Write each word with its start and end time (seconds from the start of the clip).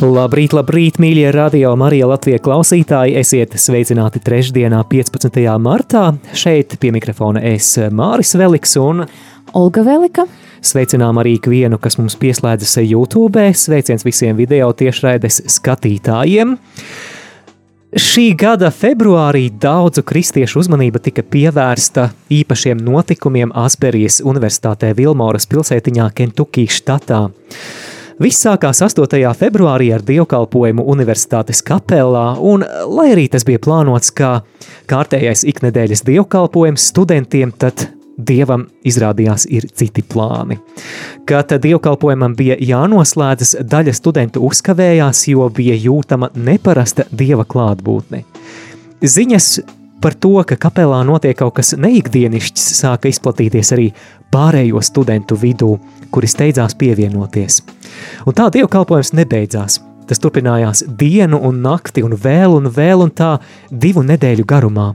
Labrīt, 0.00 0.54
labrīt, 0.56 0.96
mīļie 0.96 1.26
radio 1.34 1.74
Marija 1.76 2.06
Latvijas 2.08 2.40
klausītāji! 2.40 3.18
Esiet 3.20 3.52
sveicināti 3.60 4.22
trešdienā, 4.24 4.78
15. 4.88 5.36
martā. 5.60 6.06
Šeit 6.32 6.78
pie 6.80 6.88
mikrofona 6.96 7.42
es 7.50 7.68
Māris 7.92 8.32
Veliks 8.40 8.72
un 8.80 9.02
Olga 9.60 9.84
Velika. 9.84 10.24
Sveicinām 10.64 11.20
arī 11.20 11.34
ikvienu, 11.36 11.76
kas 11.76 11.98
mums 12.00 12.16
pieslēdzas 12.16 12.78
YouTube. 12.80 13.44
Sveiciens 13.52 14.06
visiem 14.08 14.40
video 14.40 14.70
tiešraides 14.72 15.42
skatītājiem. 15.58 16.56
Šī 17.92 18.26
gada 18.40 18.72
februārī 18.72 19.50
daudzu 19.52 20.06
kristiešu 20.08 20.62
uzmanība 20.64 21.04
tika 21.04 21.26
pievērsta 21.28 22.08
īpašiem 22.40 22.80
notikumiem 22.88 23.52
Asperijas 23.52 24.22
Universitātē 24.24 24.94
Vilmoras 24.96 25.50
pilsētiņā 25.50 26.08
Kentucky 26.16 26.70
štatā. 26.72 27.26
Viss 28.20 28.42
sākās 28.44 28.82
8. 28.84 29.16
februārī 29.32 29.86
ar 29.96 30.02
dievkalpojumu 30.04 30.84
Universitātes 30.92 31.62
kapelā, 31.64 32.34
un, 32.36 32.60
lai 32.92 33.06
arī 33.14 33.22
tas 33.32 33.46
bija 33.48 33.62
plānots 33.64 34.12
kā 34.12 34.42
kārtējais 34.90 35.46
iknedēļas 35.48 36.04
dievkalpojums 36.04 36.84
studentiem, 36.92 37.54
tad 37.56 37.86
dievam 38.20 38.66
izrādījās 38.84 39.46
ir 39.48 39.70
citi 39.72 40.04
plāni. 40.04 40.58
Kad 41.24 41.56
dievkalpojumam 41.64 42.36
bija 42.36 42.60
jānoslēdzas, 42.60 43.54
daļa 43.64 43.96
studentu 43.96 44.44
uzkavējās, 44.50 45.24
jo 45.32 45.48
bija 45.56 45.80
jūtama 45.80 46.28
neparasta 46.36 47.08
dieva 47.08 47.48
klātbūtne. 47.48 48.26
Ziņas 49.00 49.54
par 50.00 50.16
to, 50.16 50.32
ka 50.46 50.56
kapelā 50.60 51.02
notiek 51.06 51.36
kaut 51.38 51.58
kas 51.58 51.74
neikdienišķs, 51.78 52.66
sāka 52.80 53.10
izplatīties 53.10 53.72
arī 53.76 53.90
pārējo 54.32 54.82
studentu 54.84 55.38
vidū, 55.38 55.76
kuri 56.10 56.30
steidzās 56.30 56.76
pievienoties. 56.78 57.60
Un 58.26 58.36
tā 58.36 58.48
dievkalpojums 58.54 59.14
nebeidzās. 59.18 59.80
Tas 60.10 60.18
turpinājās 60.18 60.82
dienu 60.98 61.38
un 61.46 61.60
nakti 61.62 62.02
un 62.02 62.16
vēl 62.18 62.56
un 62.56 62.66
vēl 62.74 63.04
un 63.04 63.12
tā 63.14 63.36
divu 63.70 64.02
nedēļu 64.02 64.46
garumā. 64.48 64.88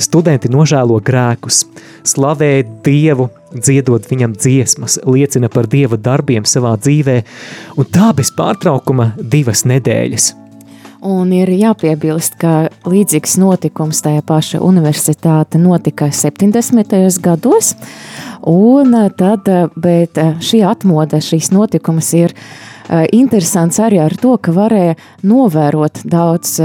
Studenti 0.00 0.48
nožēlo 0.48 0.96
grēkus, 1.04 1.62
slavē 2.08 2.62
Dievu, 2.84 3.28
dziedot 3.52 4.06
viņam 4.08 4.32
dziesmas, 4.36 4.96
liecina 5.04 5.52
par 5.52 5.68
Dieva 5.68 6.00
darbiem 6.00 6.48
savā 6.48 6.72
dzīvē, 6.80 7.18
un 7.76 7.88
tā 7.92 8.12
bez 8.16 8.32
pārtraukuma 8.36 9.10
divas 9.20 9.66
nedēļas. 9.68 10.32
Un 11.00 11.30
ir 11.32 11.48
jāpiebilst, 11.48 12.34
ka 12.40 12.68
līdzīgs 12.84 13.38
notikums 13.40 14.02
tajā 14.04 14.20
paša 14.26 14.60
universitāte 14.60 15.56
notika 15.56 16.10
70. 16.12 17.20
gados, 17.24 17.74
Un 18.42 18.94
eh, 18.94 19.10
tad, 19.16 19.48
eh, 19.48 19.68
bet 19.76 20.18
eh, 20.18 20.34
šī 20.40 20.64
atmoda, 20.64 21.20
šīs 21.20 21.52
notikums 21.52 22.12
ir 22.16 22.36
interesants 23.14 23.76
arī 23.78 24.00
ar 24.02 24.16
to, 24.18 24.32
ka 24.42 24.50
varēja 24.50 24.96
novērot 25.22 26.00
daudz 26.10 26.56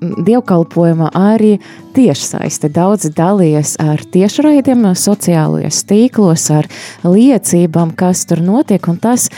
dievkalpojuma 0.00 1.10
arī 1.12 1.58
tiešsaiste. 1.92 2.70
Daudzi 2.72 3.10
dalījies 3.12 3.74
ar 3.84 4.00
tiešraidiem 4.00 4.86
sociālajos 4.96 5.82
tīklos, 5.84 6.46
ar 6.56 6.70
liecībām, 7.04 7.92
kas 8.00 8.24
tur 8.30 8.40
notiek, 8.40 8.88
un 8.88 8.96
tas 8.96 9.28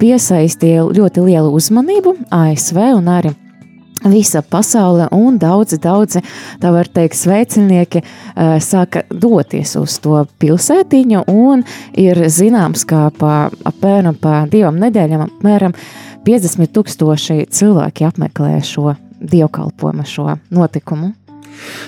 piesaistīja 0.00 0.88
ļoti 0.88 1.28
lielu 1.28 1.52
uzmanību 1.60 2.16
ASV 2.32 2.80
un 2.96 3.14
arī 3.18 3.36
visa 4.04 4.42
pasaule 4.42 5.08
un 5.12 5.38
daudzi, 5.40 5.78
daudzi, 5.82 6.22
tā 6.60 6.72
var 6.74 6.88
teikt, 6.88 7.18
sveicinieki 7.18 8.02
uh, 8.02 8.56
sāka 8.62 9.04
doties 9.10 9.76
uz 9.80 9.98
to 10.02 10.24
pilsētiņu 10.40 11.24
un 11.28 11.64
ir 12.00 12.24
zināms, 12.32 12.86
ka 12.88 13.08
pa 13.18 13.50
apmēram 13.68 14.16
pa 14.20 14.44
divām 14.50 14.80
nedēļām 14.80 15.26
apmēram 15.28 15.76
50 16.26 16.72
tūkstoši 16.74 17.46
cilvēki 17.52 18.08
apmeklē 18.08 18.58
šo 18.64 18.94
dievkalpojumu, 19.20 20.06
šo 20.08 20.36
notikumu. 20.52 21.14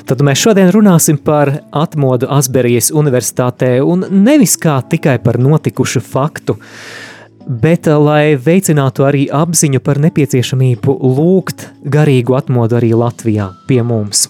Tad 0.04 0.20
mēs 0.20 0.40
šodien 0.42 0.68
runāsim 0.74 1.16
par 1.16 1.48
atmodu 1.72 2.28
Asberijas 2.34 2.90
universitātē 2.92 3.78
un 3.80 4.04
nevis 4.10 4.58
kā 4.60 4.74
tikai 4.84 5.16
par 5.22 5.38
notikušu 5.40 6.02
faktu, 6.04 6.58
uh, 6.58 7.11
bet 7.46 7.86
eh, 7.86 7.96
lai 7.98 8.34
veicinātu 8.38 9.06
arī 9.06 9.26
apziņu 9.32 9.80
par 9.84 10.00
nepieciešamību 10.02 10.94
lūgt 11.02 11.66
garīgu 11.92 12.36
atmodu 12.38 12.78
arī 12.78 12.92
Latvijā 12.96 13.50
pie 13.68 13.80
mums. 13.86 14.26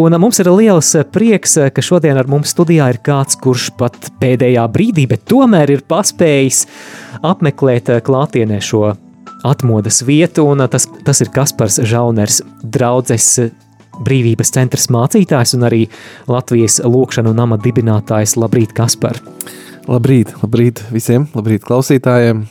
Un 0.00 0.14
eh, 0.14 0.20
mums 0.22 0.40
ir 0.42 0.50
liels 0.52 0.92
eh, 0.98 1.06
prieks, 1.06 1.58
ka 1.74 1.84
šodien 1.84 2.18
ar 2.18 2.30
mums 2.30 2.54
studijā 2.54 2.90
ir 2.92 3.00
kāds, 3.04 3.38
kurš 3.40 3.70
pat 3.78 4.10
pēdējā 4.22 4.66
brīdī, 4.72 5.08
bet 5.10 5.26
tomēr 5.30 5.74
ir 5.76 5.86
paspējis 5.88 6.66
apmeklēt 7.22 7.92
klātienē 8.06 8.60
šo 8.62 8.92
atmodas 9.46 10.02
vietu, 10.06 10.46
un 10.52 10.62
tas, 10.70 10.86
tas 11.06 11.22
ir 11.24 11.32
Kaspars 11.34 11.80
Žauners, 11.82 12.42
draudzes 12.62 13.40
brīvības 14.02 14.54
centrs 14.54 14.88
mācītājs 14.92 15.56
un 15.58 15.66
arī 15.68 15.82
Latvijas 16.30 16.80
lūkšanu 16.84 17.34
nama 17.36 17.58
dibinātājs. 17.60 18.38
Labrīt, 18.40 18.72
Kaspar! 18.76 19.20
Labrīt, 19.90 20.30
labrīt 20.38 20.84
visiem, 20.94 21.26
labrīt 21.34 21.64
klausītājiem. 21.66 22.44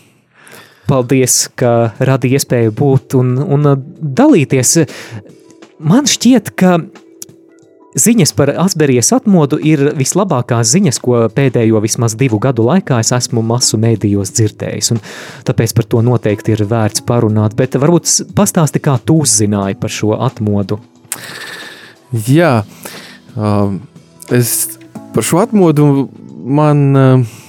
Paldies, 0.90 1.46
ka 1.56 1.94
radīja 2.04 2.42
iespēju 2.42 2.74
būt 2.76 3.16
un, 3.16 3.38
un 3.40 3.70
dalīties. 4.02 4.74
Man 5.80 6.10
šķiet, 6.12 6.52
ka 6.60 6.74
ziņas 7.96 8.34
par 8.36 8.52
Asberijas 8.60 9.14
atmodu 9.16 9.60
ir 9.64 9.94
vislabākās 9.96 10.74
ziņas, 10.74 11.00
ko 11.04 11.22
pēdējo 11.32 11.80
vismaz 11.84 12.18
divu 12.20 12.40
gadu 12.44 12.66
laikā 12.68 13.00
es 13.04 13.14
esmu 13.16 13.44
masu 13.48 13.80
mēdījos 13.80 14.34
dzirdējis. 14.36 14.92
Tāpēc 15.48 15.76
par 15.78 15.88
to 15.88 16.04
noteikti 16.04 16.56
ir 16.56 16.66
vērts 16.68 17.06
parunāt. 17.08 17.56
Bet 17.56 17.80
varbūt 17.80 18.36
pastāsti, 18.36 18.84
kā 18.84 18.98
tu 19.06 19.22
uzzināji 19.24 19.80
par 19.80 19.94
šo 19.94 20.18
atmodu. 20.20 20.82
Jā, 22.28 22.66
um, 23.40 23.80
es 24.28 24.76
par 25.16 25.28
šo 25.28 25.40
atmodu 25.46 25.88
man 26.42 26.84
uh, 26.98 27.40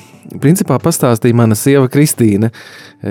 principā 0.40 0.78
pastāstīja 0.82 1.36
mana 1.36 1.56
sieva 1.58 1.88
Kristīne, 1.92 2.52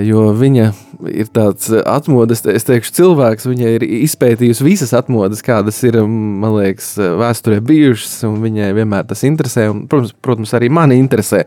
jo 0.05 0.29
viņa 0.37 0.67
ir 1.11 1.29
tāds 1.33 1.69
atmodas, 1.81 2.43
es 2.49 2.67
teikšu, 2.67 2.93
cilvēks. 2.97 3.47
Viņa 3.49 3.73
ir 3.77 3.85
izpētījusi 4.01 4.65
visas 4.65 4.93
atmodas, 4.97 5.43
kādas 5.45 5.81
ir, 5.87 5.99
man 6.05 6.55
liekas, 6.57 6.93
vēsturē 7.21 7.61
bijušas, 7.65 8.21
un 8.29 8.39
viņai 8.45 8.71
vienmēr 8.77 9.07
tas 9.09 9.25
interesē, 9.27 9.67
un, 9.73 9.85
protams, 9.91 10.15
protams 10.23 10.55
arī 10.57 10.71
mani 10.73 10.99
interesē. 11.01 11.43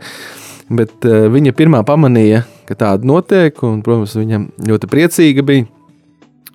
Bet 0.75 1.05
viņa 1.05 1.53
pirmā 1.57 1.83
pamanīja, 1.85 2.45
ka 2.69 2.77
tāda 2.81 3.09
notiek, 3.09 3.59
un, 3.67 3.83
protams, 3.85 4.17
viņa 4.17 4.45
ļoti 4.71 4.93
priecīga 4.93 5.45
bija. 5.47 5.71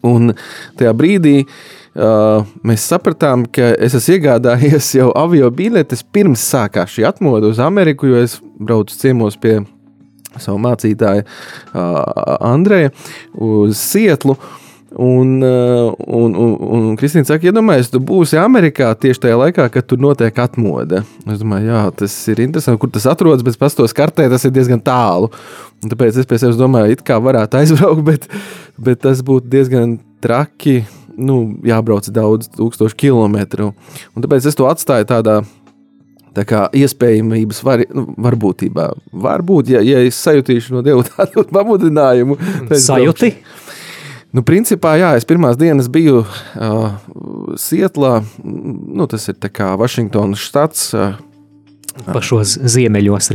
Un 0.08 0.32
tajā 0.80 0.94
brīdī 0.96 1.42
uh, 1.44 1.79
Uh, 2.00 2.46
mēs 2.64 2.86
sapratām, 2.88 3.42
ka 3.52 3.74
es 3.76 3.96
esmu 3.98 4.16
iegādājies 4.16 4.94
jau 4.96 5.10
avio 5.20 5.50
biļetes 5.52 6.06
pirms 6.16 6.46
sākās 6.48 6.94
šī 6.94 7.04
atmoda 7.10 7.50
uz 7.50 7.60
Ameriku, 7.60 8.08
jo 8.08 8.22
es 8.24 8.38
braucu 8.40 8.96
ciemos 8.96 9.36
pie 9.42 9.58
savu 10.40 10.62
mācītāju 10.64 11.26
uh, 11.26 11.98
Andreja 12.48 12.94
uz 13.36 13.82
Sietlu. 13.82 14.38
Un, 14.90 15.36
uh, 15.46 15.92
un, 16.08 16.34
un, 16.34 16.54
un 16.74 16.86
Kristīna 16.98 17.28
saka, 17.28 17.50
iedomājieties, 17.52 17.92
tu 17.94 18.00
būsi 18.02 18.40
Amerikā 18.42 18.88
tieši 18.98 19.26
tajā 19.26 19.36
laikā, 19.38 19.68
kad 19.74 19.86
tur 19.86 20.00
notiek 20.02 20.40
atmoda. 20.42 21.04
Es 21.30 21.44
domāju, 21.44 21.68
jā, 21.70 21.82
tas 22.00 22.16
ir 22.32 22.42
interesanti, 22.46 22.82
kur 22.82 22.94
tas 22.96 23.06
atrodas, 23.12 23.44
bet 23.46 23.60
pastos 23.62 23.94
kartē 23.98 24.26
tas 24.32 24.48
ir 24.48 24.56
diezgan 24.56 24.82
tālu. 24.82 25.30
Un 25.84 25.92
tāpēc 25.92 26.18
es 26.24 26.30
pie 26.30 26.40
sevis 26.42 26.58
domāju, 26.58 26.96
it 26.96 27.04
kā 27.06 27.20
varētu 27.22 27.60
aizbraukt, 27.60 28.06
bet, 28.10 28.26
bet 28.80 29.04
tas 29.04 29.22
būtu 29.26 29.52
diezgan 29.52 30.00
traki 30.24 30.80
nu, 31.20 31.40
jābrauc 31.68 32.08
daudz 32.16 32.50
tūkstošu 32.56 32.98
kilometru. 33.00 33.74
Un 34.16 34.26
tāpēc 34.26 34.48
es 34.50 34.58
to 34.58 34.68
atstāju 34.70 35.10
tādā 35.10 35.42
tā 36.36 36.46
kā 36.48 36.66
iespējamības 36.78 37.64
var, 37.66 37.84
nu, 37.96 38.06
varbūtībā. 38.22 38.90
Varbūt, 39.26 39.74
ja, 39.76 39.84
ja 39.86 40.04
es 40.06 40.20
sajutīšu 40.24 40.78
no 40.78 40.84
Dieva 40.86 41.06
tādu 41.14 41.46
pamudinājumu, 41.50 42.38
tad 42.70 42.84
sajūti. 42.86 43.34
Nu, 44.36 44.44
principā, 44.46 44.94
jā, 45.02 45.16
es 45.18 45.26
pirmās 45.26 45.58
dienas 45.58 45.88
biju 45.90 46.22
uh, 46.22 46.92
Sietlā. 47.58 48.20
Nu, 48.46 49.10
tas 49.10 49.26
ir 49.32 49.40
Vašingtonas 49.82 50.44
štats. 50.44 50.92
Uh, 50.94 51.18
Pašos 52.06 52.54
ziemeļos, 52.70 53.32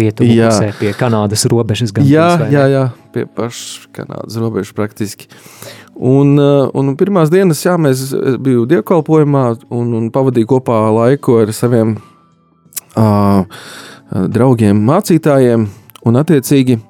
pusē, 0.47 0.71
pie 0.79 0.93
Kanādas 0.97 1.43
robežas. 1.51 1.91
Gan 1.93 2.07
jā, 2.09 2.29
jā, 2.49 2.63
jā, 2.71 2.85
pie 3.13 3.27
pašas 3.27 3.91
Kanādas 3.93 4.39
robežas 4.41 4.71
praktiski. 4.73 5.27
Uh, 5.29 5.84
un 6.75 6.95
pirmās 6.99 7.31
dienas, 7.33 7.63
jā, 7.65 7.77
mēs 7.81 8.03
es 8.07 8.39
biju 8.43 8.67
dievkalpojumā 8.71 9.45
un, 9.71 9.93
un 10.01 10.09
pavadīju 10.15 10.51
kopā 10.57 10.81
laiku 10.95 11.39
ar 11.43 11.53
saviem 11.55 11.97
uh, 12.97 13.45
draugiem, 14.11 14.81
mācītājiem 14.89 15.69
un 16.05 16.21
attiecīgi. 16.21 16.81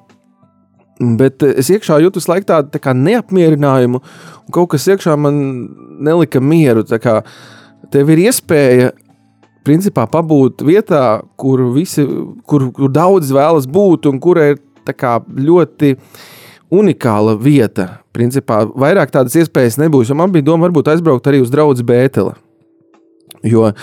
Bet 1.19 1.43
es 1.43 1.67
iekšā 1.73 1.99
visu 2.05 2.31
laiku 2.31 2.47
tādu 2.47 2.71
tā 2.71 2.79
kā 2.79 2.93
neapmierinājumu, 2.95 3.99
un 4.45 4.55
kaut 4.55 4.71
kas 4.71 4.87
iekšā 4.87 5.17
man 5.19 5.35
nelika 6.05 6.39
mieru. 6.39 6.85
Tā 6.87 7.01
kā 7.03 7.19
Tev 7.91 8.09
ir 8.13 8.21
iespēja 8.25 8.91
principā 9.65 10.05
pabūt 10.09 10.63
vietā, 10.65 11.21
kur, 11.39 11.61
visi, 11.75 12.05
kur, 12.47 12.69
kur 12.73 12.91
daudz 12.93 13.33
vēlas 13.33 13.67
būt, 13.69 14.09
un 14.09 14.21
kur 14.21 14.39
ir 14.41 14.59
kā 14.85 15.17
ļoti 15.25 15.95
unikāla 16.73 17.35
vieta. 17.39 17.99
Principā 18.15 18.63
vairāk 18.69 19.13
tādas 19.13 19.35
iespējas 19.37 19.79
nebūs. 19.81 20.13
Man 20.15 20.33
bija 20.33 20.47
doma, 20.47 20.67
varbūt 20.67 20.93
aizbraukt 20.93 21.27
arī 21.29 21.41
uz 21.43 21.53
draugu 21.53 21.85
Bēteli. 21.85 22.35
Jo 23.45 23.67
uh, 23.69 23.75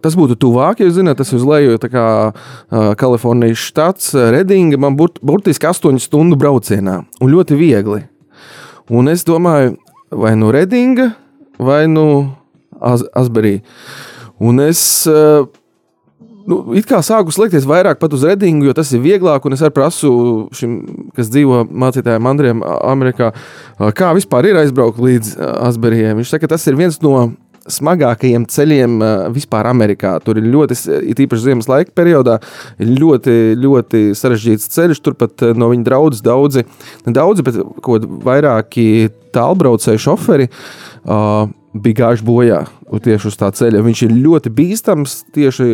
tas 0.00 0.14
būtu 0.16 0.38
tuvāk, 0.40 0.80
ja 0.80 0.92
zināt, 0.94 1.18
tas 1.20 1.28
ir 1.32 1.40
uz 1.40 1.44
leju, 1.44 1.80
tā 1.82 1.90
kā 1.92 2.04
uh, 2.32 2.92
Kalifornijas 2.96 3.60
štats, 3.60 4.12
Redinga. 4.32 4.78
Man 4.80 4.96
būtu 4.96 5.20
burtiski 5.26 5.68
8 5.68 6.00
stundu 6.00 6.38
braucienā 6.40 7.02
un 7.20 7.32
ļoti 7.32 7.58
viegli. 7.58 8.00
Un 8.92 9.12
es 9.12 9.26
domāju, 9.28 9.76
vai 10.08 10.32
nu 10.40 10.52
Redinga, 10.54 11.10
vai 11.60 11.84
nu 11.90 12.06
Az 12.82 13.04
Asberī. 13.14 13.60
Un 14.42 14.58
es 14.58 15.06
uh, 15.06 15.46
nu, 16.48 16.58
it 16.78 16.88
kā 16.88 17.00
sāku 17.04 17.34
slēgties 17.34 17.68
vairāk 17.68 18.00
pat 18.00 18.14
uz 18.16 18.24
Redingu, 18.26 18.66
jo 18.68 18.74
tas 18.76 18.90
ir 18.94 19.02
vieglāk. 19.04 19.46
Un 19.46 19.56
es 19.56 19.62
arī 19.64 19.74
prasu 19.76 20.10
šim, 20.56 20.80
kas 21.16 21.30
dzīvo 21.32 21.64
mācītājiem 21.68 22.28
Andriem 22.32 22.64
Amerikā, 22.64 23.32
kā 23.98 24.12
vispār 24.16 24.50
ir 24.50 24.60
aizbraukt 24.62 25.00
līdz 25.02 25.36
Asberijai. 25.68 26.16
Viņš 26.18 26.34
saka, 26.34 26.46
ka 26.46 26.54
tas 26.56 26.66
ir 26.70 26.78
viens 26.78 27.00
no 27.04 27.30
smagākajiem 27.70 28.44
ceļiem 28.50 28.98
vispār 29.34 29.68
Amerikā. 29.70 30.16
Tur 30.24 30.40
ir 30.40 30.48
ļoti, 30.50 30.76
īpaši 31.14 31.44
ziemas 31.44 31.70
laika 31.70 31.94
periodā, 31.94 32.38
ļoti, 32.82 33.36
ļoti 33.62 34.04
sarežģīts 34.18 34.70
ceļš. 34.74 35.02
Turpat 35.06 35.46
no 35.58 35.70
viņa 35.70 35.86
draudzes 35.86 36.24
daudzi, 36.26 36.66
ne 37.06 37.16
daudzi, 37.16 37.46
bet 37.46 37.60
vairāki 38.26 38.86
tālbraucēji 39.34 40.02
šoferi. 40.02 40.50
Uh, 41.02 41.50
bija 41.72 42.02
gājuši 42.02 42.24
bojā 42.26 42.58
tieši 43.02 43.28
uz 43.30 43.36
tā 43.40 43.48
ceļa. 43.56 43.80
Viņš 43.86 44.02
ir 44.04 44.14
ļoti 44.20 44.50
bīstams 44.52 45.14
tieši 45.32 45.66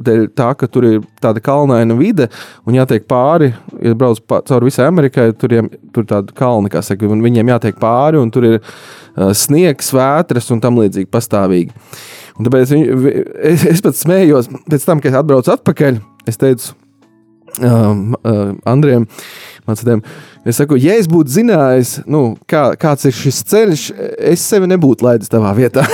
dēļ 0.00 0.22
tā, 0.38 0.48
ka 0.56 0.68
tur 0.72 0.86
ir 0.88 1.02
tāda 1.20 1.42
kalnaina 1.44 1.96
vide 1.98 2.30
un 2.64 2.78
jātiek 2.78 3.04
pāri. 3.10 3.50
Ja 3.84 3.92
brauc 3.98 4.22
pa, 4.24 4.40
cauri 4.48 4.70
visai 4.70 4.86
Amerikai, 4.88 5.28
tur 5.36 5.52
ir 5.52 5.68
tāda 6.00 6.32
kalna, 6.36 6.72
kā 6.72 6.80
saka, 6.86 7.08
un 7.12 7.20
viņiem 7.24 7.52
jātiek 7.52 7.76
pāri, 7.82 8.20
un 8.22 8.32
tur 8.32 8.48
ir 8.48 8.58
uh, 8.60 9.30
sniegs, 9.36 9.92
vētras 9.96 10.48
un 10.54 10.62
tam 10.64 10.80
līdzīgi 10.80 11.10
pastāvīgi. 11.12 11.76
Un 12.40 12.48
tāpēc 12.48 12.72
viņ, 12.72 12.86
vi- 13.04 13.16
es, 13.52 13.66
es 13.68 13.84
pat 13.84 13.98
smējos, 14.00 14.48
pēc 14.72 14.88
tam, 14.88 15.02
kad 15.04 15.20
atbraucu 15.20 15.52
atpakaļ, 15.52 16.00
es 16.30 16.40
teicu 16.40 16.72
um, 17.60 18.14
uh, 18.24 18.54
Andriem, 18.70 19.04
mācītājiem, 19.70 20.02
es 20.44 20.60
saku, 20.60 20.78
ja 20.80 20.96
es 21.00 21.08
būtu 21.10 21.34
zinājis, 21.38 21.94
nu, 22.10 22.22
kā, 22.50 22.70
kāds 22.80 23.08
ir 23.08 23.16
šis 23.16 23.40
ceļš, 23.50 23.86
es 24.32 24.44
sevi 24.44 24.68
nebūtu 24.70 25.06
laidis 25.06 25.32
tavā 25.32 25.54
vietā. 25.56 25.86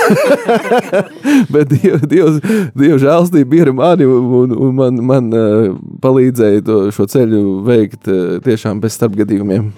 Bet 1.53 1.71
Dievs, 1.71 2.05
Dievs, 2.09 2.39
Dievs 2.75 3.03
žēlstība 3.05 3.61
ir 3.61 3.73
mani 3.77 4.07
un, 4.09 4.53
un, 4.53 4.77
man, 4.77 5.01
man 5.13 5.33
uh, 5.33 5.73
palīdzēja 6.03 6.65
to, 6.67 6.79
šo 6.95 7.07
ceļu 7.11 7.43
veikt 7.67 8.09
uh, 8.11 8.39
tiešām 8.45 8.81
bez 8.83 8.99
starpgadījumiem. 8.99 9.71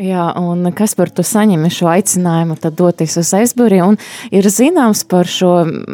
Jā, 0.00 0.30
un 0.40 0.64
kas 0.72 0.94
par 0.96 1.10
to 1.12 1.20
saņem 1.20 1.66
šo 1.68 1.90
aicinājumu, 1.92 2.54
tad 2.56 2.78
doties 2.78 3.12
uz 3.20 3.28
Aizburiju. 3.36 3.90
Un 3.92 3.98
ir 4.32 4.46
zināms 4.48 5.02
par 5.04 5.28
šo 5.28 5.50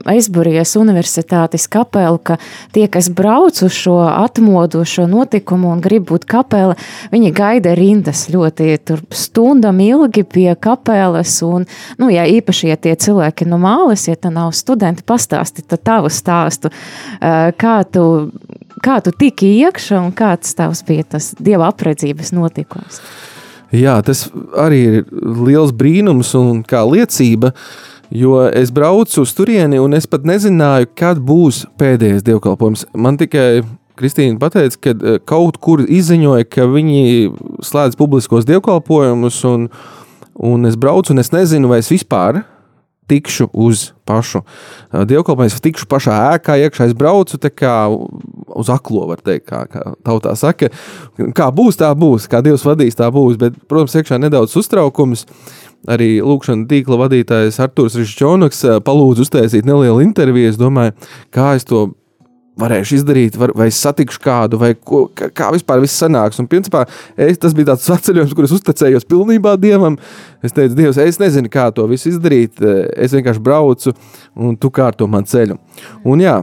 Aizburijas 0.06 0.76
universitātes 0.78 1.64
kapelu, 1.66 2.20
ka 2.22 2.36
tie, 2.70 2.84
kas 2.86 3.08
brauc 3.10 3.58
uz 3.66 3.74
šo 3.74 3.96
atmodu, 4.06 4.84
šo 4.86 5.08
notikumu 5.10 5.72
un 5.72 5.82
grib 5.82 6.06
būt 6.12 6.28
kapela, 6.30 6.76
viņi 7.10 7.32
gaida 7.34 7.72
rindas 7.74 8.28
ļoti 8.30 8.76
tur 8.86 9.02
stundam 9.10 9.80
ilgi 9.82 10.22
pie 10.22 10.52
kapelas. 10.54 11.34
Un, 11.42 11.66
nu, 11.98 12.10
ja 12.14 12.22
īpaši, 12.30 12.68
ja 12.70 12.76
tie 12.78 12.92
cilvēki 12.94 13.48
no 13.50 13.58
māles, 13.58 14.06
ja 14.06 14.14
tā 14.14 14.30
nav 14.30 14.52
studenti, 14.54 15.02
pastāsti 15.02 15.64
tavu 15.74 16.06
stāstu, 16.06 16.70
kā 17.18 17.74
tu, 17.90 18.06
kā 18.78 19.00
tu 19.02 19.10
tiki 19.10 19.56
iekšā 19.64 19.98
un 20.04 20.14
kāds 20.14 20.54
tavs 20.54 20.84
bija 20.86 21.08
tas 21.16 21.32
dieva 21.42 21.72
apredzības 21.72 22.30
notikums. 22.38 23.02
Jā, 23.74 23.98
tas 24.00 24.26
arī 24.56 24.80
ir 24.88 25.08
liels 25.44 25.74
brīnums 25.76 26.30
un 26.38 26.62
kā 26.64 26.80
liecība, 26.88 27.52
jo 28.08 28.38
es 28.48 28.72
braucu 28.72 29.26
uz 29.26 29.34
turieni 29.36 29.80
un 29.82 29.96
es 29.98 30.08
pat 30.08 30.24
nezināju, 30.28 30.88
kad 30.96 31.20
būs 31.20 31.66
pēdējais 31.80 32.24
dievkalpojums. 32.24 32.86
Man 32.96 33.20
tikai 33.20 33.60
Kristīna 33.98 34.38
pateica, 34.40 34.78
ka 34.80 34.94
eh, 34.94 35.18
kaut 35.26 35.58
kur 35.60 35.82
izziņoja, 35.84 36.46
ka 36.48 36.68
viņi 36.70 37.32
slēdz 37.66 37.98
publiskos 37.98 38.46
dievkalpojumus, 38.48 39.42
un, 39.50 39.68
un 40.48 40.68
es 40.70 40.78
braucu, 40.78 41.12
un 41.12 41.20
es 41.20 41.34
nezinu, 41.34 41.68
vai 41.68 41.82
es 41.82 41.90
vispār 41.92 42.44
tikšu 43.08 43.48
uz 43.52 43.90
pašu 44.08 44.42
dievkalpojumu. 44.92 45.48
Es 45.48 45.62
tikšu 45.64 45.88
pašā 45.90 46.16
ēkā, 46.34 46.58
iekšā 46.64 46.88
es 46.90 46.96
braucu 46.98 47.38
uz 48.58 48.70
aklo, 48.72 49.06
var 49.10 49.22
teikt, 49.24 49.46
kā, 49.48 49.64
kā 49.70 49.94
tautā 50.06 50.34
saka. 50.38 50.70
Kā 51.36 51.48
būs, 51.54 51.78
tā 51.80 51.90
būs, 51.96 52.28
kā 52.30 52.42
Dievs 52.44 52.66
vadīs, 52.66 52.98
tā 52.98 53.10
būs. 53.14 53.38
Bet, 53.40 53.56
protams, 53.68 53.96
iekšā 54.00 54.20
nedaudz 54.20 54.56
uztraukums. 54.58 55.26
Arī 55.88 56.16
lūkšanas 56.24 56.66
tīkla 56.68 56.96
vadītājs 57.04 57.60
Arthurs 57.62 57.94
Rišķonoks 58.00 58.64
palūdza 58.84 59.22
uztaisīt 59.22 59.68
nelielu 59.68 60.02
interviju. 60.02 60.50
Es 60.50 60.58
domāju, 60.58 60.96
kā 61.34 61.52
es 61.54 61.68
to 61.68 61.92
varēšu 62.58 62.98
izdarīt, 62.98 63.36
var, 63.38 63.52
vai 63.56 63.68
es 63.70 63.78
satikšu 63.82 64.20
kādu, 64.22 64.58
vai 64.60 64.72
ko, 64.74 65.04
kā, 65.14 65.30
kā 65.34 65.50
vispār 65.54 65.82
viss 65.82 65.98
sanāks. 66.00 66.40
Un, 66.42 66.48
principā, 66.50 66.84
es, 67.16 67.38
tas 67.40 67.54
bija 67.56 67.72
tāds 67.72 67.86
ceļojums, 68.08 68.34
kurus 68.36 68.54
uzticējos 68.58 69.06
pilnībā 69.08 69.54
dievam. 69.60 69.98
Es 70.44 70.54
teicu, 70.56 70.76
Dievs, 70.78 71.00
es 71.02 71.20
nezinu, 71.22 71.50
kā 71.52 71.68
to 71.74 71.86
visu 71.90 72.12
izdarīt. 72.12 72.62
Es 72.96 73.14
vienkārši 73.16 73.42
braucu, 73.44 73.94
un 74.38 74.58
tu 74.58 74.72
kārto 74.74 75.08
man 75.10 75.26
ceļu. 75.28 75.58
Un, 76.06 76.22
jā, 76.22 76.40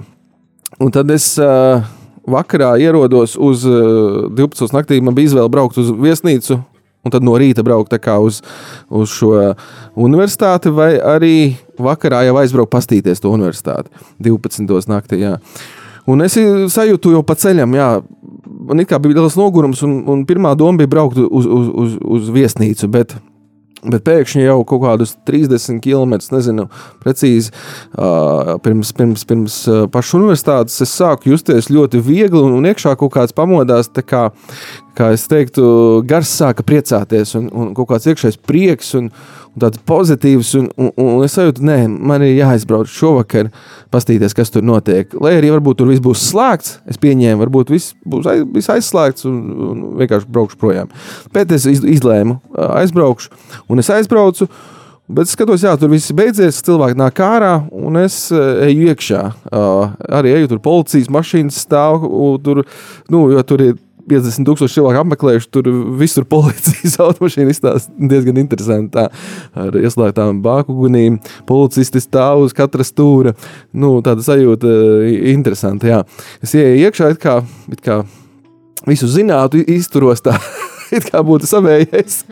un 0.79 0.95
tad 0.95 1.11
es 1.15 1.33
uh, 1.41 1.83
vakarā 2.27 2.75
ierodos 2.81 3.35
uz 3.39 3.67
uh, 3.69 4.25
12. 4.31 4.71
naktī. 4.75 5.01
Man 5.03 5.17
bija 5.17 5.33
izvēle 5.33 5.51
braukt 5.51 5.79
uz 5.81 5.91
viesnīcu. 5.91 6.61
Un 7.05 7.13
tad 7.13 7.21
no 7.21 7.35
rīta 7.37 7.61
braukt 7.61 7.93
uz, 7.93 8.39
uz 8.89 9.11
šo 9.13 9.53
universitāti, 9.93 10.71
vai 10.73 10.95
arī 10.97 11.35
vakarā 11.77 12.23
jau 12.25 12.39
aizbraukt 12.41 12.73
pastīties 12.73 13.21
to 13.21 13.29
universitāti 13.29 13.93
12. 14.25 14.89
naktī. 14.89 15.21
Jā. 15.21 15.35
Un 16.11 16.21
es 16.21 16.35
sajūtu 16.37 17.15
jau 17.15 17.21
pa 17.25 17.33
ceļam, 17.39 17.77
jā, 17.77 17.89
man 18.69 18.81
bija 18.81 19.15
liels 19.15 19.37
nogurums, 19.39 19.81
un, 19.85 20.03
un 20.11 20.25
pirmā 20.29 20.53
doma 20.57 20.81
bija 20.81 20.91
braukt 20.91 21.17
uz, 21.17 21.45
uz, 21.45 21.71
uz, 21.73 21.95
uz 22.17 22.27
viesnīcu, 22.35 22.89
bet, 22.93 23.15
bet 23.85 24.05
pēkšņi 24.05 24.45
jau 24.45 24.59
kaut 24.69 24.83
kādus 24.83 25.15
30 25.25 25.81
km, 25.81 26.17
nezinu 26.35 26.67
precīzi, 27.01 27.53
pirms, 28.65 28.93
pirms, 28.97 29.25
pirms 29.25 29.59
pašas 29.93 30.19
universitātes 30.19 30.85
es 30.85 30.93
sāku 30.93 31.33
justies 31.33 31.71
ļoti 31.73 32.01
viegli, 32.05 32.41
un, 32.41 32.59
un 32.59 32.69
iekšā 32.69 32.93
kaut 33.01 33.15
kāds 33.17 33.33
pamodās, 33.35 33.89
kā, 34.05 34.27
kā 34.95 35.11
es 35.15 35.25
teiktu, 35.29 35.65
gars 36.07 36.31
sāka 36.39 36.63
priecāties, 36.65 37.33
un, 37.39 37.49
un 37.53 37.73
kaut 37.77 37.89
kāds 37.91 38.07
iekšējs 38.09 38.37
prieks, 38.47 38.93
un, 38.97 39.09
un 39.51 39.63
tāds 39.63 39.81
pozitīvs, 39.87 40.53
un, 40.59 40.69
un, 40.79 40.91
un 41.01 41.25
es 41.25 41.35
sajūtu, 41.37 41.63
nē, 41.65 41.77
man 42.11 42.23
ir 42.25 42.35
jāizbrauc 42.39 42.91
šovakar, 42.91 43.51
pastīties, 43.93 44.35
kas 44.37 44.53
tur 44.53 44.65
notiek. 44.65 45.11
Lai 45.21 45.35
arī 45.39 45.51
varbūt 45.55 45.81
tur 45.81 45.91
viss 45.91 46.03
būs 46.03 46.27
slēgts, 46.31 46.77
es 46.91 47.01
pieņēmu, 47.01 47.41
varbūt 47.43 47.73
viss 47.75 47.95
būs 48.07 48.29
aiz, 48.31 48.45
viss 48.55 48.71
aizslēgts, 48.75 49.27
un, 49.29 49.41
un 49.69 49.83
vienkārši 50.01 50.31
braukšu 50.31 50.61
projām. 50.61 50.93
Bet 51.35 51.53
es 51.55 51.67
iz, 51.69 51.83
izlēmu, 51.97 52.39
aizbraukšu, 52.71 53.35
un 53.69 53.83
es 53.83 53.91
aizbraucu. 53.93 54.49
Bet 55.05 55.27
es 55.27 55.35
skatos, 55.35 55.61
jā, 55.61 55.69
tur 55.77 55.91
viss 55.91 56.09
beidzies, 56.17 56.63
cilvēki 56.65 56.97
nāk 56.97 57.19
ārā, 57.21 57.51
un 57.77 57.99
es 58.01 58.15
uh, 58.33 58.63
eju 58.65 58.87
iekšā. 58.89 59.19
Uh, 59.53 59.91
arī 60.17 60.31
eju 60.39 60.55
tur, 60.55 60.61
policijas 60.65 61.11
mašīnas 61.13 61.59
stāv, 61.61 62.07
tur, 62.41 62.63
nu, 63.13 63.27
jo 63.35 63.43
tur 63.45 63.61
ir 63.67 63.75
50,000 64.09 64.71
cilvēku 64.75 65.01
apmeklējuši. 65.01 65.49
Tur 65.53 65.69
visur 65.99 66.27
policijas 66.29 66.99
automašīna 67.05 67.53
izstāsta 67.53 68.09
diezgan 68.11 68.41
interesanti. 68.41 68.93
Tā, 68.95 69.07
ar 69.65 69.79
ieslēgtām 69.79 70.43
bāku 70.45 70.75
gunīm, 70.77 71.19
policisti 71.49 72.03
stāv 72.03 72.45
uz 72.45 72.55
katra 72.57 72.85
stūra. 72.85 73.35
Nu, 73.73 73.97
tāda 74.05 74.25
sajūta 74.25 74.69
eh, 74.69 75.17
interesanta. 75.33 75.89
Jā. 75.91 76.03
Es 76.43 76.55
ienāku 76.57 76.85
iekšā, 76.85 77.11
it 77.15 77.21
kā, 77.23 77.39
it 77.71 77.83
kā 77.85 78.03
visu 78.89 79.09
zinātu, 79.09 79.61
izturos 79.71 80.23
tā. 80.25 80.37
it 80.95 81.07
kā 81.09 81.21
būtu 81.25 81.49
savējais. 81.49 82.23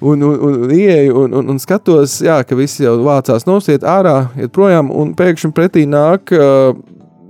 Un, 0.00 0.22
un, 0.22 0.36
un, 0.48 0.68
ieeju 0.72 1.24
un, 1.24 1.34
un, 1.40 1.50
un 1.54 1.60
skatos, 1.62 2.20
jā, 2.24 2.40
ka 2.46 2.58
visi 2.58 2.84
jau 2.86 2.98
vācās 3.04 3.46
nosiet 3.48 3.86
ārā, 3.86 4.30
iet 4.38 4.54
projām, 4.54 4.92
un 4.94 5.14
pēkšņi 5.18 5.52
pretī 5.56 5.84
nāk. 5.90 6.32
Uh, 6.32 6.78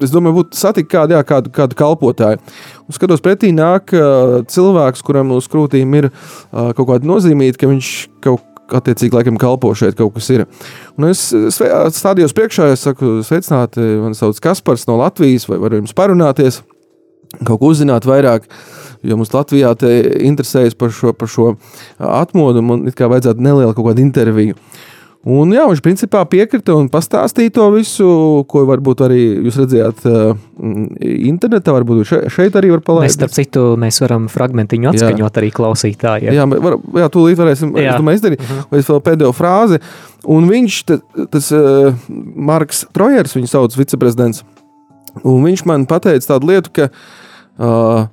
es 0.02 0.12
domāju, 0.14 0.40
būtu 0.40 0.58
satikt 0.58 0.90
kādu, 0.92 1.16
jā, 1.16 1.22
kādu, 1.26 1.52
kādu 1.54 1.78
kalpotāju. 1.78 2.40
Un 2.88 2.96
skatos 2.96 3.22
pretī 3.24 3.50
nāk 3.54 3.94
uh, 3.96 4.38
cilvēks, 4.48 5.04
kuram 5.06 5.34
uz 5.36 5.48
krūtīm 5.50 5.96
ir 6.00 6.10
uh, 6.10 6.70
kaut 6.76 6.86
kāda 6.92 7.08
nozīmīga, 7.08 7.58
ka 7.60 7.70
viņš 7.70 7.92
kaut 8.24 8.44
attiecīgi 8.68 9.16
laikam 9.16 9.38
kalpo 9.40 9.70
šeit 9.76 9.96
kaut 9.98 10.14
kas 10.16 10.28
ir. 10.34 10.44
Un 10.98 11.08
es 11.08 11.22
stādījos 11.96 12.34
priekšā, 12.36 12.72
es 12.74 12.84
saku, 12.84 13.18
sveicināti, 13.26 13.84
man 14.02 14.16
sauc 14.18 14.40
Kaspars 14.44 14.86
no 14.90 14.98
Latvijas, 15.00 15.48
vai 15.48 15.60
varu 15.62 15.80
jums 15.80 15.96
parunāties, 15.96 16.60
kaut 17.44 17.58
ko 17.60 17.72
uzzināt 17.72 18.08
vairāk. 18.08 18.48
Jo 19.06 19.14
mums 19.14 19.30
Latvijā 19.30 19.70
interesējas 20.26 20.74
par 20.74 20.90
šo, 20.90 21.12
par 21.14 21.30
šo 21.30 21.52
atmodu, 22.02 22.64
un 22.74 22.88
it 22.90 22.96
kā 22.98 23.06
vajadzētu 23.10 23.44
nelielu 23.46 23.76
kaut 23.76 23.92
kādu 23.92 24.02
interviju. 24.02 24.58
Un, 25.28 25.50
jā, 25.52 25.66
viņš 25.68 25.80
principā 25.84 26.22
piekrita 26.30 26.72
un 26.78 26.86
pastāstīja 26.88 27.52
to 27.58 27.66
visu, 27.74 28.06
ko 28.48 28.62
varbūt 28.68 29.02
arī 29.04 29.20
jūs 29.44 29.58
redzējāt 29.60 30.06
uh, 30.08 30.30
internetā. 31.28 31.74
Varbūt 31.76 32.00
še, 32.08 32.20
šeit 32.32 32.56
arī 32.56 32.70
var 32.72 32.80
palaist. 32.86 33.18
Mēs, 33.18 33.18
starp 33.18 33.34
citu, 33.36 33.64
mēs 33.80 34.00
varam 34.00 34.30
fragmentiņu 34.32 34.88
atskaņot 34.92 35.26
jā. 35.26 35.42
arī 35.42 35.50
klausītājiem. 35.52 36.32
Jā, 36.32 36.46
var, 36.48 36.78
jā 37.02 37.10
tūlīt 37.12 37.42
varēsim 37.42 37.76
jā. 37.76 37.98
izdarīt. 38.14 38.40
Uh 38.40 38.54
-huh. 38.54 38.68
Vai 38.70 38.80
es 38.80 38.88
vēl 38.88 39.04
pēdējo 39.10 39.34
frāzi. 39.36 39.82
Un 40.24 40.48
viņš, 40.48 40.80
tas 41.34 41.52
uh, 41.52 41.92
Marks 42.34 42.86
Trojers, 42.96 43.36
viņu 43.36 43.52
sauc 43.52 43.76
viceprezidents, 43.76 44.44
un 45.24 45.44
viņš 45.44 45.66
man 45.68 45.84
pateica 45.86 46.34
tādu 46.34 46.54
lietu, 46.54 46.72
ka 46.72 46.88
uh, 46.88 48.08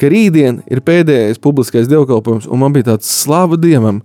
ka 0.00 0.10
rītdien 0.12 0.62
ir 0.70 0.82
pēdējais 0.84 1.40
publiskais 1.42 1.90
dievkalpojums, 1.90 2.48
un 2.50 2.62
man 2.62 2.74
bija 2.74 2.92
tāds 2.92 3.10
slava 3.10 3.58
dievam, 3.60 4.00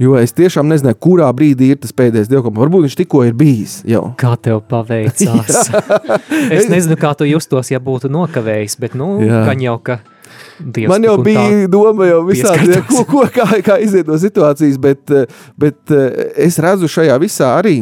jo 0.00 0.16
es 0.20 0.34
tiešām 0.36 0.70
nezināju, 0.70 0.98
kurā 1.02 1.28
brīdī 1.36 1.72
ir 1.74 1.80
tas 1.82 1.94
pēdējais 1.96 2.30
dievkalpojums. 2.30 2.62
Varbūt 2.64 2.86
viņš 2.86 2.96
tikko 3.02 3.24
ir 3.28 3.36
bijis. 3.38 3.80
Jau. 3.88 4.06
Kā 4.20 4.36
tev 4.40 4.62
paveicās? 4.70 5.70
es 6.56 6.70
nezinu, 6.72 6.96
kā 7.00 7.12
tu 7.18 7.28
justos, 7.28 7.72
ja 7.72 7.82
būtu 7.82 8.12
nokavējis, 8.12 8.78
bet 8.80 8.96
nu, 8.98 9.16
gan 9.26 9.62
jau 9.62 9.76
ka. 9.84 10.00
Dievs, 10.60 10.90
Man 10.92 11.04
jau 11.04 11.14
bija 11.24 11.68
doma, 11.72 12.04
jau 12.04 12.20
visādi, 12.26 12.76
ko, 12.88 13.04
ko, 13.08 13.22
kā, 13.32 13.46
kā 13.64 13.78
iziet 13.80 14.08
no 14.08 14.18
situācijas, 14.20 14.76
bet, 14.80 15.12
bet 15.60 15.94
es 16.36 16.58
redzu 16.60 16.88
šajā 16.90 17.16
visā 17.22 17.54
arī, 17.56 17.78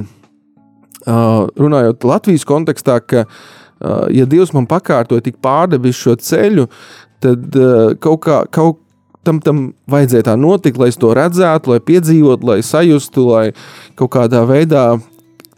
runājot 1.07 2.07
Latvijas 2.07 2.47
kontekstā, 2.49 3.01
ka, 3.01 3.25
ja 4.15 4.27
Dievs 4.31 4.55
man 4.55 4.69
pakārtoja 4.71 5.25
tik 5.25 5.39
pārdevis 5.43 5.99
šo 5.99 6.17
ceļu, 6.23 6.69
tad 7.25 7.57
uh, 7.59 7.97
kaut 8.03 8.23
kā. 8.27 8.43
Kaut 8.55 8.85
Tam, 9.27 9.43
tam 9.45 9.59
vajadzēja 9.91 10.25
tā 10.25 10.35
notikt, 10.41 10.79
lai 10.81 10.87
es 10.89 10.97
to 10.97 11.11
redzētu, 11.13 11.69
lai 11.69 11.83
piedzīvotu, 11.85 12.47
lai 12.49 12.63
sajustu, 12.65 13.27
lai 13.29 13.43
kaut 13.99 14.13
kādā 14.15 14.41
veidā 14.49 14.85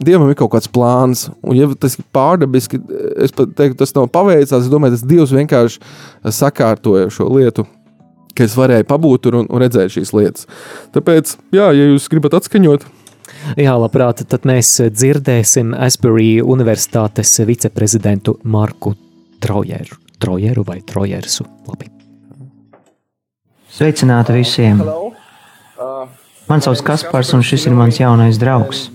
Dievam 0.01 0.31
ir 0.31 0.35
kaut 0.35 0.49
kāds 0.55 0.67
plāns, 0.67 1.27
un 1.45 1.55
ja 1.55 1.67
tas 1.79 1.93
ir 1.95 2.05
pārdabiski, 2.11 2.79
es 3.21 3.31
pat 3.37 3.53
teiktu, 3.55 3.77
tas 3.83 3.93
nav 3.95 4.09
paveicās. 4.11 4.65
Es 4.65 4.71
domāju, 4.71 4.97
tas 4.97 5.05
Dievs 5.07 5.33
vienkārši 5.37 5.79
sakārtoja 6.33 7.11
šo 7.13 7.29
lietu, 7.37 7.67
ka 8.35 8.47
es 8.49 8.57
varēju 8.57 8.89
pabūt 8.89 9.27
tur 9.27 9.37
un, 9.43 9.47
un 9.47 9.61
redzēt 9.61 9.93
šīs 9.93 10.11
lietas. 10.17 10.49
Tāpēc, 10.97 11.37
jā, 11.53 11.69
ja 11.77 11.91
jūs 11.93 12.09
gribat 12.11 12.41
atskaņot, 12.41 12.89
Jā, 13.57 13.73
labprāt, 13.79 14.21
tad 14.29 14.45
mēs 14.45 14.69
dzirdēsim 14.91 15.73
Asbury 15.73 16.35
Universitātes 16.43 17.33
viceprezidentu 17.47 18.37
Marku 18.43 18.93
Traujeru. 19.41 20.00
Trojeru 20.21 20.63
vai 20.67 20.79
Trojersu. 20.85 21.47
Labi. 21.67 21.89
Sveicināti 23.71 24.35
visiem! 24.35 24.81
Man 26.49 26.61
sauc 26.61 26.81
Kaspars, 26.83 27.31
un 27.33 27.43
šis 27.45 27.65
ir 27.69 27.75
mans 27.77 27.97
jaunais 27.97 28.37
draugs. 28.41 28.89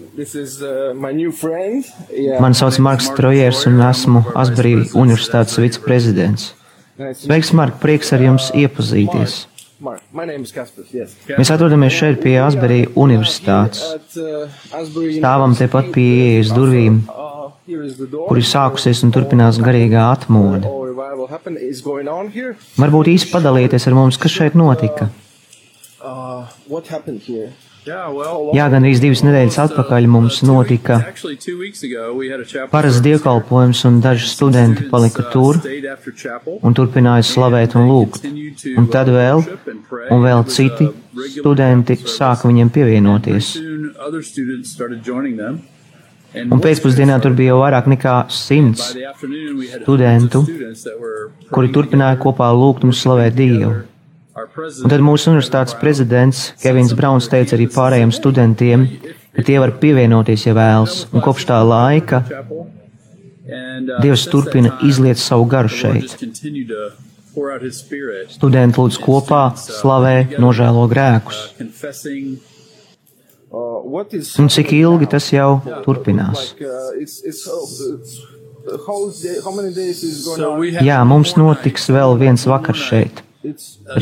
Mani 1.01 2.55
sauc 2.55 2.79
Marks 2.85 3.11
Trojers, 3.17 3.65
un 3.69 3.81
esmu 3.89 4.23
Asbury 4.35 4.75
Universitātes 4.93 5.59
viceprezidents. 5.61 6.53
Sveiks, 6.97 7.53
Mark, 7.53 7.77
prieks 7.83 8.13
ar 8.17 8.25
jums 8.25 8.49
iepazīties. 8.57 9.43
Mēs 11.37 11.53
atrodamies 11.53 11.93
šeit 11.93 12.23
pie 12.23 12.39
Asbury 12.41 12.87
Universitātes. 12.95 13.83
Stāvam 14.15 15.57
tepat 15.59 15.93
pie 15.93 16.07
ieejas 16.15 16.55
durvīm, 16.57 17.03
kur 17.67 18.41
ir 18.41 18.49
sākusies 18.49 19.05
un 19.05 19.13
turpinās 19.13 19.61
garīgā 19.61 20.09
atmoda. 20.15 20.86
Varbūt 22.81 23.13
īsi 23.15 23.31
padalieties 23.33 23.87
ar 23.89 23.97
mums, 23.99 24.19
kas 24.21 24.35
šeit 24.35 24.59
notika. 24.59 25.11
Uh, 26.01 26.47
Jā, 27.87 28.65
gan 28.67 28.83
arī 28.83 28.97
divas 28.99 29.21
nedēļas 29.23 29.57
atpakaļ 29.63 30.09
mums 30.11 30.41
notika 30.43 30.97
parasts 32.73 32.99
dievkalpojums, 33.05 33.83
un 33.87 34.01
daži 34.03 34.27
studenti 34.27 34.89
palika 34.91 35.23
tur 35.31 35.61
un 36.57 36.75
turpināja 36.75 37.29
slavēt 37.29 37.77
un 37.79 37.87
lūgt. 37.87 38.27
Un 38.75 38.91
tad 38.91 39.13
vēl, 39.15 39.45
un 40.11 40.27
vēl 40.27 40.43
citi 40.51 40.89
studenti 41.37 42.01
sāka 42.11 42.51
viņiem 42.51 42.75
pievienoties. 42.75 43.55
Un 46.45 46.61
pēcpusdienā 46.61 47.17
tur 47.25 47.35
bija 47.37 47.55
jau 47.55 47.61
vairāk 47.63 47.87
nekā 47.89 48.15
simts 48.33 48.91
studentu, 49.81 50.43
kuri 51.53 51.73
turpināja 51.73 52.19
kopā 52.21 52.51
lūgt 52.53 52.85
un 52.85 52.93
slavēt 52.97 53.37
Dievu. 53.39 53.75
Un 54.37 54.93
tad 54.93 55.01
mūsu 55.01 55.31
universitātes 55.33 55.77
prezidents 55.81 56.51
Kevins 56.61 56.93
Brauns 56.97 57.29
teica 57.33 57.57
arī 57.57 57.71
pārējiem 57.73 58.13
studentiem, 58.13 58.85
ka 59.37 59.45
tie 59.47 59.57
var 59.63 59.73
pievienoties, 59.81 60.45
ja 60.49 60.57
vēlas, 60.57 61.07
un 61.13 61.25
kopš 61.25 61.49
tā 61.49 61.61
laika 61.65 62.23
Dievs 64.03 64.27
turpina 64.27 64.75
izliet 64.83 65.21
savu 65.23 65.47
garu 65.49 65.71
šeit. 65.71 66.17
Studenti 68.33 68.81
lūdz 68.81 68.99
kopā, 69.03 69.43
slavē, 69.61 70.17
nožēlo 70.43 70.87
grēkus. 70.91 71.43
Uh, 73.57 74.05
Un 74.39 74.49
cik 74.53 74.73
ilgi 74.77 75.07
tas 75.09 75.31
jau 75.33 75.61
turpinās? 75.87 76.51
Jā, 80.85 80.99
mums 81.09 81.33
notiks 81.41 81.89
vēl 81.97 82.19
viens 82.21 82.45
vakars 82.51 82.83
šeit, 82.91 83.23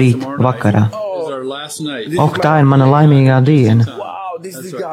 rīt 0.00 0.24
vakarā. 0.42 0.88
Ok, 2.24 2.40
tā 2.42 2.56
ir 2.62 2.66
mana 2.72 2.88
laimīgā 2.90 3.38
diena. 3.46 3.86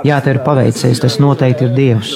Jā, 0.05 0.19
tev 0.23 0.35
ir 0.35 0.39
paveicies, 0.45 0.99
tas 1.01 1.17
noteikti 1.19 1.65
ir 1.65 1.73
Dievs. 1.75 2.11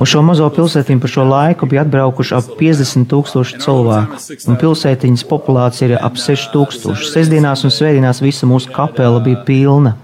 Uz 0.00 0.10
šo 0.10 0.22
mazo 0.26 0.48
pilsētiņu 0.56 1.02
par 1.02 1.12
šo 1.12 1.26
laiku 1.28 1.68
bija 1.70 1.84
atbraukuši 1.84 2.34
ap 2.38 2.48
50 2.58 3.06
tūkstoši 3.12 3.60
cilvēku, 3.62 4.18
un 4.50 4.58
pilsētiņas 4.62 5.26
populācija 5.30 5.90
ir 5.92 5.96
ap 6.00 6.18
6 6.20 6.50
tūkstoši. 6.54 7.12
Sestdienās 7.12 7.62
un 7.68 7.74
svētdienās 7.74 8.22
visa 8.24 8.48
mūsu 8.50 8.72
kapela 8.74 9.22
bija 9.22 9.44
pilna. 9.46 9.94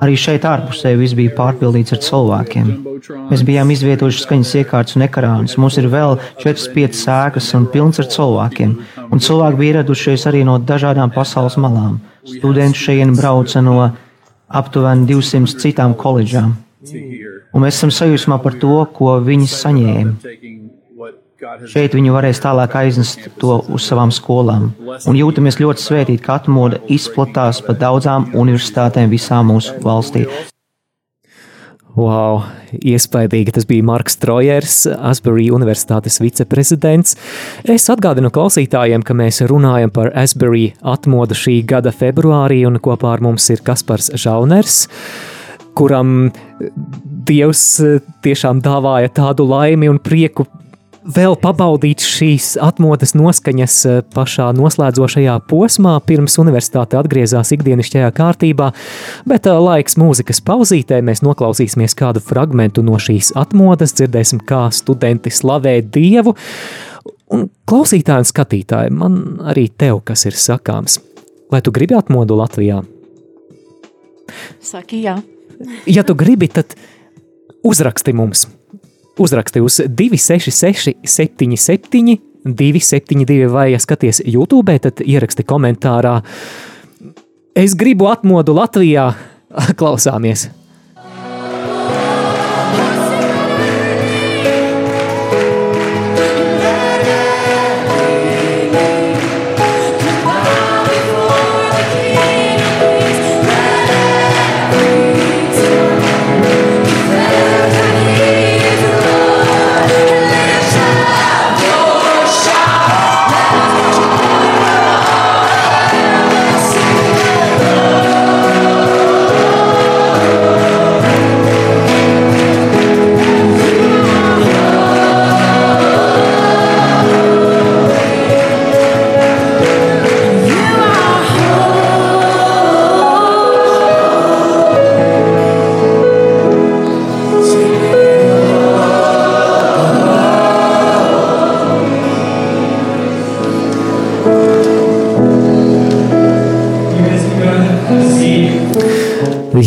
Arī 0.00 0.14
šeit 0.18 0.44
ārpusē 0.46 0.92
viss 0.98 1.16
bija 1.18 1.32
pārpildīts 1.34 1.94
ar 1.96 2.00
cilvēkiem. 2.06 2.68
Mēs 3.30 3.42
bijām 3.46 3.72
izvietojuši 3.74 4.22
skaņas 4.24 4.52
iekārtas 4.62 4.98
un 4.98 5.06
ekrānus. 5.06 5.56
Mums 5.58 5.78
ir 5.80 5.88
vēl 5.90 6.18
4-5 6.42 7.00
sēkas 7.00 7.50
un 7.58 7.66
pilns 7.72 7.98
ar 8.02 8.10
cilvēkiem. 8.14 8.76
Un 9.10 9.22
cilvēki 9.26 9.60
bija 9.60 9.74
ieradušies 9.74 10.28
arī 10.30 10.44
no 10.46 10.58
dažādām 10.62 11.10
pasaules 11.14 11.58
malām. 11.58 11.98
Studenti 12.28 12.84
šeit 12.84 13.14
brauca 13.18 13.62
no 13.64 13.90
aptuveni 14.46 15.08
200 15.10 15.58
citām 15.62 15.96
koledžām. 15.98 16.54
Un 17.50 17.64
mēs 17.64 17.80
esam 17.80 17.90
sajūsmā 17.92 18.38
par 18.44 18.56
to, 18.62 18.76
ko 18.94 19.18
viņi 19.24 19.50
saņēma. 19.50 20.59
Šeit 21.70 21.94
viņi 21.96 22.10
varēs 22.12 22.42
tālāk 22.44 22.74
aiznest 22.76 23.30
to 23.40 23.54
uz 23.72 23.86
savām 23.88 24.10
skolām. 24.12 24.70
Un 25.08 25.16
jūtamies 25.16 25.56
ļoti 25.60 25.84
svētīti, 25.86 26.22
ka 26.26 26.36
atmoda 26.36 26.82
izplatās 26.92 27.62
pa 27.64 27.72
daudzām 27.72 28.28
universitātēm 28.36 29.08
visā 29.12 29.40
mūsu 29.46 29.78
valstī. 29.84 30.26
Wow, 31.96 32.44
iespaidīgi. 32.76 33.54
Tas 33.56 33.66
bija 33.66 33.86
Marks 33.88 34.20
Trojers, 34.20 34.84
Asbury 34.94 35.48
Universitātes 35.50 36.20
viceprezidents. 36.22 37.16
Es 37.64 37.88
atgādinu 37.90 38.30
klausītājiem, 38.34 39.02
ka 39.02 39.16
mēs 39.16 39.40
runājam 39.50 39.90
par 39.96 40.12
Asbury 40.12 40.70
atmodu 40.84 41.36
šī 41.40 41.56
gada 41.66 41.90
februārī, 41.94 42.62
un 42.68 42.78
kopā 42.84 43.16
ar 43.16 43.24
mums 43.24 43.48
ir 43.50 43.64
Kaspars 43.66 44.12
Žauners, 44.12 44.84
kuram 45.78 46.30
Dievs 47.30 47.64
tiešām 48.24 48.62
dāvāja 48.64 49.10
tādu 49.16 49.48
laimi 49.48 49.90
un 49.90 49.98
prieku 50.02 50.46
vēl 51.04 51.36
pabaudīt 51.40 52.02
šīs 52.04 52.54
atmodas 52.60 53.14
noskaņas 53.16 53.76
eh, 53.88 54.02
pašā 54.14 54.50
noslēdzošajā 54.58 55.38
posmā, 55.50 55.96
pirms 56.06 56.36
universitāte 56.42 56.98
atgriezās 57.00 57.54
ikdienišķajā 57.56 58.10
kārtībā, 58.16 58.70
bet 59.30 59.48
eh, 59.48 59.62
laiks 59.68 59.98
mūzikas 60.00 60.42
pauzītē 60.44 61.00
mēs 61.06 61.24
noklausīsimies 61.26 61.96
kādu 61.98 62.22
fragmentu 62.24 62.84
no 62.86 63.00
šīs 63.00 63.32
atmodas, 63.38 63.96
dzirdēsim, 63.98 64.44
kā 64.46 64.68
studenti 64.74 65.32
slavē 65.34 65.80
Dievu, 65.86 66.36
Un 67.30 67.46
klausītāji 67.70 68.24
un 68.24 68.26
skatītāji, 68.26 68.90
man 68.90 69.18
arī 69.46 69.68
tev 69.70 70.00
kas 70.06 70.26
ir 70.26 70.34
sakāms. 70.34 70.98
Vai 71.50 71.62
tu 71.62 71.70
gribi 71.74 71.94
atmodu 71.94 72.34
Latvijā? 72.38 72.80
Saki, 74.62 75.04
jā. 75.06 75.16
Ja 75.86 76.02
tu 76.06 76.16
gribi, 76.18 76.48
tad 76.50 76.74
uzraksti 77.66 78.14
mums. 78.16 78.48
Uzraksti 79.20 79.60
uz 79.60 79.80
266, 79.84 80.94
77, 81.04 82.16
272, 82.44 83.50
vai, 83.52 83.66
ja 83.74 83.80
skaties 83.82 84.22
YouTube, 84.24 84.78
tad 84.80 85.02
ieraksti 85.04 85.44
komentārā. 85.44 86.20
Es 87.56 87.76
gribu 87.76 88.08
atmodu 88.08 88.56
Latvijā, 88.56 89.10
klausāmies! 89.80 90.48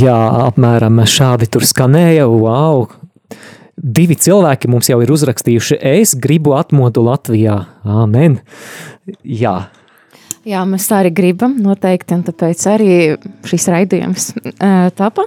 Jā, 0.03 0.19
apmēram 0.49 0.97
šādi 1.07 1.47
tur 1.47 1.63
skanēja. 1.63 2.25
Wow! 2.27 2.89
Divi 3.79 4.17
cilvēki 4.19 4.67
mums 4.67 4.89
jau 4.91 4.97
ir 5.03 5.11
uzrakstījuši, 5.15 5.77
es 5.79 6.11
gribu 6.19 6.57
atmodu 6.57 7.05
Latvijā. 7.05 7.61
Amen! 7.87 8.41
Jā, 9.23 9.55
Jā, 10.43 10.65
mēs 10.67 10.89
tā 10.89 10.97
arī 10.99 11.07
gribam, 11.15 11.53
noteikti, 11.63 12.17
un 12.17 12.23
tāpēc 12.27 12.63
arī 12.67 12.87
šis 13.47 13.67
raidījums 13.71 14.25
uh, 14.35 14.89
tapa. 14.91 15.23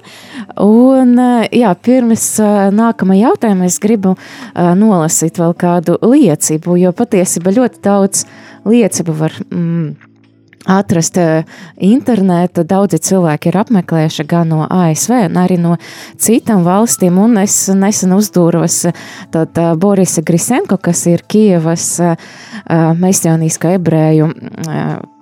Un, 0.61 1.15
uh, 1.17 1.47
jā, 1.57 1.71
pirms 1.89 2.27
uh, 2.45 2.67
nākamā 2.69 3.17
jautājuma 3.17 3.65
es 3.65 3.79
gribu 3.81 4.13
nolasīt 4.53 5.41
vēl 5.41 5.57
kādu 5.57 5.97
liecību, 6.05 6.77
jo 6.83 6.93
patiesībā 7.01 7.55
ļoti 7.57 7.81
daudz 7.87 8.27
liecību 8.69 9.17
var 9.17 9.41
mm, 9.47 10.06
atrast 10.65 11.19
internetā. 11.77 12.65
Daudzi 12.67 13.01
cilvēki 13.09 13.51
ir 13.51 13.59
apmeklējuši 13.63 14.27
gan 14.29 14.51
no 14.55 14.63
ASV, 14.65 15.17
gan 15.27 15.41
arī 15.43 15.59
no 15.61 15.77
citām 16.23 16.65
valstīm. 16.67 17.19
Un 17.23 17.39
es 17.43 17.59
nesen 17.75 18.15
uzdūros 18.17 18.85
tad, 19.35 19.61
Borisa 19.81 20.25
Grisenko, 20.27 20.79
kas 20.83 21.05
ir 21.11 21.27
Kievas 21.29 21.93
meistānīska 22.67 23.77
ebreju 23.77 24.33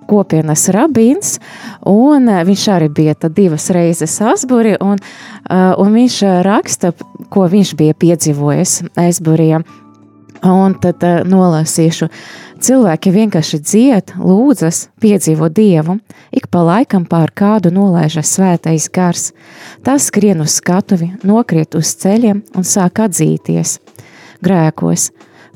kopienas 0.05 0.67
rabīns, 0.73 1.39
un 1.89 2.29
viņš 2.47 2.65
arī 2.75 2.89
bija 2.93 3.15
divas 3.29 3.69
reizes 3.73 4.19
Asburī, 4.21 4.75
un, 4.81 4.99
un 5.49 5.97
viņš 5.97 6.19
raksta, 6.45 6.93
ko 7.33 7.47
viņš 7.49 7.73
bija 7.79 7.97
piedzīvojis 7.97 8.83
Asburijā. 9.01 9.63
Un 10.45 10.75
tad 10.77 11.01
nolasīšu. 11.25 12.09
Cilvēki 12.65 13.11
vienkārši 13.13 13.59
dzied, 13.61 14.11
lūdzas, 14.17 14.87
piedzīvo 15.03 15.51
dievu, 15.53 15.99
ik 16.33 16.47
pa 16.49 16.63
laikam 16.65 17.03
pār 17.05 17.29
kādu 17.29 17.69
nolaižas 17.69 18.31
svētais 18.33 18.87
gars. 18.89 19.27
Tas 19.85 20.07
skrien 20.09 20.41
uz 20.41 20.55
skatuvi, 20.57 21.11
nokriet 21.21 21.77
uz 21.77 21.91
ceļiem 22.01 22.41
un 22.57 22.65
sāk 22.65 23.03
atzīties. 23.05 23.75
Grēkos, 24.41 25.11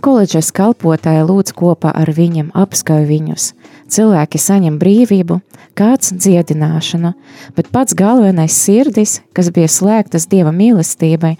koledžas 0.05 0.53
kalpotāja 0.53 1.25
lūdz 1.25 1.55
kopā 1.57 1.95
ar 1.97 2.13
viņiem, 2.13 2.53
apskauj 2.53 3.09
viņus. 3.09 3.49
Cilvēki 3.89 4.45
saņem 4.45 4.77
brīvību, 4.77 5.41
kāds 5.73 6.13
dziedināšanu, 6.13 7.15
bet 7.57 7.73
pats 7.73 7.97
galvenais 7.97 8.53
sirdis, 8.53 9.23
kas 9.33 9.49
bija 9.49 9.71
slēgtas 9.79 10.29
dieva 10.29 10.53
mīlestībai, 10.53 11.39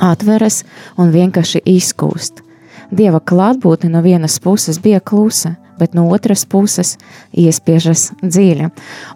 atveras 0.00 0.62
un 0.96 1.12
vienkārši 1.12 1.66
izkūst. 1.76 2.47
Dieva 2.88 3.20
klātbūtne 3.20 3.90
no 3.92 4.00
vienas 4.00 4.38
puses 4.40 4.78
bija 4.80 5.00
klusa, 5.04 5.56
bet 5.78 5.94
no 5.94 6.06
otras 6.10 6.44
puses 6.48 6.96
iespiežas 7.36 8.08
dziļa. 8.22 8.70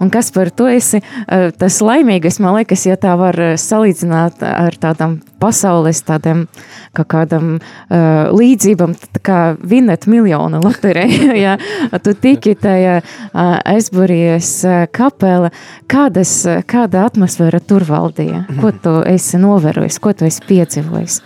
Un 0.04 0.10
kas 0.12 0.28
par 0.34 0.50
to 0.54 0.68
esi 0.70 1.00
tas 1.58 1.78
laimīgais, 1.82 2.38
man 2.42 2.58
liekas, 2.58 2.84
ja 2.86 2.98
tā 3.00 3.14
var 3.18 3.38
salīdzināt 3.58 4.44
ar 4.46 4.76
tādām 4.80 5.18
pasaules 5.42 6.02
tādiem 6.06 6.44
kā 6.94 7.06
kādam 7.08 7.56
uh, 7.56 8.28
līdzībam, 8.36 8.92
tā 9.16 9.22
kā 9.24 9.38
vinēt 9.56 10.04
miljonu 10.10 10.60
loteriju, 10.62 11.32
ja 11.44 11.56
tu 12.04 12.12
tiki 12.12 12.54
tajā 12.60 13.00
uh, 13.00 13.56
aizburījies 13.72 14.52
uh, 14.68 14.84
kapela, 14.92 15.50
kādas, 15.90 16.36
kāda 16.68 17.08
atmosfēra 17.08 17.62
tur 17.64 17.88
valdīja? 17.88 18.44
Ko 18.60 18.70
tu 18.76 19.00
esi 19.08 19.40
novērojis, 19.42 19.98
ko 20.04 20.14
tu 20.14 20.28
esi 20.28 20.46
piedzīvojis? 20.46 21.20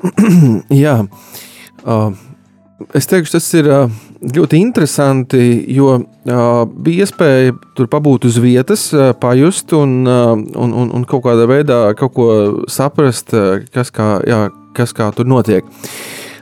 Jā, 0.84 0.96
uh, 1.04 1.38
es 2.94 3.08
teikšu, 3.10 3.32
tas 3.36 3.48
ir 3.58 3.68
uh, 3.70 3.92
ļoti 4.20 4.60
interesanti, 4.60 5.42
jo 5.74 5.94
uh, 5.96 6.44
bija 6.84 7.06
iespēja 7.06 7.54
tur 7.76 7.90
pabūt 7.92 8.26
uz 8.28 8.38
vietas, 8.42 8.88
uh, 8.94 9.10
pajust 9.20 9.74
un, 9.76 10.00
uh, 10.04 10.32
un, 10.36 10.72
un, 10.72 10.92
un 10.96 11.06
kaut 11.08 11.24
kādā 11.26 11.48
veidā 11.50 11.80
kaut 11.98 12.14
ko 12.16 12.28
saprast, 12.70 13.34
uh, 13.36 13.60
kas, 13.74 13.92
kā, 13.94 14.12
jā, 14.28 14.46
kas 14.76 14.94
kā 14.96 15.10
tur 15.16 15.28
notiek. 15.28 15.66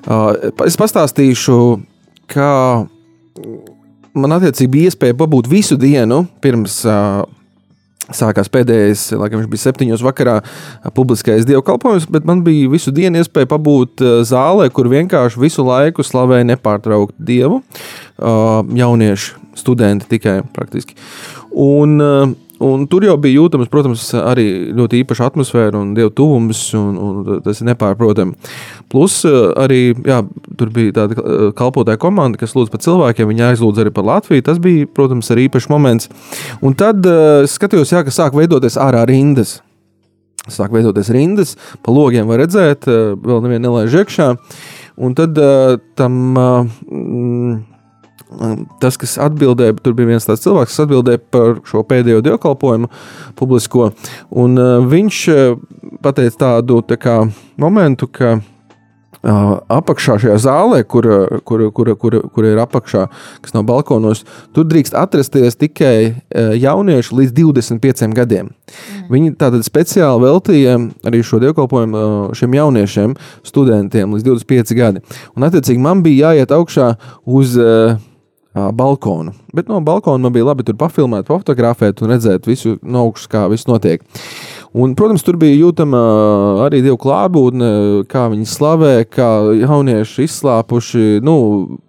Uh, 0.08 0.32
es 0.66 0.78
pastāstīšu, 0.78 1.58
kā 2.30 2.52
man 4.18 4.36
attiecīgi 4.38 4.72
bija 4.72 4.92
iespēja 4.92 5.18
pabūt 5.18 5.50
visu 5.50 5.78
dienu 5.80 6.24
pirms 6.42 6.80
uh, 6.88 7.26
Sākās 8.14 8.48
pēdējais, 8.52 9.02
laikam, 9.20 9.42
viņš 9.42 9.50
bija 9.52 9.64
septiņos 9.66 10.04
vakarā 10.06 10.38
publiskais 10.96 11.44
dievkalpojums, 11.48 12.08
bet 12.12 12.24
man 12.28 12.40
bija 12.46 12.70
visu 12.72 12.92
dienu 12.94 13.20
iespēja 13.20 13.50
pabūt 13.50 14.04
zālē, 14.28 14.70
kur 14.72 14.88
vienkārši 14.88 15.42
visu 15.42 15.66
laiku 15.66 16.06
slavēja 16.06 16.48
nepārtraukti 16.48 17.28
dievu. 17.30 17.60
Jaunieši, 18.80 19.36
studenti 19.60 20.08
tikai 20.14 20.40
praktiski. 20.56 20.96
Un, 21.52 22.00
Un 22.64 22.88
tur 22.90 23.04
jau 23.06 23.14
bija 23.22 23.38
jūtams, 23.38 23.68
protams, 23.70 24.02
arī 24.18 24.72
ļoti 24.74 25.02
īpaša 25.04 25.28
atmosfēra 25.30 25.78
un 25.78 25.92
dievu 25.94 26.10
tuvums, 26.18 26.62
un, 26.74 26.96
un 26.98 27.38
tas 27.44 27.60
ir 27.62 27.68
nepārprotami. 27.68 28.34
Plus, 28.90 29.20
arī 29.54 29.92
jā, 29.94 30.24
tur 30.58 30.72
bija 30.74 30.96
tāda 30.96 31.52
kalpotāja 31.58 32.00
komanda, 32.02 32.40
kas 32.40 32.56
lūdz 32.58 32.72
par 32.72 32.82
cilvēkiem, 32.82 33.30
viņi 33.30 33.46
aizlūdz 33.52 33.84
arī 33.84 33.94
par 33.94 34.08
Latviju. 34.10 34.46
Tas 34.50 34.58
bija, 34.64 34.90
protams, 34.90 35.30
arī 35.30 35.46
īpašs 35.46 35.70
moments. 35.70 36.10
Un 36.58 36.74
tad 36.78 37.06
es 37.44 37.54
skatījos, 37.60 37.94
jā, 37.94 38.02
ka 38.02 38.14
sāk 38.14 38.34
veidoties 38.34 38.80
ārā 38.82 39.04
rindas. 39.06 39.60
Sāk 40.50 40.74
veidoties 40.74 41.12
rindas, 41.14 41.54
pa 41.84 41.94
logiem 41.94 42.26
var 42.26 42.42
redzēt, 42.42 42.88
vēl 42.88 43.42
nevienu 43.44 43.68
nelaiž 43.68 44.00
iekšā. 44.02 44.32
Un 44.98 45.14
tad 45.14 45.38
tam. 45.94 46.22
Mm, 46.34 47.58
tas, 48.82 48.98
kas 49.00 49.16
atbildēja, 49.28 49.78
tur 49.82 49.96
bija 49.98 50.12
viens 50.12 50.28
tāds 50.28 50.44
cilvēks, 50.44 50.74
kas 50.74 50.84
atbildēja 50.84 51.22
par 51.32 51.58
šo 51.68 51.84
pēdējo 51.88 52.22
dievkalpojumu 52.26 52.90
publisko. 53.38 53.90
Un 54.30 54.60
uh, 54.60 54.76
viņš 54.88 55.24
pateica 56.04 56.44
tādu 56.44 56.82
tā 56.86 56.98
kā, 57.00 57.18
momentu, 57.60 58.10
ka 58.12 58.36
uh, 58.38 58.48
apakšā 59.22 60.18
šajā 60.22 60.36
zālē, 60.42 60.82
kur, 60.86 61.06
kur, 61.44 61.64
kur, 61.74 61.90
kur, 61.98 62.16
kur 62.34 62.46
ir 62.46 62.60
apakšā, 62.62 63.06
kas 63.42 63.54
nav 63.54 63.66
balkonos, 63.68 64.24
tur 64.54 64.66
drīkst 64.68 64.96
atrasties 64.98 65.58
tikai 65.58 66.14
jaunieši 66.58 67.18
līdz 67.20 67.34
25 67.40 68.14
gadiem. 68.16 68.50
Mm. 68.50 69.06
Viņi 69.12 69.34
tātad 69.40 69.66
speciāli 69.66 70.24
veltīja 70.26 70.76
arī 71.08 71.22
šo 71.26 71.40
dievkalpojumu 71.42 72.34
šiem 72.38 72.58
jauniešiem, 72.58 73.16
studentiem 73.46 74.14
līdz 74.14 74.28
25 74.30 74.76
gadi. 74.78 75.02
Un, 75.34 75.48
attiecīgi, 75.48 75.82
man 75.82 76.04
bija 76.06 76.32
jāiet 76.32 76.54
augšā 76.54 76.92
uz 77.26 77.58
balkonu. 78.74 79.34
Bet 79.54 79.70
no 79.70 79.80
balkona 79.84 80.22
man 80.22 80.34
bija 80.34 80.50
labi 80.50 80.66
tur 80.66 80.78
pafilmēt, 80.80 81.28
fotografēt 81.30 82.02
un 82.02 82.12
redzēt 82.14 82.48
visu 82.48 82.76
no 82.82 83.06
augšas, 83.08 83.30
kā 83.32 83.44
viss 83.52 83.68
notiek. 83.70 84.04
Un, 84.76 84.92
protams, 84.98 85.22
tur 85.24 85.38
bija 85.40 85.56
jūtama 85.56 85.98
arī 86.66 86.82
dievu 86.84 86.98
klātbūtne, 87.00 87.68
kā 88.10 88.26
viņi 88.28 88.48
slavē, 88.48 88.92
kā 89.08 89.28
jaunieši 89.56 90.26
izslāpuši. 90.26 91.04
Nu, 91.24 91.36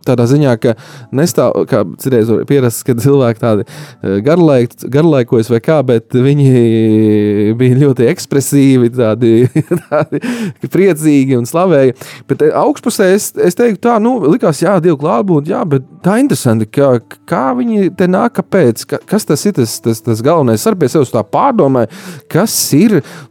tādā 0.08 0.24
ziņā, 0.30 0.54
ka 0.64 0.76
nestāv, 1.16 1.66
kā 1.68 1.84
citreiz 2.00 2.32
var 2.32 2.46
pierast, 2.48 2.86
ka 2.88 2.96
cilvēki 2.96 3.44
tādi 3.44 3.66
garlaik, 4.24 4.78
garlaikojas 4.88 5.52
vai 5.52 5.60
kā, 5.66 5.82
bet 5.84 6.16
viņi 6.16 7.54
bija 7.60 7.82
ļoti 7.82 8.08
ekspresīvi, 8.14 8.94
tādi, 8.96 9.34
tādi 9.90 10.24
priecīgi 10.72 11.36
un 11.40 11.50
slavēja. 11.50 11.98
Bet 12.32 12.48
augšpusē 12.48 13.10
es, 13.18 13.32
es 13.36 13.60
teiktu 13.60 13.84
tā, 13.90 13.98
nu, 14.04 14.16
likās, 14.30 14.64
jā, 14.64 14.78
dievu 14.84 15.02
klātbūtne, 15.04 15.52
jā, 15.52 15.66
bet 15.68 15.88
tā 16.06 16.16
interesanti, 16.24 16.70
ka, 16.80 16.96
kā 17.28 17.44
viņi 17.60 17.92
te 18.00 18.08
nāk, 18.08 18.38
kāpēc, 18.40 18.88
ka, 18.88 19.04
kas 19.10 19.28
tas 19.28 19.46
ir 19.52 19.60
tas, 19.60 19.76
tas, 19.84 20.00
tas 20.06 20.24
galvenais. 20.24 20.64
Ar 20.70 20.80
pie 20.80 20.88
sevis 20.92 21.12
tā 21.12 21.28
pārdomāju, 21.28 21.92
kas 22.32 22.56
ir. 22.74 22.79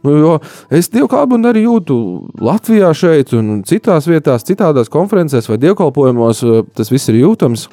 Nu, 0.05 0.15
jo 0.17 0.35
es 0.69 0.91
dievkalpojumu 0.93 1.49
arī 1.49 1.65
jūtu 1.65 1.97
Latvijā 2.43 2.91
šeit 2.95 3.33
un 3.37 3.61
citās 3.67 4.09
vietās, 4.09 4.47
citādās 4.47 4.91
konferencēs 4.93 5.49
vai 5.49 5.59
dievkalpojumos. 5.61 6.43
Tas 6.77 6.91
viss 6.93 7.11
ir 7.11 7.21
jūtams. 7.23 7.67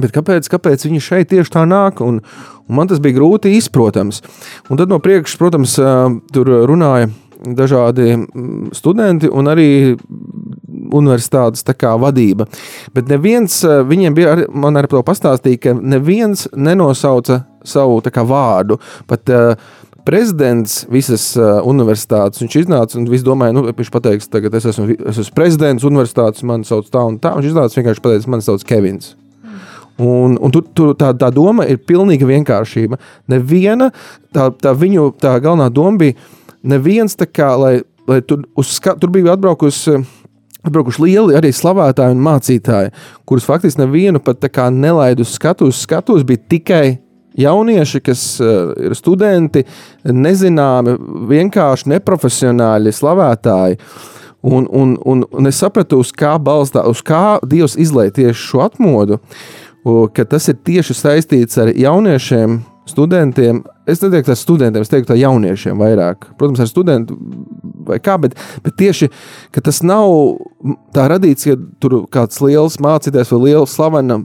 Bet 0.00 0.14
kāpēc, 0.14 0.46
kāpēc 0.52 0.86
viņi 0.86 1.02
šeit 1.02 1.32
tieši 1.32 1.56
tā 1.56 1.64
nāk? 1.68 1.98
Un, 2.04 2.20
un 2.68 2.78
man 2.78 2.90
tas 2.90 3.02
bija 3.02 3.18
grūti 3.18 3.56
izprotams. 3.58 4.22
Un 4.70 4.78
tad 4.78 4.92
no 4.92 5.00
priekšas, 5.02 5.40
protams, 5.40 5.74
tur 6.32 6.52
runāja 6.70 7.10
dažādi 7.40 8.14
studenti 8.76 9.28
un 9.32 9.48
arī 9.48 9.96
universitātes 10.90 11.64
kā, 11.78 11.94
vadība. 12.00 12.46
Bet 12.94 13.10
neviens, 13.10 13.60
viņiem 13.64 14.16
bija, 14.16 14.36
man 14.52 14.78
arī 14.78 14.90
to 14.92 15.02
pastāstīja, 15.06 15.62
ka 15.64 15.74
neviens 15.78 16.46
nenosauca 16.56 17.44
savu 17.66 18.00
kā, 18.02 18.24
vārdu. 18.26 18.78
Pat, 19.08 19.30
uh, 19.30 19.70
prezidents 20.06 20.84
visas 20.90 21.24
uh, 21.38 21.60
universitātes. 21.68 22.40
Viņš 22.42 22.58
iznāca 22.62 22.98
un 23.00 23.08
viss 23.10 23.26
domāja, 23.26 23.54
nu, 23.56 23.64
viņš 23.68 23.90
pateiks, 23.94 24.30
tagad 24.32 24.54
es 24.58 24.68
esmu, 24.72 24.88
es 24.96 25.20
esmu 25.24 25.36
prezidents 25.36 25.86
universitātes, 25.86 26.44
man 26.46 26.64
sauc 26.68 26.90
tā 26.92 27.02
un 27.06 27.18
tā. 27.22 27.34
Viņš 27.36 27.50
iznāca 27.52 27.80
vienkārši 27.80 28.04
pateicis, 28.04 28.30
man 28.30 28.44
sauc 28.44 28.64
Kevins. 28.66 29.14
Un, 30.00 30.38
un 30.40 30.52
tur, 30.54 30.64
tur 30.76 30.94
tā, 30.96 31.10
tā 31.12 31.28
doma 31.34 31.66
ir 31.68 31.82
pilnīga 31.84 32.28
vienkāršība. 32.28 32.96
Neviena, 33.28 33.90
tā, 34.32 34.48
tā 34.56 34.72
viņu 34.76 35.10
tā 35.20 35.34
galvenā 35.44 35.68
doma 35.72 36.00
bija, 36.00 36.16
neviens 36.64 37.18
tā 37.20 37.28
kā, 37.28 37.52
lai, 37.60 37.74
lai 38.08 38.22
tur, 38.24 38.46
uz, 38.56 38.72
tur 38.80 39.12
bija 39.12 39.36
atbraukusi. 39.36 40.00
Atbraukuši 40.60 41.00
lieli 41.06 41.36
arī 41.38 41.48
slavētāji 41.56 42.12
un 42.12 42.18
mācītāji, 42.20 42.90
kurus 43.24 43.46
faktiski 43.48 43.80
nevienu 43.80 44.20
pat 44.20 44.44
nelaidu 44.76 45.24
uz 45.24 45.30
skatuves. 45.32 45.78
Skatuves 45.86 46.26
bija 46.28 46.42
tikai 46.52 46.98
jaunieši, 47.40 48.02
kas 48.04 48.24
uh, 48.42 48.72
ir 48.80 48.94
studenti, 48.98 49.64
nezināmi, 50.04 50.96
vienkārši 51.30 51.92
neprofesionāļi, 51.94 52.94
slavētāji. 52.94 53.80
Un, 54.40 54.64
un, 54.72 54.94
un, 55.04 55.24
un 55.36 55.48
es 55.50 55.58
sapratu, 55.60 55.98
uz 56.00 56.14
kā 56.16 56.38
balstā, 56.40 56.86
uz 56.88 57.02
kā 57.04 57.38
Dievs 57.44 57.76
izlaiž 57.76 58.14
tieši 58.16 58.40
šo 58.40 58.62
atmodu, 58.64 59.18
ka 60.16 60.24
tas 60.24 60.48
ir 60.48 60.56
tieši 60.64 60.96
saistīts 60.96 61.60
ar 61.60 61.72
jauniešiem, 61.76 62.60
studentiem. 62.88 63.62
Es 63.86 64.00
neteiktu, 64.02 64.30
tas 64.30 64.42
studentiem, 64.44 64.84
es 64.84 64.90
teiktu, 64.90 65.10
ka 65.12 65.18
jauniešiem 65.18 65.80
vairāk. 65.80 66.30
Protams, 66.38 66.62
ar 66.62 66.70
studentu 66.70 67.16
vai 67.86 67.98
kā, 68.02 68.16
bet, 68.20 68.36
bet 68.64 68.76
tieši 68.78 69.08
tas 69.64 69.80
nav 69.86 70.10
tā 70.94 71.06
radīts, 71.10 71.46
ka 71.48 71.56
tur 71.82 71.96
kāds 72.12 72.40
liels 72.44 72.78
mācītājs 72.82 73.32
vai 73.34 73.40
liela 73.46 73.68
slavena 73.68 74.20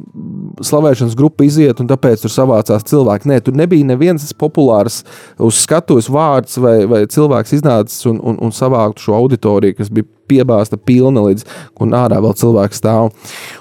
slavēšanas 0.65 1.15
grupa 1.17 1.45
iziet 1.47 1.81
un 1.81 1.89
tāpēc 1.89 2.23
tur 2.23 2.33
savācās 2.33 2.85
cilvēki. 2.89 3.29
Nē, 3.31 3.39
tur 3.45 3.57
nebija 3.57 3.87
neviens 3.87 4.27
populārs 4.39 5.01
uz 5.41 5.61
skatuves 5.63 6.09
vārds 6.11 6.59
vai, 6.61 6.77
vai 6.89 7.05
cilvēks 7.11 7.57
iznācis 7.59 8.05
un, 8.11 8.21
un, 8.21 8.39
un 8.43 8.53
savāktu 8.55 9.07
šo 9.07 9.17
auditoriju, 9.19 9.79
kas 9.79 9.91
bija 9.93 10.07
piebāzta 10.29 10.77
pilna 10.81 11.21
līdz, 11.27 11.45
un 11.83 11.97
ārā 11.97 12.21
vēl 12.23 12.33
cilvēks 12.37 12.81
stāv. 12.81 13.11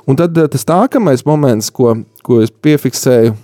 Un 0.09 0.21
tad 0.21 0.39
tas 0.53 0.69
nākamais 0.69 1.27
moments, 1.29 1.71
ko, 1.75 1.93
ko 2.25 2.41
es 2.45 2.53
piefiksēju, 2.65 3.35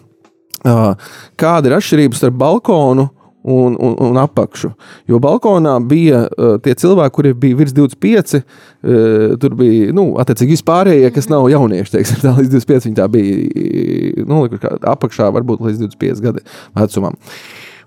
kāda 1.40 1.70
ir 1.70 1.77
atšķirība 1.79 2.18
starp 2.18 2.37
balkonu 2.40 3.09
un, 3.42 3.77
un, 3.81 3.94
un 3.99 4.18
apakšu. 4.20 4.73
Jo 5.09 5.20
balkonā 5.23 5.79
bija 5.88 6.25
uh, 6.27 6.59
tie 6.62 6.75
cilvēki, 6.77 7.14
kuriem 7.16 7.38
bija 7.40 7.59
virs 7.61 7.73
25, 7.77 8.37
uh, 8.37 9.38
tur 9.40 9.57
bija 9.61 9.94
nu, 9.96 10.11
attiecīgi 10.20 10.59
vispārējie, 10.59 11.09
kas 11.14 11.31
nav 11.33 11.49
jaunieši. 11.53 11.94
Teiksim, 11.96 12.20
tā, 12.25 12.35
līdz 12.37 12.59
25 12.59 12.90
viņi 12.90 13.01
tā 13.01 13.09
bija 13.12 14.29
nu, 14.29 14.44
apakšā, 14.92 15.31
varbūt 15.38 15.64
līdz 15.64 15.85
25 15.87 16.25
gadu 16.27 16.44
vecumam. 16.77 17.16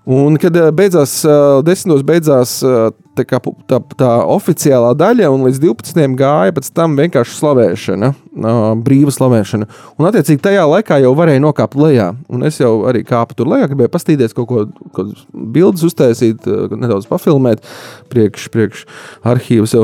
Un, 0.04 0.36
kad 0.36 0.56
beidzās, 0.76 1.22
desmitos 1.64 2.02
beidzās 2.04 2.58
tā, 3.16 3.24
kā, 3.28 3.40
tā, 3.70 3.80
tā 3.98 4.10
oficiālā 4.34 4.92
daļa, 4.98 5.30
un 5.32 5.46
līdz 5.46 5.60
12. 5.62 6.16
gāja 6.18 6.54
pēc 6.56 6.70
tam 6.76 6.96
vienkārši 6.98 7.36
slavēšana, 7.38 8.10
brīva 8.84 9.14
slavēšana. 9.14 9.68
Un, 9.98 10.08
attiecīgi, 10.10 10.42
tajā 10.44 10.66
laikā 10.70 11.00
jau 11.04 11.14
varēja 11.18 11.42
nokāpt 11.44 11.78
lejā. 11.80 12.10
Un 12.32 12.46
es 12.48 12.60
jau 12.62 12.74
arī 12.90 13.04
kāpu 13.06 13.38
tur 13.38 13.50
lejā, 13.54 13.70
gribēju 13.72 13.92
pastīties, 13.94 14.36
kaut 14.36 14.50
ko 14.50 14.64
kaut 14.94 15.24
bildes 15.32 15.84
uztaisīt, 15.86 16.46
nedaudz 16.74 17.08
pafilmēt, 17.10 17.64
priekš, 18.12 18.48
priekš 18.54 18.86
arhīvus. 19.26 19.76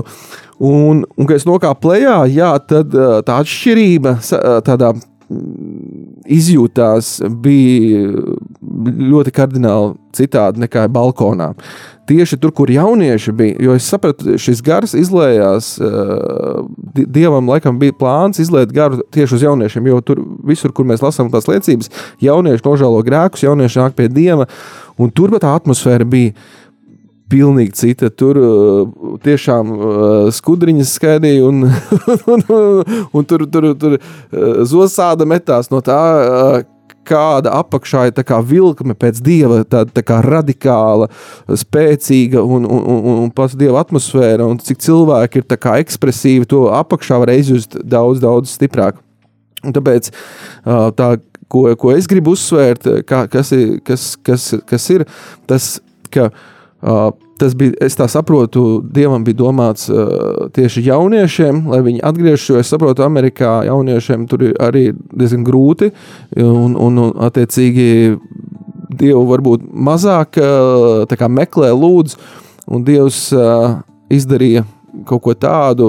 Un, 0.60 1.04
un, 1.16 1.24
kad 1.26 1.38
es 1.38 1.48
nokāpu 1.48 1.94
lejā, 1.94 2.18
jā, 2.30 2.50
tad 2.68 2.92
tā 3.26 3.38
atšķirība 3.40 4.18
tādā 4.66 4.92
izjūtās 6.30 7.20
bija 7.42 8.10
ļoti 8.60 9.32
kardināli 9.34 9.94
citādi 10.16 10.64
nekā 10.64 10.88
balkonā. 10.90 11.52
Tieši 12.10 12.40
tur, 12.42 12.50
kur 12.56 12.70
jaunieši 12.72 13.32
bija, 13.38 13.58
jo 13.62 13.76
es 13.78 13.86
sapratu, 13.86 14.34
šis 14.42 14.62
gars 14.66 14.96
izlējās, 14.98 15.76
dievam 16.98 17.50
laikam 17.52 17.78
bija 17.78 17.94
plāns 17.94 18.42
izlēt 18.42 18.74
garu 18.74 19.04
tieši 19.14 19.38
uz 19.38 19.44
jauniešiem, 19.46 19.86
jo 19.92 20.00
tur 20.02 20.24
visur, 20.48 20.74
kur 20.74 20.88
mēs 20.90 21.04
lasām 21.04 21.30
tās 21.30 21.46
liecības, 21.50 21.92
jaunieši 22.24 22.66
nožēlo 22.66 23.04
grēkus, 23.06 23.46
jaunieši 23.46 23.84
nāk 23.84 23.94
pie 23.98 24.08
dieva, 24.10 24.48
un 24.98 25.14
tur 25.14 25.36
tā 25.38 25.54
atmosfēra 25.54 26.08
bija 26.08 26.34
pilnīgi 27.30 27.76
cita. 27.76 28.10
Tur 28.10 28.40
uh, 28.40 29.14
tiešām 29.24 29.70
uh, 29.76 29.94
skudriņas 30.34 30.96
skaidīja, 30.98 31.46
un, 31.46 31.64
un, 32.34 32.44
un, 32.58 33.00
un 33.12 33.30
tur, 33.30 33.46
tur, 33.50 33.70
tur 33.80 33.96
uh, 33.96 34.60
zosāda 34.68 35.28
metās 35.28 35.72
no 35.72 35.82
tā. 35.84 36.02
Kāda 37.10 37.54
apakšā 37.56 38.02
ir 38.10 38.18
kā 38.28 38.36
vilkme 38.44 38.92
pēc 38.94 39.22
dieva, 39.24 39.62
tāda 39.64 39.88
tā 39.96 40.02
kā 40.06 40.18
radikāla, 40.22 41.08
spēcīga 41.48 42.42
un, 42.44 42.66
un, 42.68 42.82
un, 42.84 43.16
un 43.24 43.32
pats 43.34 43.56
dieva 43.58 43.80
atmosfēra, 43.80 44.44
un 44.46 44.60
cik 44.62 44.82
cilvēki 44.84 45.40
ir 45.40 45.56
ekspresīvi, 45.80 46.46
to 46.46 46.66
apakšā 46.76 47.18
var 47.22 47.32
izjust 47.32 47.80
daudz, 47.82 48.20
daudz 48.22 48.52
stiprāk. 48.52 49.00
Un 49.64 49.74
tāpēc 49.74 50.12
tā, 51.00 51.08
ko, 51.50 51.64
ko 51.80 51.96
es 51.96 52.06
gribu 52.06 52.36
uzsvērt, 52.36 52.86
kā, 53.08 53.24
kas, 53.32 53.56
ir, 53.56 53.80
kas, 53.80 54.12
kas, 54.20 54.52
kas 54.68 54.90
ir 54.92 55.08
tas, 55.50 55.72
ka 56.12 56.28
uh, 56.28 56.46
Uh, 56.80 57.10
tas 57.40 57.52
bija, 57.56 57.74
es 57.84 57.96
tā 57.96 58.06
saprotu, 58.08 58.80
dievam 58.94 59.24
bija 59.24 59.36
domāts 59.42 59.88
uh, 59.92 60.48
tieši 60.56 60.86
jauniešiem, 60.86 61.62
lai 61.72 61.80
viņi 61.84 62.02
atgriežas. 62.08 62.46
Jo 62.48 62.60
es 62.60 62.72
saprotu, 62.72 63.04
Amerikā 63.04 63.60
jauniešiem 63.68 64.26
tur 64.30 64.46
ir 64.48 64.56
arī 64.60 64.86
diezgan 65.12 65.44
grūti, 65.46 65.90
un, 66.40 66.76
un, 66.76 67.00
un 67.04 67.14
attiecīgi 67.28 67.90
dievu 69.00 69.24
varbūt 69.28 69.68
mazāk 69.70 70.40
uh, 70.40 71.28
meklē, 71.28 71.72
lūdz, 71.76 72.16
un 72.70 72.84
dievs 72.84 73.28
uh, 73.36 73.80
izdarīja 74.10 74.64
kaut 75.06 75.22
ko 75.22 75.34
tādu 75.38 75.86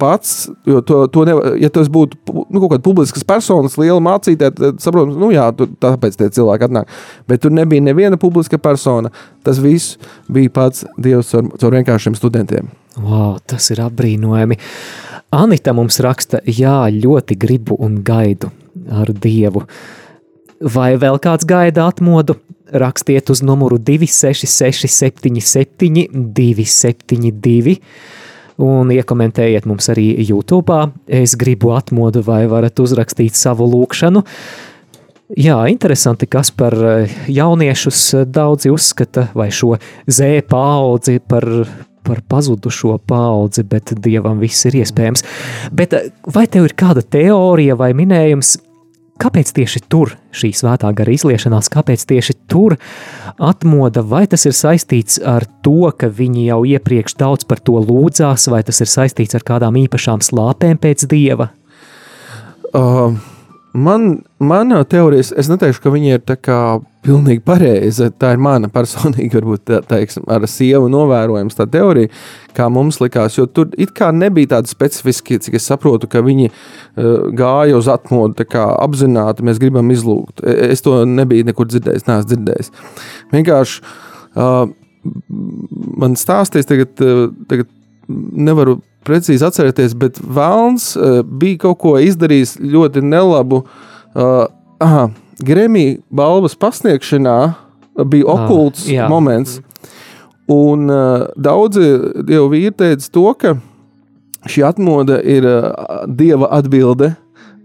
pats, 0.00 0.48
jo 0.68 0.80
to, 0.86 1.02
to 1.12 1.24
nevar, 1.28 1.54
ja 1.60 1.70
tas 1.72 1.90
būtu 1.92 2.18
nu, 2.48 2.58
kaut 2.58 2.72
kāda 2.72 2.84
publiskas 2.84 3.26
personas, 3.26 3.76
liela 3.80 4.00
mācītāja, 4.04 4.54
tad 4.56 4.82
saprotu, 4.82 5.16
nu 5.20 5.30
jā, 5.34 5.46
tur, 5.56 5.70
tāpēc 5.82 6.18
tie 6.18 6.30
cilvēki 6.40 6.68
atnāk. 6.68 6.90
Bet 7.30 7.44
tur 7.44 7.54
nebija 7.54 7.84
neviena 7.84 8.18
publiska 8.20 8.58
persona. 8.62 9.12
Tas 9.46 9.60
viss 9.62 9.98
bija 10.32 10.52
pats 10.52 10.84
Dievs 11.00 11.32
caur, 11.32 11.52
caur 11.60 11.76
vienkāršiem 11.78 12.16
studentiem. 12.18 12.70
Wow, 13.00 13.38
tas 13.46 13.70
ir 13.72 13.82
apbrīnojami. 13.84 14.58
Anita 15.36 15.72
mums 15.76 16.00
raksta, 16.02 16.40
jā, 16.48 16.82
ļoti 16.90 17.36
gribu 17.38 17.76
un 17.78 18.00
gaidu 18.06 18.50
ar 18.90 19.12
Dievu. 19.14 19.62
Vai 20.60 20.94
vēl 21.00 21.20
kāds 21.22 21.46
gaida 21.48 21.86
atmodu? 21.88 22.36
Rakstiet 22.70 23.30
uz 23.32 23.40
numuru 23.42 23.78
266 23.82 24.86
77 24.86 26.06
272 26.36 27.80
un 28.60 28.90
iekomentējiet 28.94 29.68
mums 29.68 29.90
arī 29.92 30.12
YouTube. 30.22 30.76
Es 31.06 31.36
gribu 31.40 31.74
atmodu, 31.76 32.22
vai 32.26 32.44
varat 32.50 32.80
uzrakstīt 32.82 33.38
savu 33.38 33.68
lūkšanu. 33.70 34.24
Jā, 35.38 35.60
interesanti, 35.70 36.26
kas 36.26 36.50
par 36.50 36.74
eh, 36.74 37.12
jauniešus 37.30 38.26
daudzi 38.26 38.72
uzskata, 38.72 39.28
vai 39.38 39.46
šo 39.54 39.76
Z 40.10 40.42
paudzi 40.50 41.20
par, 41.22 41.46
par 42.02 42.22
pazudušo 42.26 42.96
paudzi, 43.06 43.62
bet 43.62 43.94
dievam 44.02 44.42
viss 44.42 44.66
ir 44.66 44.80
iespējams. 44.82 45.22
Bet 45.70 45.94
eh, 45.94 46.10
vai 46.26 46.48
tev 46.50 46.66
ir 46.66 46.74
kāda 46.74 47.06
teorija 47.06 47.78
vai 47.78 47.92
minējums, 47.94 48.56
Kāpēc 49.20 49.50
tieši 49.52 49.82
tur 49.92 50.14
šī 50.32 50.48
svētā 50.56 50.90
gara 50.96 51.12
izliešanās, 51.12 51.68
kāpēc 51.72 52.06
tieši 52.08 52.34
tur 52.48 52.78
atmoda, 53.36 54.00
vai 54.00 54.22
tas 54.30 54.46
ir 54.48 54.56
saistīts 54.56 55.18
ar 55.20 55.44
to, 55.64 55.90
ka 55.92 56.08
viņi 56.08 56.46
jau 56.46 56.62
iepriekš 56.64 57.18
daudz 57.20 57.44
par 57.48 57.60
to 57.60 57.76
lūdzās, 57.84 58.48
vai 58.52 58.62
tas 58.64 58.80
ir 58.80 58.88
saistīts 58.88 59.36
ar 59.36 59.44
kādām 59.44 59.76
īpašām 59.82 60.24
slāpēm 60.24 60.80
pēc 60.80 61.04
dieva? 61.10 61.50
Uh, 62.72 63.18
man, 63.76 64.22
mana 64.40 64.80
teorija, 64.88 65.26
es 65.36 65.52
neteikšu, 65.52 65.84
ka 65.84 65.92
viņi 65.92 66.16
ir 66.16 66.24
tā 66.24 66.38
kā 66.40 66.60
pilnīgi 67.04 67.42
pareiza. 67.44 68.10
Tā 68.12 68.34
ir 68.34 68.42
mana 68.42 68.70
personīga, 68.72 69.38
varbūt 69.38 69.64
tā, 69.68 69.80
teiksim, 69.88 70.26
ar 70.30 70.44
sievu 70.50 70.90
novērojams 70.92 71.56
tā 71.58 71.66
teorija, 71.70 72.10
kā 72.56 72.68
mums 72.72 73.00
likās. 73.02 73.38
Jo 73.38 73.46
tur 73.48 73.70
it 73.80 73.94
kā 73.96 74.10
nebija 74.14 74.56
tāda 74.56 74.70
specifiska, 74.70 75.40
cik 75.44 75.56
es 75.60 75.68
saprotu, 75.70 76.10
ka 76.10 76.22
viņi 76.26 76.50
uh, 76.50 77.30
gāja 77.36 77.78
uz 77.78 77.88
atmodu 77.92 78.46
apzināti, 78.50 79.46
mēs 79.46 79.62
gribam 79.62 79.90
izlūgt. 79.92 80.44
E, 80.44 80.72
es 80.74 80.84
to 80.84 81.00
nebiju 81.08 81.48
nekur 81.48 81.70
dzirdējis, 81.70 82.06
neesmu 82.08 82.30
dzirdējis. 82.34 82.72
Vienkārši 83.32 83.82
uh, 84.36 84.68
man 86.00 86.16
stāstīs 86.20 86.68
tagad, 86.68 86.96
uh, 87.04 87.28
tagad 87.50 87.70
nevaru 88.10 88.80
precīzi 89.06 89.46
atcerēties, 89.46 89.96
bet 89.98 90.20
Vēlns 90.20 90.92
uh, 90.98 91.20
bija 91.24 91.64
kaut 91.64 91.80
ko 91.84 91.96
izdarījis 92.02 92.58
ļoti 92.60 93.02
nelabu. 93.06 93.64
Uh, 94.10 94.44
aha, 94.82 95.08
Grēmija 95.46 95.98
balvas 96.12 96.56
pasniegšanā 96.60 97.38
bija 98.10 98.28
ah, 98.28 98.44
okults 98.44 98.86
ah, 98.92 99.08
moments. 99.10 99.60
Un 100.50 100.90
uh, 100.90 101.28
daudzi 101.38 101.86
dievu 102.26 102.50
vīri 102.50 102.74
teica 102.74 103.06
to, 103.14 103.26
ka 103.38 103.54
šī 104.50 104.64
atmoda 104.66 105.20
ir 105.22 105.46
uh, 105.46 106.06
dieva 106.06 106.50
atbilde 106.58 107.14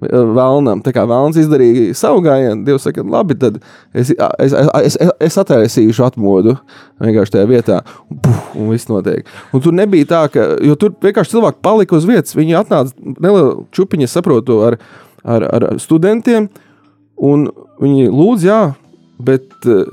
vēlnam. 0.02 0.82
Tā 0.84 0.92
kā 0.96 1.06
vēlams 1.08 1.38
izdarīja 1.40 1.96
savu 1.98 2.22
gājienu, 2.26 2.66
Dievs 2.68 2.86
saka, 2.88 3.04
labi, 3.10 3.38
tad 3.40 3.58
es, 3.94 4.12
es, 4.12 4.54
es, 4.54 4.98
es, 4.98 4.98
es 5.28 5.38
attaisīšu 5.42 6.06
atmodu 6.06 6.58
vienkārši 7.04 7.36
tajā 7.38 7.50
vietā, 7.50 7.80
un, 8.12 8.20
puf, 8.24 8.42
un 8.60 8.72
viss 8.74 8.90
notiek. 8.92 9.28
Un 9.56 9.64
tur 9.64 9.76
nebija 9.76 10.10
tā, 10.12 10.22
ka, 10.34 10.48
jo 10.66 10.76
tur 10.80 10.94
vienkārši 11.04 11.36
cilvēki 11.36 11.64
palika 11.66 11.98
uz 11.98 12.08
vietas, 12.10 12.36
viņi 12.38 12.60
atnāca 12.60 13.16
nelielu 13.16 13.66
čupiņu, 13.76 14.10
saprotu, 14.12 14.60
ar, 14.68 14.80
ar, 15.24 15.48
ar 15.48 15.68
studentiem, 15.82 16.50
un 17.16 17.48
viņi 17.82 18.10
lūdz, 18.12 18.46
jā, 18.48 18.60
bet 19.26 19.68
uh, 19.70 19.84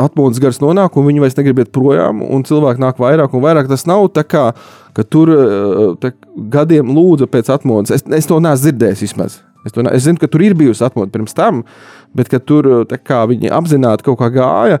atmodas 0.00 0.40
gars 0.42 0.60
nonāk, 0.62 0.96
un 0.96 1.08
viņi 1.08 1.22
vairs 1.24 1.36
negrib 1.38 1.62
iet 1.62 1.72
projām, 1.74 2.22
un 2.24 2.44
cilvēki 2.46 2.82
nāk 2.82 3.00
vairāk 3.02 3.36
un 3.36 3.44
vairāk. 3.44 3.68
Tas 3.70 3.86
nav 3.88 4.08
tā 4.16 4.24
kā, 4.26 4.50
ka 4.96 5.04
tur 5.04 5.32
uh, 5.34 5.84
tā, 6.00 6.14
gadiem 6.52 6.92
lūdza 6.96 7.28
pēc 7.30 7.52
atmodas. 7.56 7.94
Es, 7.98 8.06
es 8.20 8.28
to 8.30 8.40
neesmu 8.42 8.66
dzirdējis 8.66 9.06
vismaz. 9.08 9.40
Es, 9.66 9.74
to, 9.74 9.84
ne, 9.84 9.92
es 9.92 10.06
zinu, 10.06 10.20
ka 10.20 10.28
tur 10.30 10.44
ir 10.44 10.56
bijusi 10.56 10.84
atmoda 10.86 11.12
pirms 11.12 11.36
tam, 11.36 11.64
bet 12.16 12.30
ka 12.32 12.40
tur 12.40 12.86
kā, 13.04 13.24
viņi 13.28 13.52
apzināti 13.52 14.06
kaut 14.06 14.16
kā 14.22 14.30
gāja. 14.32 14.80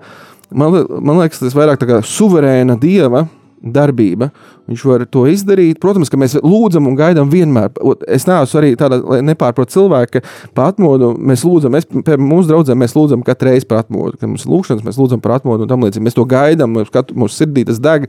Man, 0.50 0.72
man 1.04 1.20
liekas, 1.20 1.42
tas 1.42 1.52
ir 1.52 1.60
vairāk 1.60 1.82
tā 1.82 1.86
kā 1.90 2.00
suverēna 2.06 2.78
dieva 2.80 3.26
darbība. 3.60 4.30
Viņš 4.70 4.84
var 4.88 5.04
to 5.12 5.26
izdarīt. 5.30 5.80
Protams, 5.82 6.10
ka 6.10 6.18
mēs 6.20 6.38
lūdzam 6.40 6.88
un 6.88 6.96
gaidām 6.98 7.30
vienmēr. 7.32 7.72
Es 8.08 8.26
neesmu 8.28 8.60
arī 8.60 8.72
tāda, 8.80 9.00
lai 9.04 9.20
nepārprotu 9.26 9.76
cilvēku, 9.76 10.20
ka 10.20 10.50
par 10.56 10.72
atmodu 10.72 11.12
mēs 11.18 11.44
lūdzam, 11.46 11.74
mēs, 11.76 11.88
pie 11.90 12.18
mūsu 12.20 12.50
draugiem 12.50 12.86
lūdzam 12.96 13.24
katru 13.26 13.50
reizi 13.50 13.68
par 13.70 13.84
atmodu. 13.84 14.16
Kad 14.20 14.32
mums 14.32 14.48
lūkšanas, 14.48 14.84
mēs 14.86 15.00
lūdzam 15.00 15.22
par 15.24 15.38
atmodu 15.38 15.66
un 15.66 15.72
tam 15.72 15.84
līdzīgi. 15.86 16.06
Mēs 16.08 16.18
to 16.18 16.26
gaidām, 16.28 16.76
mūsu 16.78 17.36
sirdī 17.36 17.66
tas 17.68 17.80
deg. 17.82 18.08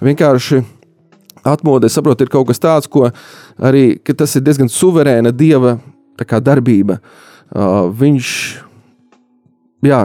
Vienkārši 0.00 0.62
atmodu, 1.44 1.88
es 1.88 1.96
saprotu, 1.96 2.24
ir 2.24 2.32
kaut 2.32 2.48
kas 2.50 2.60
tāds, 2.62 2.88
ko 2.90 3.08
arī 3.60 3.98
tas 4.16 4.36
ir 4.36 4.44
diezgan 4.46 4.72
suverēna 4.72 5.32
dieva 5.36 5.78
darbība. 6.20 7.00
Uh, 7.50 7.88
viņš, 7.96 8.30
jā, 9.82 10.04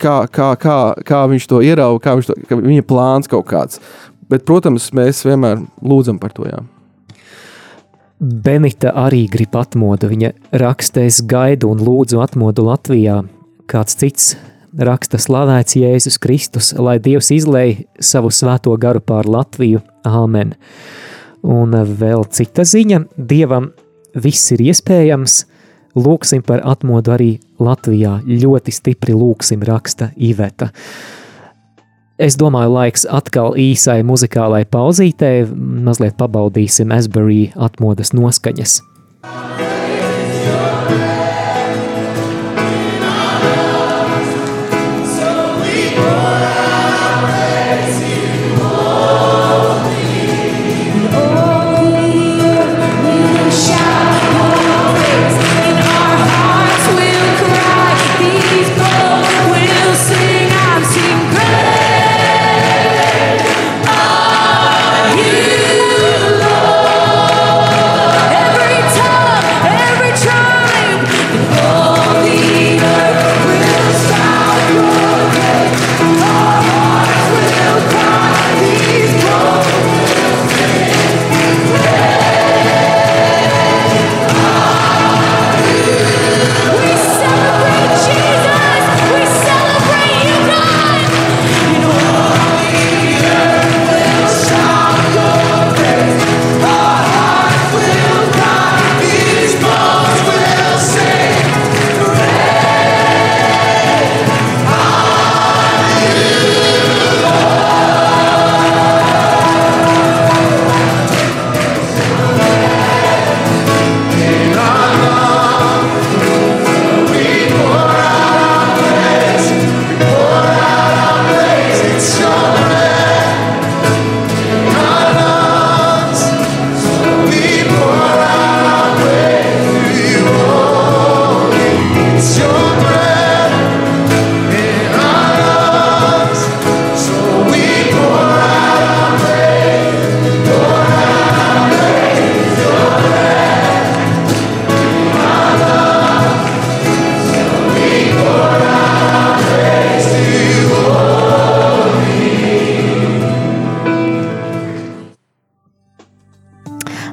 kā, 0.00 0.16
kā, 0.32 0.52
kā, 0.60 0.78
kā 1.06 1.24
viņš 1.30 1.48
to 1.50 1.60
ierauga, 1.64 2.02
kā 2.04 2.16
viņš 2.18 2.30
to, 2.30 2.36
ka 2.48 2.58
viņa 2.60 2.84
plāns 2.88 3.30
kaut 3.30 3.48
kāds. 3.50 3.82
Bet, 4.30 4.46
protams, 4.48 4.90
mēs 4.96 5.24
vienmēr 5.26 5.60
lūdzam 5.84 6.20
par 6.22 6.32
to. 6.36 6.46
Jā. 6.48 6.62
Benita 8.22 8.92
arī 8.96 9.26
grib 9.30 9.56
atmodu. 9.58 10.08
Viņa 10.12 10.32
raksta, 10.62 11.02
es 11.04 11.20
gaidu 11.26 11.72
un 11.72 11.82
lūdzu 11.82 12.22
atmodu 12.22 12.64
Latvijā. 12.68 13.18
Kāds 13.70 13.98
cits 13.98 14.32
raksta, 14.72 15.18
slavēts 15.20 15.76
Jēzus 15.76 16.20
Kristus, 16.22 16.72
lai 16.78 16.98
Dievs 17.02 17.32
izlēj 17.34 17.82
savu 18.00 18.30
svēto 18.32 18.76
garu 18.80 19.02
pār 19.04 19.28
Latviju. 19.28 19.82
Āmen. 20.06 20.54
Un 21.42 21.74
vēl 21.74 22.24
cita 22.30 22.62
ziņa- 22.62 23.04
Dievam 23.32 23.72
viss 24.14 24.52
ir 24.52 24.62
iespējams, 24.70 25.44
Lūksim 25.92 26.40
par 26.46 26.62
atmodu 26.64 27.12
arī 27.12 27.32
Latvijā. 27.60 28.20
Ļoti 28.24 28.72
stipri 28.72 29.16
lūksim, 29.16 29.64
raksta 29.68 30.12
Iveta. 30.16 30.70
Es 32.22 32.36
domāju, 32.40 32.72
laiks 32.76 33.04
atkal 33.08 33.56
īsai 33.58 34.00
muzikālai 34.06 34.62
pauzītei, 34.68 35.44
mazliet 35.52 36.16
pabaudīsim 36.20 36.92
Asbury 36.94 37.50
atmodas 37.56 38.14
noskaņas. 38.16 38.80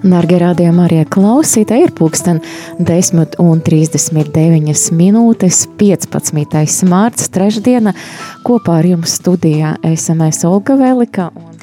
Darbie 0.09 0.39
rādījumi 0.41 0.81
arī 0.87 0.99
klausītāji, 1.05 1.85
ir 1.85 1.91
pulksten 1.93 2.39
10 2.81 3.35
un 3.43 3.61
39 3.61 4.87
minūtes, 4.97 5.61
15. 5.77 6.87
mārts, 6.89 7.29
trešdiena. 7.29 7.93
Kopā 8.47 8.79
ar 8.79 8.89
jums 8.89 9.19
studijā 9.19 9.75
SMS 9.85 10.41
Olga 10.49 10.79
Velika. 10.79 11.29
Un... 11.35 11.57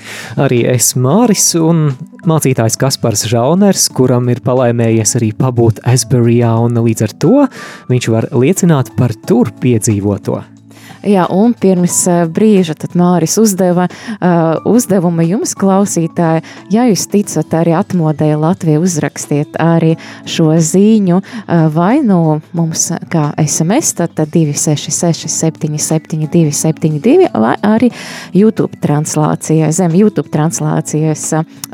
Arī 0.47 0.63
es 0.71 0.93
Māris 0.95 1.49
un 1.59 1.89
mācītājs 2.29 2.79
Kaspars 2.79 3.27
Žauners, 3.31 3.89
kuram 3.97 4.31
ir 4.31 4.43
palaimējies 4.47 5.17
arī 5.19 5.33
pabūt 5.37 5.83
Esberijā, 5.97 6.55
un 6.63 6.79
līdz 6.87 7.07
ar 7.09 7.17
to 7.27 7.47
viņš 7.91 8.13
var 8.15 8.31
liecināt 8.37 8.95
par 8.99 9.17
tur 9.27 9.51
piedzīvoto. 9.63 10.45
Jā, 11.07 11.29
un 11.31 11.53
pirms 11.55 12.01
eh, 12.11 12.25
brīža 12.27 12.75
Māris 12.97 13.37
uzdeva 13.39 13.85
uh, 13.87 14.57
uzdevumu 14.67 15.23
jums, 15.27 15.53
klausītāji. 15.59 16.43
Ja 16.73 16.87
jūs 16.89 17.05
ticat 17.13 17.53
arī 17.55 17.75
atmodēji 17.77 18.39
Latviju, 18.41 18.83
uzrakstiet 18.83 19.59
arī 19.61 19.93
šo 20.27 20.49
ziņu 20.57 21.19
uh, 21.21 21.67
vai 21.75 22.01
nu 22.03 22.41
mums 22.57 22.89
kā 23.13 23.29
SMS, 23.43 23.93
tad 24.01 24.17
266 24.19 25.29
772 25.31 26.55
72 26.57 27.31
vai 27.35 27.55
arī 27.63 27.91
YouTube 28.35 28.81
translācijā, 28.83 29.71
zem 29.77 29.95
YouTube 29.99 30.33
translācijas. 30.35 31.29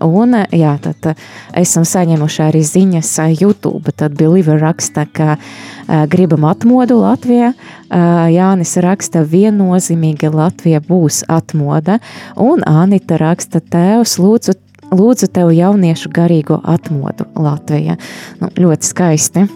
Un 0.04 0.36
jā, 0.52 0.74
tad 0.82 1.12
esam 1.56 1.86
saņēmuši 1.88 2.44
arī 2.50 2.64
ziņas 2.66 3.14
YouTube, 3.38 3.94
tad 3.96 4.18
Believer 4.18 4.60
raksta, 4.60 5.06
ka 5.06 5.36
uh, 5.38 6.04
gribam 6.10 6.44
atmodu 6.50 6.98
Latvijā, 7.00 7.52
Jānis 7.92 8.76
raksta, 8.80 9.22
viennozīmīgi 9.28 10.30
Latvija 10.32 10.80
būs 10.86 11.22
atmoda, 11.28 11.98
un 12.40 12.64
Anita 12.68 13.18
raksta, 13.20 13.60
tēvs 13.60 14.16
lūdzu, 14.22 14.56
lūdzu 14.92 15.28
tev 15.32 15.52
jauniešu 15.52 16.12
garīgo 16.14 16.60
atmodu 16.64 17.28
Latvija. 17.36 17.98
Nu, 18.40 18.48
ļoti 18.56 18.88
skaisti. 18.88 19.46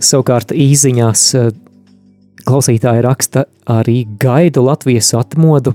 Savukārt 0.00 0.54
īziņās 0.56 1.26
klausītāji 2.46 3.04
raksta 3.04 3.44
arī 3.70 4.04
gaidu 4.20 4.64
Latvijas 4.64 5.12
atmodu, 5.18 5.74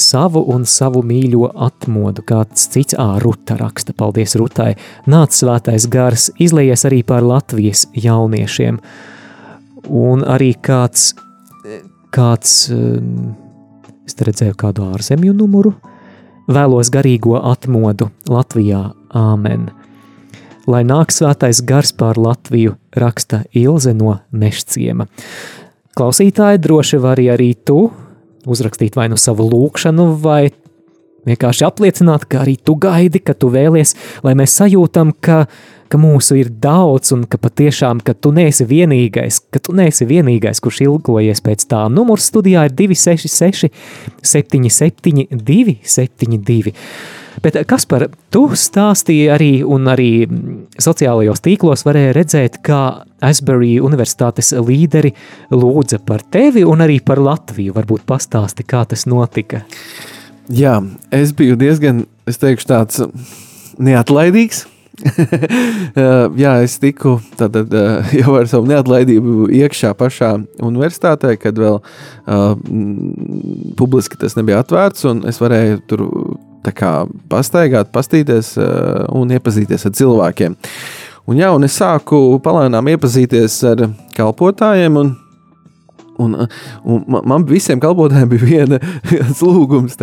savu 0.00 0.42
un 0.52 0.64
savu 0.68 1.02
mīļo 1.06 1.52
atmodu. 1.68 2.24
Kāds 2.26 2.66
cits 2.72 2.96
āruta 2.98 3.58
raksta, 3.60 3.94
paldies 3.96 4.36
Rutai. 4.40 4.74
Nāc 5.10 5.36
svētais 5.36 5.86
gars, 5.90 6.30
izlējies 6.40 6.86
arī 6.88 7.02
pār 7.06 7.26
Latvijas 7.26 7.86
jauniešiem. 7.94 8.80
Un 9.88 10.24
arī 10.28 10.52
kāds, 10.60 11.14
kāds 12.14 12.54
um, 12.74 13.32
es 14.06 14.18
redzēju 14.18 14.56
kādu 14.60 14.90
ārzemju 14.92 15.34
numuru, 15.36 15.74
vēlos 16.50 16.90
garīgo 16.92 17.38
atmodu 17.38 18.10
Latvijā, 18.30 18.90
āmen. 19.16 19.70
Lai 20.70 20.82
nāk 20.86 21.14
svētais 21.14 21.62
gars 21.66 21.94
pār 21.96 22.20
Latviju, 22.20 22.76
raksta 22.94 23.44
Ilze 23.56 23.94
no 23.96 24.18
Mešciema. 24.30 25.08
Klausītāji 25.98 26.60
droši 26.62 27.00
var 27.02 27.18
arī 27.18 27.54
tu 27.66 27.88
uzrakstīt 28.48 28.96
vai 28.96 29.08
nu 29.10 29.18
savu 29.20 29.48
lūkšanu, 29.50 30.06
vai 30.22 30.50
vienkārši 31.28 31.66
apliecināt, 31.66 32.28
ka 32.30 32.44
arī 32.44 32.56
tu 32.64 32.76
gaidi, 32.80 33.22
ka 33.24 33.34
tu 33.34 33.50
vēlies, 33.52 33.96
lai 34.26 34.36
mēs 34.38 34.56
sajūtam, 34.60 35.14
ka 35.20 35.44
ka 35.90 35.98
mūsu 35.98 36.36
ir 36.38 36.50
daudz 36.62 37.10
un 37.16 37.24
ka 37.26 37.38
patiešām, 37.42 37.98
ka 38.06 38.14
tu 38.14 38.30
neesi 38.34 38.62
vienīgais, 38.68 39.40
ka 39.50 39.58
tu 39.62 39.74
neesi 39.76 40.06
vienīgais, 40.06 40.62
kurš 40.62 40.84
ilgojies 40.86 41.42
pēc 41.42 41.66
tā. 41.70 41.86
Numurs 41.90 42.28
studijā 42.30 42.68
ir 42.68 42.76
266 42.78 43.72
77 44.22 45.26
272. 45.34 46.74
Bet 47.40 47.56
kas 47.66 47.86
par 47.88 48.04
tu 48.34 48.42
stāstīji 48.58 49.30
arī 49.32 49.50
un 49.64 49.88
arī 49.90 50.10
sociālajos 50.82 51.42
tīklos 51.42 51.86
varēja 51.86 52.14
redzēt, 52.16 52.60
kā 52.66 52.80
Asbury 53.24 53.78
universitātes 53.82 54.52
līderi 54.56 55.14
lūdza 55.54 56.00
par 56.06 56.22
tevi 56.32 56.66
un 56.68 56.84
arī 56.84 57.00
par 57.04 57.22
Latviju. 57.22 57.74
Varbūt 57.76 58.06
pastāsti, 58.08 58.66
kā 58.68 58.84
tas 58.88 59.06
notika. 59.10 59.64
Jā, 60.50 60.80
es 61.14 61.30
biju 61.36 61.54
diezgan, 61.60 62.04
es 62.26 62.40
teikšu 62.42 62.66
tāds 62.66 63.02
neatlaidīgs, 63.78 64.64
jā, 66.42 66.52
es 66.64 66.74
tiku 66.82 67.16
tātad, 67.38 67.72
jau 68.18 68.34
ar 68.36 68.48
savu 68.50 68.68
neatlaidību 68.70 69.46
iekšā 69.60 69.92
pašā 69.98 70.32
universitātē, 70.66 71.36
kad 71.40 71.58
vēl 71.60 71.78
uh, 71.80 72.56
publiski 73.78 74.18
tas 74.20 74.36
nebija 74.38 74.64
atvērts, 74.64 75.06
un 75.10 75.22
es 75.30 75.40
varēju 75.40 75.80
tur 75.90 76.04
kā, 76.76 76.92
pastaigāt, 77.32 77.92
pastīties 77.94 78.56
uh, 78.60 79.06
un 79.16 79.32
iepazīties 79.36 79.86
ar 79.86 79.96
cilvēkiem. 79.96 80.58
Un, 81.30 81.38
jā, 81.38 81.50
un 81.54 81.64
es 81.64 81.78
sāku 81.78 82.40
palēnām 82.42 82.90
iepazīties 82.90 83.62
ar 83.70 83.86
kalpotājiem, 84.16 84.98
un 84.98 85.14
Un, 86.20 86.36
un 86.84 87.04
man 87.08 87.46
visiem 87.48 87.80
kalpotājiem 87.82 88.30
bija 88.34 88.46
viena, 88.46 88.80
lūgums. 89.40 89.96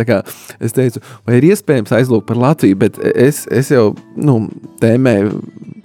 Es 0.58 0.76
teicu, 0.76 1.02
vai 1.26 1.38
ir 1.38 1.50
iespējams 1.52 1.94
aizlūgt 1.94 2.28
par 2.28 2.40
Latviju, 2.40 2.78
bet 2.80 2.98
es, 3.14 3.44
es 3.54 3.72
jau 3.74 3.92
nu, 4.16 4.40
tēmēju 4.82 5.32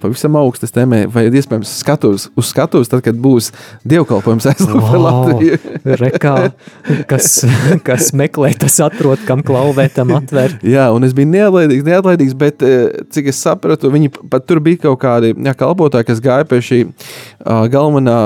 pavisam 0.04 0.36
augstas 0.36 0.74
tēmē, 0.74 1.04
vai 1.12 1.26
iespējams 1.30 1.70
skatos 1.80 2.28
uz 2.36 2.50
skatuves, 2.50 2.90
tad, 2.92 3.00
kad 3.06 3.16
būs 3.20 3.50
dievkalpojums 3.88 4.48
aizlūgt 4.52 4.76
wow, 4.84 5.00
Latviju. 5.06 5.58
Rekā, 6.00 6.34
kas, 7.08 7.30
kas 7.88 8.10
meklē, 8.16 8.52
tas 8.60 8.76
atrod, 8.84 9.22
kam 9.28 9.44
klauvē 9.46 9.88
tam 9.94 10.12
atver. 10.16 10.58
Jā, 10.66 10.90
un 10.94 11.06
es 11.08 11.14
biju 11.16 11.30
neatlaidīgs, 11.32 11.86
neatlaidīgs, 11.88 12.36
bet 12.38 12.64
eh, 12.66 13.04
cik 13.14 13.30
es 13.32 13.40
sapratu, 13.40 13.92
viņi 13.94 14.12
pat 14.32 14.46
tur 14.48 14.60
bija 14.64 14.84
kaut 14.86 15.00
kādi 15.04 15.32
jā, 15.32 15.54
kalpotāji, 15.58 16.08
kas 16.10 16.22
gāja 16.24 16.48
pie 16.48 16.60
šī 16.64 16.80
uh, 16.84 17.64
galvenā, 17.72 18.18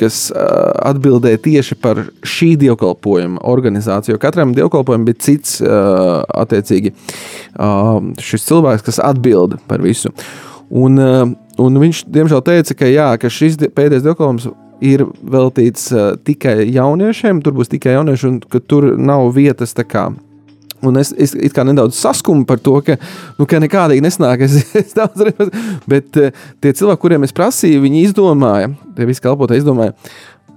kas 0.00 0.26
uh, 0.32 0.72
atbildēja 0.90 1.42
tieši 1.46 1.78
par 1.82 2.02
šī 2.26 2.54
dievkalpojuma 2.64 3.44
organizāciju, 3.46 4.18
katram 4.22 4.56
dievkalpojumam 4.56 5.06
bija 5.06 5.22
cits 5.28 5.60
uh, 5.62 6.24
attiecīgi 6.42 6.92
uh, 6.96 8.02
šis 8.22 8.50
cilvēks, 8.50 8.86
kas 8.86 9.02
atbild 9.02 9.58
par 9.70 9.84
visu. 9.84 10.12
Un, 10.70 10.98
eh, 10.98 11.24
un 11.62 11.80
viņš, 11.80 12.04
diemžēl, 12.10 12.42
teica, 12.42 12.74
ka, 12.74 12.88
jā, 12.90 13.10
ka 13.20 13.30
šis 13.30 13.58
pēdējais 13.70 14.04
dievkalpojums 14.06 14.48
ir 14.84 15.06
veltīts 15.24 15.88
uh, 15.94 16.18
tikai 16.20 16.66
jauniešiem, 16.68 17.38
tur 17.40 17.54
būs 17.56 17.70
tikai 17.72 17.94
jaunieši, 17.94 18.26
un 18.28 18.34
ka 18.44 18.60
tur 18.60 18.90
nav 19.00 19.30
vietas 19.32 19.72
tā 19.72 19.86
kā. 19.88 20.10
Un 20.84 21.00
es, 21.00 21.14
es 21.16 21.32
kā 21.56 21.64
nedaudz 21.64 21.96
saskumu 21.96 22.44
par 22.44 22.60
to, 22.60 22.74
ka, 22.84 22.98
nu, 23.38 23.46
ka 23.48 23.62
nekādīgi 23.62 24.04
nesnāk. 24.04 24.42
Es, 24.46 24.58
es 24.76 24.92
daudz 24.92 25.24
redzu, 25.30 25.48
bet 25.88 26.20
uh, 26.20 26.28
tie 26.60 26.74
cilvēki, 26.76 27.02
kuriem 27.06 27.24
es 27.24 27.32
prasīju, 27.36 27.80
viņi 27.86 28.04
izdomāja, 28.10 28.74
tie 28.98 29.08
visi 29.08 29.24
kalpotāji 29.24 29.64
izdomāja, 29.64 29.96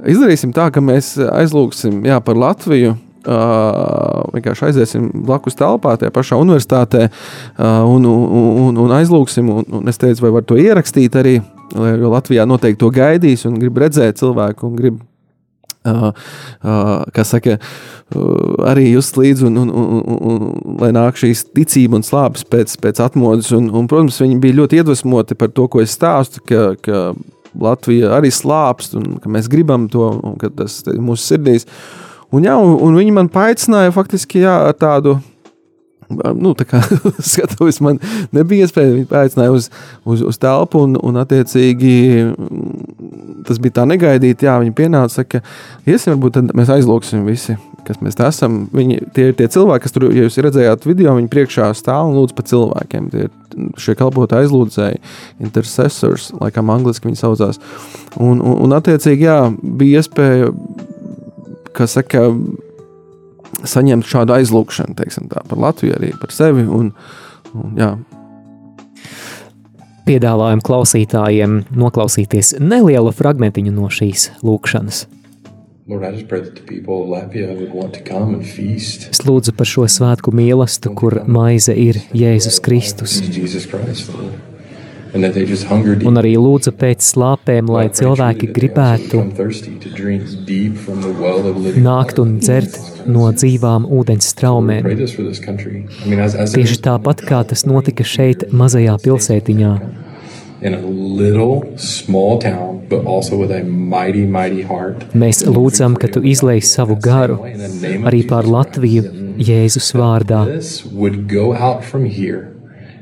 izdarīsim 0.04 0.52
tā, 0.56 0.68
ka 0.74 0.84
mēs 0.84 1.14
aizlūgsim 1.16 2.04
jā, 2.10 2.20
par 2.26 2.36
Latviju, 2.40 2.98
vienkārši 3.30 4.70
aiziesim 4.70 5.10
blakus 5.26 5.58
telpā, 5.60 5.96
tajā 6.00 6.14
pašā 6.16 6.40
universitātē, 6.40 7.10
uh, 7.10 7.84
un, 7.90 8.08
un, 8.08 8.80
un 8.86 8.96
aizlūgsim. 8.96 9.52
Un, 9.54 9.68
un 9.80 9.92
es 9.92 10.02
teicu, 10.02 10.24
vai 10.26 10.34
var 10.40 10.48
to 10.48 10.58
ierakstīt 10.60 11.18
arī, 11.20 11.38
jo 11.76 12.12
Latvijā 12.14 12.48
noteikti 12.50 12.82
to 12.82 12.92
gaidīs 12.96 13.46
un 13.50 13.60
grib 13.62 13.80
redzēt 13.82 14.22
cilvēku 14.22 14.70
un 14.70 14.76
grib. 14.80 15.06
Uh, 15.88 16.10
uh, 16.68 17.06
kā 17.16 17.24
saka, 17.24 17.54
uh, 17.56 18.66
arī 18.68 18.90
just 18.90 19.16
līdzi, 19.16 19.46
un, 19.48 19.62
un, 19.62 19.70
un, 19.72 20.02
un, 20.04 20.42
un 20.68 20.82
lai 20.82 20.90
nāk 20.92 21.16
šīs 21.22 21.46
ticība 21.56 21.96
un 21.96 22.04
slāpes 22.04 22.44
pēc, 22.44 22.74
pēc 22.84 23.00
atmodas. 23.06 23.54
Un, 23.56 23.70
un, 23.72 23.88
protams, 23.88 24.20
viņi 24.20 24.42
bija 24.44 24.58
ļoti 24.60 24.82
iedvesmoti 24.82 25.40
par 25.40 25.54
to, 25.56 25.70
ko 25.72 25.80
es 25.80 25.96
stāstu, 25.96 26.44
ka, 26.52 26.74
ka 26.84 27.06
Latvija 27.56 28.12
arī 28.18 28.28
slāpst 28.34 29.00
un 29.00 29.16
ka 29.24 29.32
mēs 29.32 29.48
gribam 29.50 29.88
to, 29.90 30.12
un 30.20 30.36
ka 30.42 30.52
tas 30.60 30.82
ir 30.92 31.00
mūsu 31.00 31.32
sirdīs. 31.32 31.66
Uh, 31.66 32.09
Un, 32.30 32.46
jā, 32.46 32.56
un, 32.62 32.76
un 32.86 32.98
viņi 33.00 33.14
man 33.16 33.30
paaicināja 33.34 33.94
faktiski 33.96 34.44
jā, 34.44 34.56
ar 34.70 34.78
tādu. 34.78 35.18
Nu, 36.10 36.56
tā 36.58 36.66
kā 36.66 36.82
skatuves 37.32 37.78
man 37.86 38.00
nebija 38.34 38.66
iespēja, 38.66 38.96
viņi 38.96 39.10
paaicināja 39.10 39.54
uz, 39.54 39.70
uz, 40.10 40.24
uz 40.26 40.40
telpu, 40.42 40.82
un, 40.88 40.96
un 41.06 41.20
attiecīgi 41.22 41.94
tas 43.46 43.60
bija 43.62 43.80
tā 43.80 43.86
negaidīti. 43.90 44.48
Jā, 44.48 44.58
viņi 44.62 44.74
pienāca, 44.78 45.26
ka 45.26 45.42
iesim, 45.86 46.16
varbūt 46.16 46.54
mēs 46.58 46.72
aizlūksim 46.74 47.26
visi, 47.30 47.58
kas 47.86 48.02
mēs 48.06 48.18
esam. 48.26 48.64
Viņi, 48.74 49.00
tie 49.14 49.30
ir 49.30 49.38
tie 49.38 49.50
cilvēki, 49.54 49.86
kas 49.86 49.96
tur, 49.96 50.10
ja 50.14 50.26
jūs 50.26 50.40
redzējāt 50.46 50.90
video, 50.90 51.14
viņi 51.18 51.32
priekšā 51.34 51.70
stāv 51.78 52.10
un 52.10 52.18
lūdz 52.18 52.36
par 52.38 52.50
cilvēkiem. 52.50 53.10
Tie 53.14 53.28
ir 53.28 53.74
šie 53.82 53.96
kalpotāji 54.00 54.48
aizlūdzēji, 54.48 55.02
intercessors, 55.46 56.30
laikam 56.38 56.74
angliski 56.74 57.10
viņi 57.10 57.22
saucās. 57.22 57.62
Un, 58.18 58.42
un, 58.42 58.58
un 58.66 58.78
attiecīgi, 58.78 59.30
jā, 59.30 59.40
bija 59.82 60.04
iespēja 60.04 60.54
saka, 61.88 62.28
saņemt 63.68 64.08
šādu 64.08 64.36
aizlūgšanu, 64.36 64.96
teiksim 65.00 65.30
tā, 65.32 65.44
par 65.48 65.62
Latviju, 65.62 65.96
arī 65.98 66.14
par 66.20 66.34
sevi. 66.36 66.66
Un, 66.66 66.92
un, 67.54 67.78
jā. 67.80 67.94
Piedāvājam 70.10 70.64
klausītājiem 70.66 71.62
noklausīties 71.78 72.56
nelielu 72.60 73.14
fragmentiņu 73.14 73.76
no 73.76 73.92
šīs 73.94 74.32
lūkšanas. 74.42 75.06
Es 79.10 79.24
lūdzu 79.26 79.56
par 79.58 79.70
šo 79.70 79.88
svētku 79.90 80.34
mīlestību, 80.38 80.94
kur 80.98 81.18
maize 81.26 81.74
ir 81.74 81.98
Jēzus 82.14 82.62
Kristus. 82.66 83.18
Jesus 83.26 83.66
Christ, 83.70 84.14
Lord. 84.14 84.49
Un 85.14 86.20
arī 86.22 86.34
lūdzu 86.38 86.74
pēc 86.78 87.06
slāpēm, 87.06 87.70
lai 87.74 87.88
cilvēki 88.00 88.50
gribētu 88.54 89.24
nākt 91.86 92.22
un 92.22 92.36
dzert 92.42 92.78
no 93.10 93.30
dzīvām 93.34 93.88
ūdens 94.00 94.30
straumēm. 94.36 94.92
Tieši 96.54 96.78
tāpat 96.86 97.26
kā 97.26 97.42
tas 97.50 97.66
notika 97.70 98.06
šeit, 98.06 98.50
mazajā 98.54 99.00
pilsētiņā, 99.06 99.74
town, 102.38 102.86
but 102.90 103.06
also 103.06 103.38
with 103.38 103.52
a 103.52 103.64
mighty, 103.64 104.26
mighty 104.26 104.62
heart. 104.62 105.06
mēs 105.16 105.46
lūdzam, 105.48 105.96
ka 105.96 106.12
tu 106.12 106.20
izlai 106.20 106.60
savu 106.60 107.00
garu 107.00 107.40
arī 108.10 108.28
pār 108.28 108.44
Latviju 108.44 109.08
Jēzus 109.40 109.94
vārdā. 109.96 110.44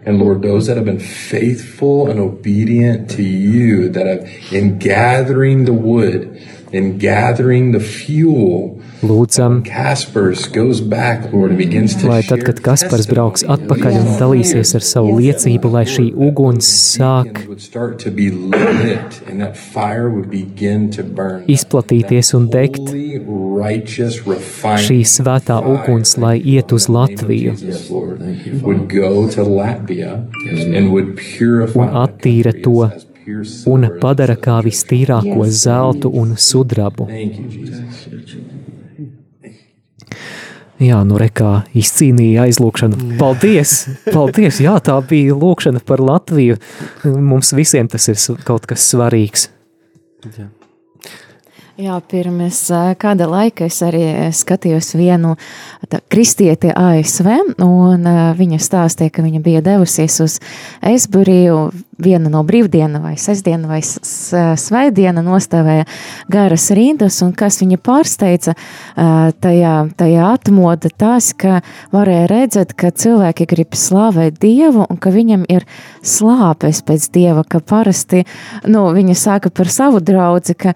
And 0.08 0.20
Lord, 0.20 0.42
those 0.42 0.68
that 0.68 0.78
have 0.78 0.86
been 0.86 1.02
faithful 1.02 2.10
and 2.10 2.18
obedient 2.18 3.10
to 3.10 3.24
you, 3.24 3.90
that 3.90 4.08
have 4.08 4.54
in 4.54 4.80
gathering 4.80 5.66
the 5.66 5.74
wood, 5.74 6.42
in 6.72 6.98
gathering 6.98 7.74
the 7.74 7.82
fuel, 7.82 8.77
Lūdzam, 9.06 9.60
lai 12.08 12.22
tad, 12.26 12.42
kad 12.48 12.62
Kaspars 12.66 13.06
brauks 13.10 13.44
atpakaļ 13.46 13.98
un 14.00 14.08
dalīsies 14.18 14.74
ar 14.80 14.86
savu 14.86 15.20
liecību, 15.20 15.70
lai 15.76 15.84
šī 15.86 16.06
uguns 16.28 16.70
sāk 16.96 17.44
izplatīties 21.58 22.34
un 22.40 22.48
degt, 22.56 22.90
šī 24.88 25.00
svētā 25.14 25.60
uguns, 25.74 26.16
lai 26.18 26.38
iet 26.42 26.74
uz 26.74 26.90
Latviju. 26.90 27.54
Un 31.78 32.02
attīra 32.06 32.56
to 32.64 32.90
un 33.68 33.86
padara 34.02 34.36
kā 34.40 34.58
vistīrāko 34.66 35.48
zeltu 35.64 36.12
un 36.22 36.36
sudrabu. 36.40 37.08
Jā, 40.84 41.00
nu 41.10 41.18
rekā 41.18 41.64
izcīnīja 41.78 42.46
aizlūkšanu. 42.46 43.18
Paldies! 43.18 43.74
Paldies! 44.06 44.60
Jā, 44.62 44.76
tā 44.86 45.00
bija 45.10 45.38
lūkšana 45.38 45.82
par 45.86 46.04
Latviju. 46.06 46.60
Mums 47.06 47.54
visiem 47.58 47.90
tas 47.90 48.06
ir 48.12 48.20
kaut 48.46 48.70
kas 48.70 48.86
svarīgs. 48.92 49.48
Jā, 50.38 50.52
pirms 51.78 52.58
ā, 52.74 52.96
kāda 52.98 53.28
laika 53.30 53.68
es 53.70 53.78
arī 53.86 54.32
skatījos 54.34 54.96
vienu 54.98 55.36
tā, 55.92 56.00
kristieti 56.10 56.72
ASV, 56.74 57.28
un 57.62 58.08
viņa 58.40 58.58
stāstīja, 58.64 59.14
ka 59.14 59.22
viņa 59.26 59.42
bija 59.46 59.62
devusies 59.62 60.16
uz 60.26 60.40
Esburiju 60.82 61.68
viena 62.02 62.30
no 62.30 62.42
brīvdiena 62.46 63.00
vai 63.02 63.14
sestdiena 63.18 63.70
vai 63.70 63.80
s- 63.82 64.00
s- 64.02 64.34
svētdiena 64.68 65.22
nostāvēja 65.26 65.86
garas 66.30 66.66
rindas, 66.72 67.22
un 67.22 67.32
kas 67.34 67.62
viņa 67.62 67.78
pārsteidza 67.78 68.54
tajā, 68.98 69.76
tajā 69.98 70.28
atmoda 70.34 70.90
tas, 70.98 71.32
ka 71.34 71.62
varēja 71.94 72.28
redzēt, 72.34 72.74
ka 72.78 72.90
cilvēki 72.90 73.48
grib 73.50 73.74
slavēt 73.78 74.40
Dievu 74.42 74.86
un 74.90 74.98
ka 74.98 75.10
viņam 75.14 75.46
ir 75.50 75.66
slāpes 76.02 76.82
pēc 76.86 77.10
Dieva, 77.14 77.44
ka 77.46 77.60
parasti, 77.60 78.26
nu, 78.66 78.88
viņa 78.94 79.16
saka 79.16 79.50
par 79.50 79.70
savu 79.70 80.00
draudzi, 80.02 80.54
ka 80.58 80.74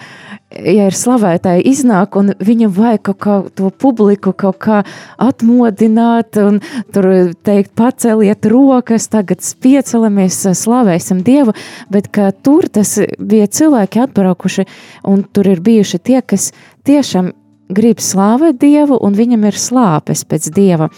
ja 0.52 0.88
ir 0.90 0.96
slavētāji 0.96 1.66
iznāk 1.72 2.18
un 2.20 2.34
viņam 2.42 2.74
vajag 2.76 3.04
kaut 3.10 3.20
kā 3.24 3.36
to 3.56 3.72
publiku 3.72 4.34
kaut 4.34 4.60
kā 4.64 4.82
atmodināt 5.22 6.40
un 6.42 6.60
tur 6.94 7.34
teikt 7.46 7.74
paceliet 7.78 8.46
rokas, 8.52 9.08
tagad 9.12 9.44
piecelamies, 9.64 10.42
slavēsim 10.58 11.24
Dievu, 11.28 11.56
bet 11.92 12.12
ka 12.14 12.32
tur 12.32 12.68
tas 12.70 12.98
bija 13.20 13.48
cilvēki 13.48 14.04
atbraukuši 14.06 14.68
un 15.12 15.24
tur 15.24 15.52
ir 15.54 15.64
bijuši 15.64 16.02
tie, 16.04 16.20
kas 16.22 16.52
tiešām 16.88 17.32
grib 17.72 18.04
slāvēt 18.04 18.60
Dievu 18.62 19.00
un 19.00 19.16
viņam 19.16 19.48
ir 19.48 19.58
slāpes 19.58 20.26
pēc 20.28 20.52
Dieva. 20.56 20.92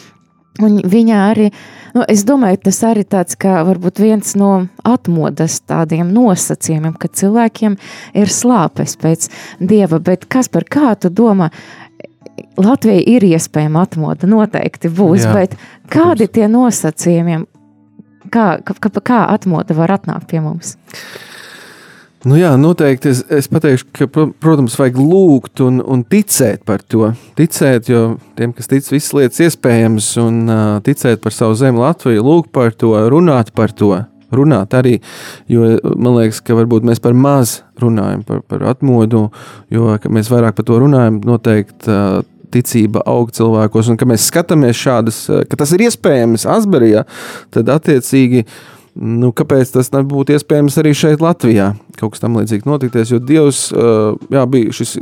Un 0.61 0.75
viņa 0.85 1.19
arī, 1.31 1.47
nu, 1.95 2.03
es 2.05 2.21
domāju, 2.29 2.59
tas 2.67 2.83
arī 2.85 3.01
tāds 3.09 3.37
kā 3.41 3.63
varbūt 3.65 4.03
viens 4.03 4.35
no 4.37 4.67
atmodas 4.85 5.57
tādiem 5.65 6.11
nosacījumiem, 6.13 6.93
ka 6.93 7.09
cilvēkiem 7.09 7.77
ir 8.21 8.29
slāpes 8.29 8.93
pēc 9.01 9.31
dieva, 9.57 9.97
bet 9.97 10.27
kas 10.29 10.51
par 10.53 10.67
kā 10.69 10.93
tu 10.93 11.09
domā? 11.09 11.49
Latvijai 12.57 13.01
ir 13.15 13.25
iespējama 13.25 13.81
atmoda, 13.87 14.29
noteikti 14.29 14.89
būs, 14.93 15.25
Jā, 15.25 15.33
bet 15.33 15.57
kādi 15.89 16.29
tie 16.29 16.45
nosacījumiem, 16.49 17.47
kā, 18.33 18.47
kā, 18.65 18.93
kā 19.01 19.21
atmoda 19.33 19.77
var 19.77 19.97
atnākt 19.97 20.29
pie 20.29 20.41
mums? 20.41 20.75
Nu 22.23 22.37
jā, 22.39 22.53
noteikti 22.55 23.09
es, 23.11 23.19
es 23.35 23.49
pateikšu, 23.51 23.89
ka, 23.91 24.05
pro- 24.07 24.29
protams, 24.39 24.77
vajag 24.79 24.95
lūgt 24.95 25.59
un, 25.65 25.81
un 25.83 26.05
ticēt 26.07 26.61
par 26.63 26.79
to. 26.87 27.09
Ticēt, 27.35 27.89
jo 27.91 28.03
tiem, 28.37 28.53
kas 28.55 28.69
tic, 28.71 28.85
visas 28.93 29.11
lietas 29.17 29.41
iespējamas, 29.43 30.07
un 30.23 30.37
uh, 30.47 30.61
ticēt 30.85 31.19
par 31.23 31.35
savu 31.35 31.57
zemi 31.59 31.83
Latviju, 31.83 32.23
lūgt 32.23 32.53
par 32.55 32.71
to, 32.79 32.93
runāt 33.11 33.51
par 33.57 33.75
to. 33.75 33.91
Runāt 34.33 34.71
arī, 34.73 34.95
jo 35.51 35.67
man 35.99 36.15
liekas, 36.15 36.39
ka 36.41 36.55
varbūt 36.57 36.87
mēs 36.87 37.03
par 37.03 37.13
maz 37.13 37.57
runājam 37.83 38.23
par, 38.25 38.39
par 38.49 38.63
atmodu, 38.71 39.27
jo 39.69 39.91
ka 40.01 40.09
mēs 40.09 40.31
vairāk 40.31 40.55
par 40.57 40.65
to 40.69 40.79
runājam, 40.81 41.19
noteikti 41.27 41.91
uh, 41.91 42.21
ticība 42.55 43.03
aug 43.09 43.33
cilvēkos, 43.35 43.91
un 43.91 43.99
ka 43.99 44.07
mēs 44.07 44.29
skatāmies 44.31 44.79
šādas, 44.79 45.19
uh, 45.27 45.43
ka 45.43 45.59
tas 45.59 45.75
ir 45.75 45.83
iespējams 45.89 46.47
Asberijā, 46.55 47.03
tad 47.51 47.69
attiecīgi 47.75 48.47
Nu, 48.93 49.31
kāpēc 49.33 49.71
tas 49.73 49.89
nebūtu 49.89 50.35
iespējams 50.35 50.75
arī 50.77 50.91
šeit, 50.93 51.21
Latvijā? 51.23 51.71
Kaut 51.97 52.13
kas 52.13 52.21
tam 52.21 52.35
līdzīgs 52.37 52.67
notikties, 52.69 53.09
jo 53.09 53.17
Dievs, 53.17 53.63
uh, 53.73 54.19
jā, 54.33 54.43
bija 54.49 54.75
šis 54.77 54.93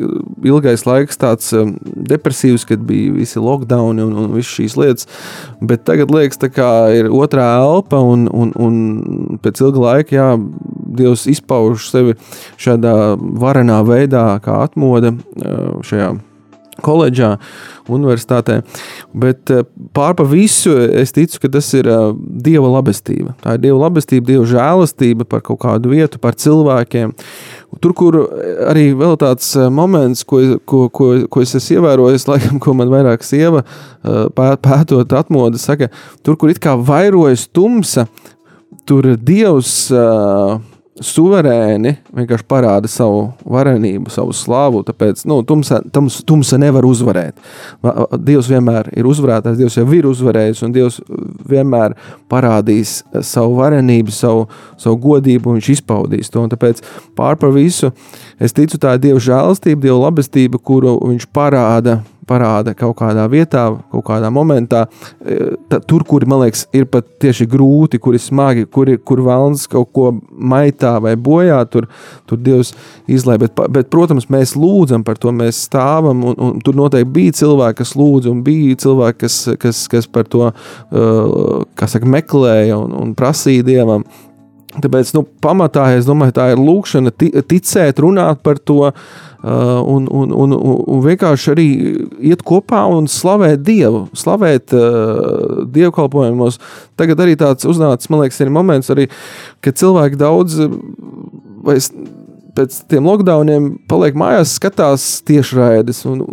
ilgais 0.47 0.85
laiks, 0.87 1.19
tāds 1.19 1.51
um, 1.59 1.73
depresīvs, 1.83 2.63
kad 2.69 2.85
bija 2.87 3.11
visi 3.17 3.43
lockdown 3.43 3.99
un, 3.99 4.15
un 4.15 4.31
visas 4.37 4.53
šīs 4.55 4.77
lietas. 4.79 5.11
Bet 5.59 5.83
tagad 5.89 6.13
liekas, 6.15 6.39
kā 6.55 6.71
ir 6.95 7.11
otrā 7.11 7.49
elpa, 7.59 7.99
un, 7.99 8.29
un, 8.31 8.55
un 8.55 9.43
pēc 9.43 9.59
ilga 9.65 9.85
laika, 9.89 10.15
jā, 10.15 10.31
Dievs 10.91 11.27
izpauž 11.31 11.91
sevi 11.91 12.15
šādā 12.59 12.95
varenā 13.19 13.83
veidā, 13.87 14.25
kā 14.43 14.61
atmoda 14.69 15.17
uh, 15.17 15.79
šajā 15.83 16.13
koledžā, 16.79 17.35
universitātē. 17.91 18.61
Bet 19.17 19.51
eh, 19.51 19.65
pār 19.95 20.15
pa 20.17 20.25
visu 20.27 20.73
es 21.01 21.11
ticu, 21.15 21.41
ka 21.43 21.51
tas 21.57 21.67
ir 21.77 21.89
eh, 21.91 22.07
Dieva 22.45 22.69
labestība. 22.77 23.35
Tā 23.43 23.57
ir 23.57 23.65
Dieva 23.65 23.81
labestība, 23.83 24.27
Dieva 24.29 24.47
žēlastība 24.47 25.27
par 25.27 25.43
kaut 25.45 25.61
kādu 25.65 25.91
vietu, 25.91 26.21
par 26.21 26.37
cilvēkiem. 26.39 27.13
Tur, 27.83 27.95
kur 27.97 28.17
arī 28.71 28.89
vēl 28.97 29.17
tāds 29.21 29.51
eh, 29.59 29.69
moments, 29.73 30.23
ko, 30.27 30.41
ko, 30.65 30.85
ko, 30.93 31.11
ko 31.31 31.43
es 31.43 31.55
esmu 31.59 31.81
ievērojis, 31.81 32.27
laikam, 32.31 32.59
ko 32.63 32.75
man 32.77 32.91
vairāk 32.93 33.25
sieva 33.27 33.65
eh, 33.65 34.27
pē- 34.37 34.57
pētot 34.63 35.17
atmodu, 35.19 35.61
saka, 35.61 35.91
tur, 36.23 36.39
kur 36.39 36.53
it 36.53 36.61
kā 36.63 36.77
vairojas 36.79 37.49
tumsa, 37.51 38.07
tur 38.87 39.05
Dievs 39.19 39.91
uh, 39.93 40.55
suverēni 41.05 41.95
vienkārši 42.15 42.45
parāda 42.49 42.89
savu 42.91 43.23
varenību, 43.49 44.11
savu 44.13 44.33
slavu. 44.35 44.83
Tāpēc 44.87 45.23
nu, 45.29 45.39
tumsa, 45.47 45.81
tums, 45.93 46.19
tumsa 46.27 46.59
nevar 46.61 46.85
uzvarēt. 46.87 47.37
Va- 47.83 48.07
Dievs 48.17 48.49
vienmēr 48.51 48.91
ir 48.97 49.09
uzvarētājs, 49.09 49.57
Dievs 49.59 49.77
jau 49.79 49.85
ir 49.97 50.07
uzvarējis, 50.11 50.63
un 50.67 50.75
Dievs 50.75 51.01
vienmēr 51.51 51.95
parādīs 52.31 53.01
savu 53.27 53.57
varenību, 53.59 54.13
savu, 54.15 54.47
savu 54.81 54.97
godību, 55.03 55.51
un 55.51 55.59
viņš 55.59 55.71
izpaudīs 55.77 56.31
to. 56.31 56.45
Un 56.45 56.53
tāpēc 56.53 56.81
pār 57.17 57.35
par 57.41 57.53
visu 57.55 57.91
es 58.39 58.53
ticu, 58.57 58.79
tā 58.81 58.95
Dieva 59.01 59.19
žēlastība, 59.21 59.81
Dieva 59.87 59.99
labestība, 60.07 60.61
kuru 60.63 60.97
viņš 61.03 61.27
parāda 61.35 61.99
parāda 62.31 62.73
kaut 62.77 62.95
kādā 63.01 63.27
vietā, 63.31 63.67
kaut 63.91 64.05
kādā 64.07 64.31
momentā, 64.33 64.85
e, 65.21 65.53
ta, 65.69 65.81
tur, 65.83 66.05
kur 66.07 66.25
man 66.29 66.45
liekas, 66.45 66.65
ir 66.75 66.87
pat 66.91 67.07
tieši 67.21 67.47
grūti, 67.51 67.99
kur 68.01 68.15
ir 68.17 68.23
smagi, 68.23 68.65
kur, 68.71 68.89
kur 69.05 69.23
vēlams 69.27 69.67
kaut 69.71 69.91
ko 69.95 70.07
maitā 70.31 70.95
vai 71.03 71.15
bojā, 71.19 71.59
tur, 71.71 71.89
tur 72.29 72.41
Dievs 72.41 72.73
izlaiž. 73.11 73.41
Bet, 73.45 73.61
bet, 73.75 73.91
protams, 73.93 74.29
mēs 74.31 74.55
lūdzam 74.59 75.05
par 75.07 75.19
to, 75.21 75.33
mēs 75.35 75.65
stāvam, 75.67 76.23
un, 76.31 76.37
un 76.39 76.59
tur 76.63 76.77
noteikti 76.79 77.13
bija 77.19 77.37
cilvēki, 77.41 77.81
kas 77.83 77.95
lūdza, 77.99 78.31
un 78.33 78.43
bija 78.47 78.79
cilvēki, 78.81 79.21
kas, 79.25 79.39
kas, 79.61 79.85
kas 79.91 80.09
par 80.11 80.27
to 80.31 80.51
kā 81.77 81.87
saka, 81.89 82.09
meklēja 82.09 82.79
un, 82.79 82.93
un 82.97 83.15
prasīja 83.17 83.65
Dievam. 83.67 84.05
Tāpēc, 84.71 85.09
nu, 85.17 85.25
pamatā, 85.43 85.89
es 85.97 86.05
domāju, 86.07 86.31
tā 86.37 86.45
ir 86.53 86.61
lūkšana, 86.61 87.11
ti- 87.19 87.33
ticēt, 87.43 87.97
runāt 87.99 88.39
par 88.45 88.59
to, 88.63 88.85
uh, 88.87 89.30
un, 89.41 90.05
un, 90.05 90.31
un, 90.31 90.53
un, 90.53 90.75
un 90.85 91.01
vienkārši 91.01 91.51
arī 91.55 91.67
iet 92.31 92.43
kopā 92.45 92.83
un 92.93 93.07
slavēt 93.09 93.63
Dievu, 93.65 94.03
slavēt 94.17 94.75
uh, 94.77 95.63
dievkalpojumos. 95.73 96.59
Tagad 96.99 97.23
arī 97.25 97.37
tāds 97.39 97.65
uznācis, 97.65 98.11
man 98.13 98.21
liekas, 98.21 98.41
ir 98.43 98.53
moments, 98.53 98.91
arī, 98.93 99.07
kad 99.65 99.79
cilvēki 99.81 100.19
daudz, 100.21 100.59
vai 101.65 101.79
es 101.81 101.89
pēc 102.55 102.81
tiem 102.91 103.07
lockdowniem 103.07 103.67
paliek 103.89 104.17
mājās, 104.17 104.55
skatās 104.57 105.05
tiešraides. 105.27 106.03
Un, 106.09 106.23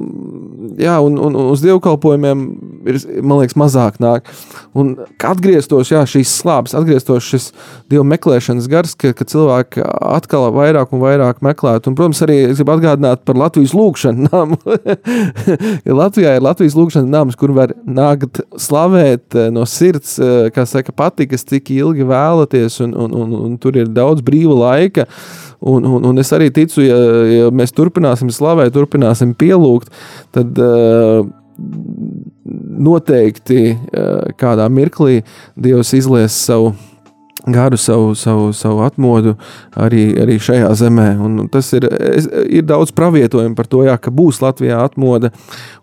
jā, 0.80 0.96
un, 1.04 1.18
un, 1.18 1.36
un 1.38 1.50
uz 1.52 1.62
dievkalpojumiem 1.64 2.44
ir, 2.88 3.00
man 3.22 3.42
liekas, 3.42 3.56
mazāk 3.58 3.98
nāk. 4.02 4.28
Un 4.78 4.94
atgrieztos, 5.28 5.92
jā, 5.92 6.02
šīs 6.08 6.32
slāpes, 6.40 6.74
atgrieztos 6.78 7.26
šis 7.28 7.50
dievu 7.90 8.04
meklēšanas 8.10 8.68
gars, 8.70 8.94
ka, 8.98 9.12
ka 9.16 9.26
cilvēki 9.28 9.84
atkal 9.84 10.48
vairāk 10.56 10.94
un 10.94 11.02
vairāk 11.02 11.42
meklētu. 11.44 11.90
Un, 11.90 11.98
protams, 11.98 12.22
arī 12.26 12.40
es 12.48 12.60
gribu 12.60 12.76
atgādināt 12.76 13.24
par 13.28 13.38
Latvijas 13.38 13.74
lūgšanu 13.78 14.28
namu. 14.28 14.58
Latvijā 16.02 16.36
ir 16.38 16.44
Latvijas 16.44 16.78
lūgšana 16.78 17.12
nams, 17.12 17.38
kur 17.38 17.54
var 17.56 17.74
nākt 17.86 18.42
slavēt 18.60 19.36
eh, 19.38 19.50
no 19.54 19.66
sirds, 19.68 20.16
eh, 20.22 20.48
kā 20.54 20.66
saka, 20.68 20.94
patikas, 20.96 21.46
cik 21.48 21.72
ilgi 21.76 22.06
vēlaties, 22.08 22.80
un, 22.86 22.96
un, 22.96 23.14
un, 23.14 23.36
un 23.48 23.60
tur 23.60 23.78
ir 23.78 23.90
daudz 23.92 24.24
brīva 24.24 24.56
laika. 24.58 25.08
Un, 25.60 25.84
un, 25.84 26.04
un 26.06 26.22
es 26.22 26.30
arī 26.34 26.52
ticu, 26.54 26.84
ja, 26.86 26.98
ja 27.26 27.48
mēs 27.54 27.74
turpināsim 27.74 28.30
slavēt, 28.30 28.70
turpināsim 28.76 29.34
pielūgt, 29.38 29.90
tad 30.34 30.58
uh, 30.62 31.24
noteikti 32.88 33.72
uh, 33.74 34.28
kādā 34.38 34.68
mirklī 34.70 35.24
Dievs 35.58 35.90
izlies 35.98 36.36
savu 36.38 36.76
garu, 37.48 37.78
savu, 37.80 38.12
savu, 38.18 38.52
savu 38.52 38.82
atmodu 38.84 39.34
arī, 39.78 40.02
arī 40.22 40.36
šajā 40.42 40.68
zemē. 40.78 41.06
Un 41.24 41.48
tas 41.50 41.70
ir, 41.74 41.86
es, 41.90 42.28
ir 42.46 42.66
daudz 42.68 42.92
pravietojumu 42.94 43.56
par 43.58 43.66
to, 43.70 43.82
jā, 43.86 43.96
ka 43.98 44.12
būs 44.14 44.42
Latvijā 44.44 44.78
atmoda. 44.84 45.32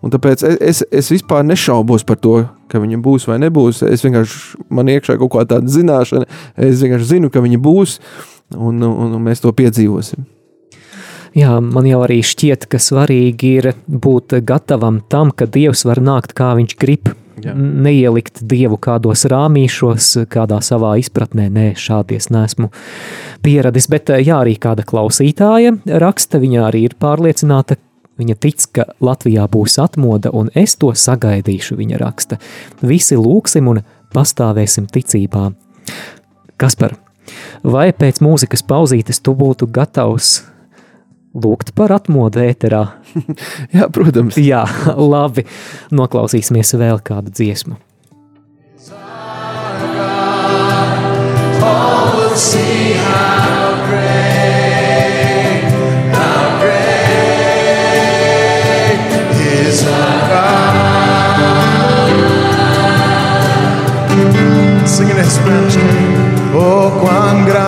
Tāpēc 0.03 0.45
es, 0.45 0.59
es, 0.61 0.83
es 1.03 1.11
vispār 1.11 1.43
nešaubos 1.47 2.05
par 2.07 2.21
to, 2.21 2.37
ka 2.71 2.79
viņa 2.83 3.01
būs 3.03 3.27
vai 3.27 3.39
nebūs. 3.43 3.81
Es 3.87 4.05
vienkārši 4.05 4.69
man 4.69 4.93
iekšā 4.93 5.17
kaut 5.19 5.33
kāda 5.35 5.57
tāda 5.57 5.73
zināšana, 5.73 6.29
es 6.69 6.85
vienkārši 6.85 7.11
zinu, 7.15 7.33
ka 7.33 7.43
viņa 7.43 7.61
būs. 7.65 7.99
Uh, 7.99 8.34
un, 8.55 8.81
un, 8.83 9.13
un 9.15 9.21
mēs 9.27 9.43
to 9.43 9.53
piedzīvosim. 9.55 10.25
Jā, 11.35 11.57
man 11.59 11.83
jau 11.83 11.99
arī 12.05 12.21
šķiet, 12.23 12.69
ka 12.71 12.79
svarīgi 12.79 13.49
ir 13.59 13.73
būt 13.91 14.37
gatavam 14.47 15.01
tam, 15.11 15.33
ka 15.35 15.49
Dievs 15.51 15.83
var 15.83 15.99
nākt 15.99 16.31
kā 16.37 16.53
viņš 16.55 16.75
grib. 16.79 17.11
Jā. 17.43 17.51
Neielikt 17.51 18.39
dievu 18.47 18.77
kādos 18.79 19.25
rāmīšos, 19.27 20.13
kādā 20.31 20.61
savā 20.63 20.93
izpratnē, 21.01 21.49
nē, 21.51 21.65
šādies 21.75 22.29
nesmu 22.31 22.69
pieradis. 23.43 23.89
Bet, 23.91 24.13
jā, 24.23 24.37
arī 24.39 24.55
kāda 24.55 24.85
klausītāja 24.87 25.75
raksta, 25.99 26.39
viņa 26.39 26.63
arī 26.69 26.85
ir 26.87 26.95
pārliecināta, 27.03 27.75
viņa 28.15 28.39
tic, 28.39 28.69
ka 28.71 28.87
Latvijā 29.03 29.49
būs 29.51 29.75
atmoda, 29.83 30.31
un 30.31 30.47
es 30.55 30.77
to 30.79 30.93
sagaidīšu, 30.95 31.75
viņa 31.81 31.99
raksta. 31.99 32.39
Visi 32.79 33.19
lūksim 33.19 33.67
un 33.73 33.83
pastāvēsim 34.15 34.87
ticībā. 34.87 35.49
Kas 36.55 36.79
par 36.79 36.95
Vai 37.63 37.89
pēc 37.95 38.21
mūzikas 38.23 38.63
pauzītes 38.67 39.21
tu 39.23 39.33
būtu 39.37 39.67
gatavs 39.71 40.43
lūgt 41.35 41.73
par 41.75 41.91
atmodu 41.95 42.43
ēterā? 42.45 42.83
Jā, 43.75 43.89
protams. 43.91 44.37
Jā, 44.39 44.63
labi. 44.95 45.45
Noklausīsimies 45.95 46.75
vēl 46.79 47.01
kādu 47.05 47.33
dziesmu. 47.35 47.75
See 52.35 52.91
how 52.91 53.87
great, 53.87 55.71
how 56.11 56.59
great 56.59 57.45
is 59.39 59.87
our 59.87 60.19
God. 60.27 60.75
Singing 64.85 65.17
in 65.17 65.29
Spanish. 65.29 66.04
Oh 66.57 66.89
cuán 67.01 67.45
grande 67.45 67.65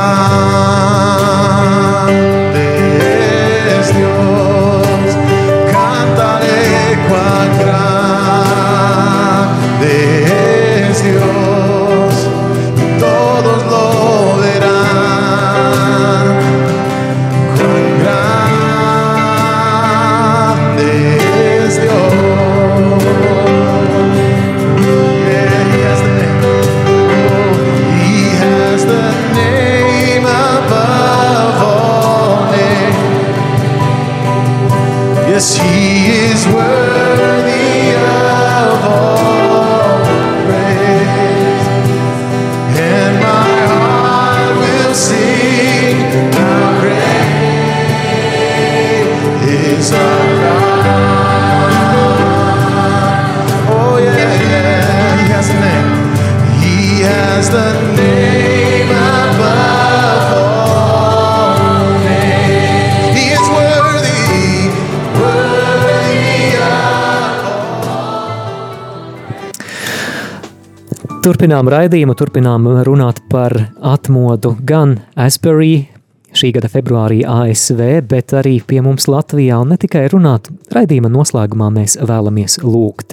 Turpinām 71.27 71.67
raidījumu, 71.67 72.13
turpinām 72.15 72.69
runāt 72.87 73.17
par 73.27 73.51
atmodu 73.83 74.53
gan 74.63 74.93
Asbury, 75.19 75.89
šī 76.31 76.53
gada 76.55 76.69
februārī 76.71 77.17
ASV, 77.27 77.81
bet 78.07 78.31
arī 78.31 78.61
pie 78.63 78.79
mums 78.85 79.09
Latvijā, 79.11 79.57
un 79.59 79.73
ne 79.73 79.77
tikai 79.81 80.05
runāt, 80.13 80.47
raidījuma 80.71 81.11
noslēgumā 81.11 81.67
mēs 81.75 81.97
vēlamies 81.99 82.61
lūgt. 82.63 83.11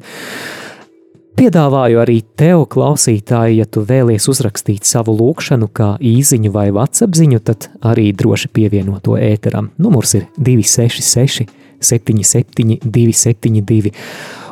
Piedāvāju 1.35 1.99
arī 2.05 2.21
tev, 2.39 2.63
klausītāji, 2.71 3.59
ja 3.59 3.67
tu 3.67 3.83
vēlies 3.83 4.31
uzrakstīt 4.31 4.87
savu 4.87 5.17
lūgšanu 5.19 5.73
kā 5.75 5.97
īsiņu 5.99 6.55
vai 6.55 6.69
WhatsApp 6.71 7.19
ziņu, 7.19 7.43
tad 7.43 7.67
arī 7.83 8.13
droši 8.15 8.53
pievieno 8.55 9.03
to 9.03 9.19
ēteram. 9.19 9.73
Numurs 9.75 10.15
ir 10.21 10.31
266, 10.39 11.51
77, 11.85 12.79
272. 12.85 13.93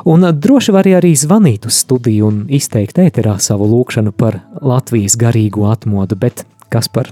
Un 0.05 0.27
droši 0.39 0.73
var 0.75 0.87
arī 0.87 1.13
zvanīt 1.15 1.65
uz 1.65 1.79
studiju 1.85 2.27
un 2.27 2.39
izteikt 2.51 2.99
ēterā 2.99 3.37
savu 3.39 3.69
lūgšanu 3.71 4.11
par 4.11 4.41
Latvijas 4.61 5.15
garīgo 5.19 5.69
atmodu, 5.71 6.17
bet 6.19 6.45
kas 6.73 6.89
par 6.91 7.11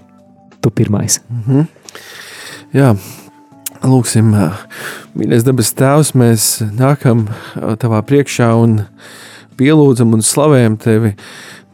tu 0.62 0.70
pirmais? 0.70 1.22
Mm 1.30 1.44
-hmm. 1.48 1.66
Jā, 2.74 2.96
lūksim, 3.84 4.32
mīļais 5.18 5.44
debes 5.44 5.74
tēvs, 5.74 6.14
mēs 6.16 6.62
nākam 6.78 7.26
tavā 7.56 8.02
priekšā 8.02 8.54
un 8.56 8.86
pielūdzam 9.60 10.14
un 10.14 10.22
slavējam 10.22 10.78
tevi. 10.78 11.16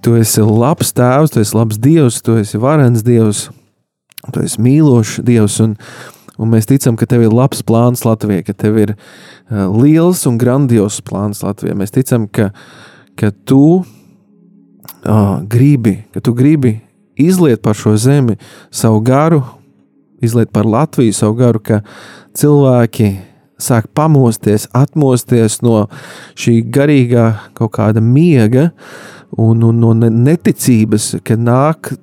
Tu 0.01 0.15
esi 0.15 0.41
labs 0.41 0.93
tēvs, 0.93 1.33
tu 1.33 1.39
esi 1.39 1.57
labs 1.57 1.77
dievs, 1.77 2.21
tu 2.21 2.37
esi 2.37 2.57
varens 2.57 3.03
dievs, 3.03 3.49
tu 4.33 4.43
esi 4.45 4.61
mīlošs 4.61 5.23
dievs. 5.25 5.59
Un, 5.59 5.75
un 6.37 6.51
mēs 6.53 6.69
ticam, 6.69 6.97
ka 6.97 7.07
tev 7.09 7.25
ir 7.25 7.35
labs 7.35 7.63
plāns 7.65 8.05
Latvijai, 8.07 8.45
ka 8.47 8.55
tev 8.57 8.79
ir 8.81 8.95
uh, 8.95 9.67
liels 9.73 10.25
un 10.29 10.39
grandios 10.41 11.01
plāns 11.05 11.43
Latvijai. 11.45 11.77
Mēs 11.77 11.95
ticam, 11.95 12.27
ka, 12.29 12.51
ka 13.19 13.31
tu 13.49 13.81
uh, 13.81 15.37
gribi, 15.49 15.99
ka 16.13 16.23
tu 16.23 16.35
gribi 16.37 16.77
izliet 17.17 17.63
par 17.65 17.77
šo 17.77 17.95
zemi 17.97 18.37
savu 18.71 19.01
garu, 19.01 19.41
izliet 20.21 20.51
par 20.53 20.65
Latviju 20.65 21.13
savu 21.13 21.37
garu, 21.41 21.61
ka 21.61 21.81
cilvēki 22.37 23.15
sāk 23.61 23.89
pamosties, 23.97 24.67
atmosties 24.77 25.61
no 25.65 25.87
šī 26.37 26.59
garīgā 26.73 27.31
kaut 27.57 27.73
kāda 27.79 28.03
miega 28.03 28.69
un, 29.33 29.63
un 29.65 29.79
no 29.81 29.93
neticības, 29.97 31.15
ka 31.25 31.37
nāk 31.39 31.95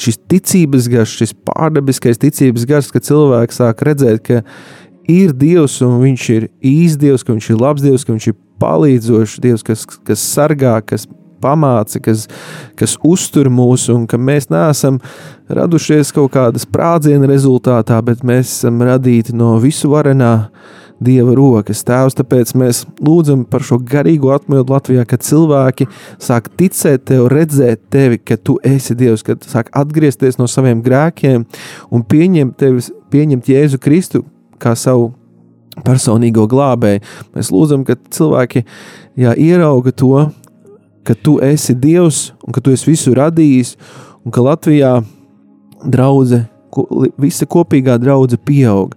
šis 0.00 0.20
ticības 0.30 0.88
gars, 0.92 1.14
šis 1.20 1.34
pārdabiskais 1.48 2.20
ticības 2.20 2.66
gars, 2.68 2.90
ka 2.92 3.02
cilvēks 3.04 3.60
sāk 3.60 3.82
redzēt, 3.86 4.22
ka 4.26 4.42
ir 5.10 5.32
Dievs 5.36 5.80
un 5.86 5.98
viņš 6.04 6.28
ir 6.36 6.48
īsts 6.60 7.00
Dievs, 7.00 7.24
ka 7.24 7.34
viņš 7.34 7.50
ir 7.50 7.60
labs 7.60 7.84
Dievs, 7.84 8.04
ka 8.06 8.14
viņš 8.14 8.28
ir 8.30 8.38
palīdzošs 8.62 9.40
Dievs, 9.42 9.64
kas, 9.66 9.86
kas 10.06 10.24
sargā, 10.34 10.76
kas 10.86 11.08
pamāca, 11.40 12.00
kas, 12.04 12.26
kas 12.78 12.96
uztur 13.06 13.48
mūs, 13.52 13.88
un 13.92 14.06
ka 14.10 14.20
mēs 14.20 14.50
neesam 14.52 15.00
radušies 15.50 16.12
kaut 16.16 16.34
kādas 16.36 16.66
sprādziena 16.68 17.28
rezultātā, 17.30 18.00
bet 18.04 18.24
mēs 18.26 18.52
esam 18.58 18.82
radīti 18.84 19.34
no 19.36 19.56
visu 19.62 19.90
varenā 19.92 20.50
Dieva 21.00 21.32
rokas. 21.36 21.80
Tēvs, 21.88 22.16
tāpēc 22.18 22.52
mēs 22.60 22.82
lūdzam 23.00 23.46
par 23.48 23.64
šo 23.64 23.78
garīgo 23.80 24.34
atmodu 24.34 24.74
Latvijā, 24.74 25.06
ka 25.08 25.16
cilvēki 25.20 25.88
sāk 26.20 26.50
ticēt 26.60 27.06
tev, 27.08 27.28
redzēt 27.32 27.86
tevi, 27.92 28.20
ka 28.20 28.36
tu 28.36 28.58
esi 28.66 28.96
Dievs, 28.98 29.24
kad 29.24 29.44
sāk 29.48 29.72
atgriezties 29.76 30.36
no 30.40 30.48
saviem 30.50 30.82
grēkiem 30.84 31.46
un 31.90 32.04
pieņemt 32.04 32.58
tevi 32.60 32.84
pieņemt 33.10 33.48
Jēzu 33.50 33.80
Kristu 33.82 34.22
kā 34.60 34.74
savu 34.78 35.10
personīgo 35.86 36.46
glābēju. 36.50 37.02
Mēs 37.34 37.50
lūdzam, 37.54 37.84
ka 37.88 37.96
cilvēki 38.12 38.64
jā, 39.20 39.34
ierauga 39.34 39.92
to, 39.96 40.28
ka 41.06 41.16
tu 41.16 41.38
esi 41.44 41.74
Dievs 41.74 42.30
un 42.44 42.54
ka 42.54 42.62
tu 42.64 42.74
esi 42.74 42.90
visu 42.90 43.14
radījis, 43.16 43.74
un 44.26 44.34
ka 44.34 44.44
Latvijā 44.44 44.98
draudze, 45.80 46.44
visa 47.20 47.48
kopīgā 47.50 47.96
draudze 48.02 48.38
pieaug. 48.38 48.94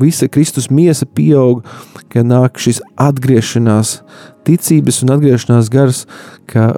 Visa 0.00 0.28
Kristus 0.32 0.70
miesa 0.72 1.06
pieaug, 1.06 1.64
ka 2.10 2.24
nāk 2.26 2.60
šis 2.60 2.80
atgriešanās, 3.00 4.00
ticības 4.48 5.02
un 5.04 5.14
atgriešanās 5.16 5.70
gars, 5.72 6.06
ka 6.50 6.72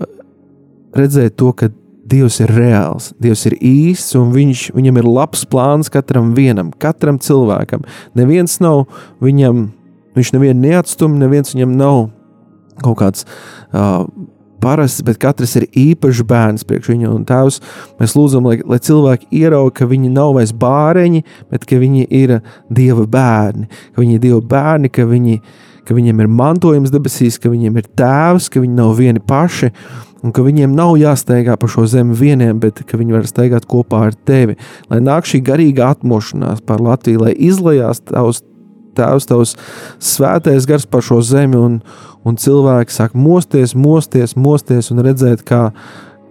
redzēt 0.96 1.38
to, 1.40 1.52
ka 1.56 1.72
Dievs 2.12 2.40
ir 2.42 2.50
reāls, 2.50 3.12
Dievs 3.22 3.46
ir 3.48 3.54
īsts 3.62 4.16
un 4.18 4.32
viņš, 4.34 4.64
viņam 4.74 4.98
ir 4.98 5.06
labs 5.06 5.46
plāns 5.48 5.88
katram 5.92 6.32
vienam, 6.36 6.72
katram 6.82 7.20
cilvēkam. 7.22 7.86
Neviens 8.18 8.58
nav 8.60 8.88
viņam, 9.22 9.68
viņš 10.18 10.32
nevienu 10.34 10.66
neatstum, 10.66 11.14
neviens 11.22 11.54
viņam 11.54 11.78
nav 11.78 12.00
kaut 12.82 12.98
kāds 13.00 13.24
uh, 13.70 14.02
parasts, 14.62 15.02
bet 15.06 15.18
katrs 15.22 15.56
ir 15.60 15.66
īpašs 15.68 16.22
bērns 16.28 16.66
priekš 16.68 16.92
viņa. 16.92 17.10
Un 17.10 17.26
tēvs, 17.28 17.58
mēs 18.00 18.14
lūdzam, 18.18 18.46
lai, 18.48 18.60
lai 18.68 18.78
cilvēki 18.82 19.30
ierauga, 19.42 19.74
ka 19.80 19.90
viņi 19.90 20.12
nav 20.14 20.36
vairs 20.38 20.54
bāreņi, 20.54 21.24
bet 21.52 21.66
ka 21.68 21.80
viņi 21.82 22.06
ir 22.22 22.38
Dieva 22.72 23.04
bērni, 23.10 23.68
ka 23.92 24.04
viņi 24.04 24.16
ir 24.16 24.22
Dieva 24.22 24.40
bērni, 24.54 24.92
ka, 24.92 25.06
viņi, 25.10 25.42
ka 25.88 25.98
viņiem 25.98 26.22
ir 26.24 26.32
mantojums 26.40 26.94
debesīs, 26.94 27.40
ka 27.42 27.52
viņiem 27.52 27.82
ir 27.82 27.90
tēvs, 27.98 28.48
ka 28.52 28.62
viņi 28.62 28.78
nav 28.78 28.96
vieni 29.00 29.22
paši 29.22 29.72
un 30.22 30.30
ka 30.34 30.44
viņiem 30.46 30.74
nav 30.78 30.94
jāsteigā 31.00 31.56
pa 31.58 31.68
šo 31.70 31.84
zemi 31.90 32.14
vieniem, 32.14 32.60
bet 32.62 32.84
ka 32.86 32.98
viņi 33.00 33.16
var 33.16 33.26
steigāt 33.26 33.66
kopā 33.70 34.06
ar 34.08 34.16
tevi. 34.28 34.54
Lai 34.90 35.00
nāk 35.02 35.26
šī 35.28 35.42
garīga 35.44 35.90
atmošanās 35.96 36.62
par 36.66 36.82
Latviju, 36.82 37.24
lai 37.26 37.34
izlējās 37.34 38.04
tavs 38.12 38.44
tēvs, 38.98 39.28
tavs 39.30 39.56
svētais 40.02 40.68
gars 40.68 40.86
par 40.86 41.04
šo 41.06 41.20
zemi, 41.26 41.58
un, 41.58 41.80
un 42.24 42.38
cilvēki 42.38 42.94
sāk 42.94 43.16
mosties, 43.18 43.76
mosties, 43.78 44.36
mosties 44.36 44.92
un 44.94 45.04
redzēt, 45.06 45.44
kā 45.48 45.68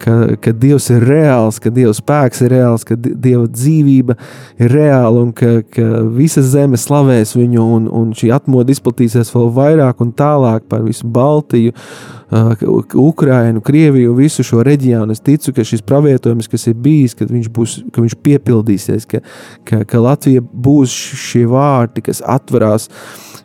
ka, 0.01 0.15
ka 0.41 0.53
Dievs 0.57 0.89
ir 0.93 1.05
reāls, 1.07 1.59
ka 1.61 1.71
Dieva 1.73 1.93
spēks 1.95 2.41
ir 2.45 2.55
reāls, 2.55 2.85
ka 2.87 2.97
Dieva 2.97 3.45
dzīvība 3.47 4.17
ir 4.61 4.73
reāla 4.73 5.21
un 5.21 5.31
ka, 5.37 5.59
ka 5.73 6.03
visa 6.15 6.43
zeme 6.45 6.79
slavēs 6.79 7.35
viņu, 7.37 7.67
un, 7.77 7.87
un 8.01 8.11
šī 8.17 8.31
atmoda 8.35 8.73
izplatīsies 8.73 9.33
vēl 9.35 9.51
vairāk 9.55 10.03
un 10.03 10.13
tālāk 10.17 10.67
par 10.71 10.83
visu 10.85 11.09
Baltiju, 11.11 11.73
uh, 11.75 12.67
Ukrainu, 12.93 13.61
Krieviju, 13.61 14.15
visu 14.17 14.43
šo 14.47 14.63
reģionu. 14.65 15.13
Es 15.13 15.23
ticu, 15.23 15.53
ka 15.55 15.65
šis 15.67 15.83
pravietojums, 15.85 16.49
kas 16.51 16.67
ir 16.71 16.77
bijis, 16.79 17.15
ka 17.17 17.27
viņš, 17.29 17.51
būs, 17.53 17.77
ka 17.93 18.03
viņš 18.03 18.17
piepildīsies, 18.25 19.09
ka, 19.09 19.21
ka, 19.67 19.83
ka 19.87 20.01
Latvija 20.01 20.41
būs 20.41 20.95
šie 21.29 21.45
vārti, 21.51 22.05
kas 22.07 22.23
atverās 22.25 22.89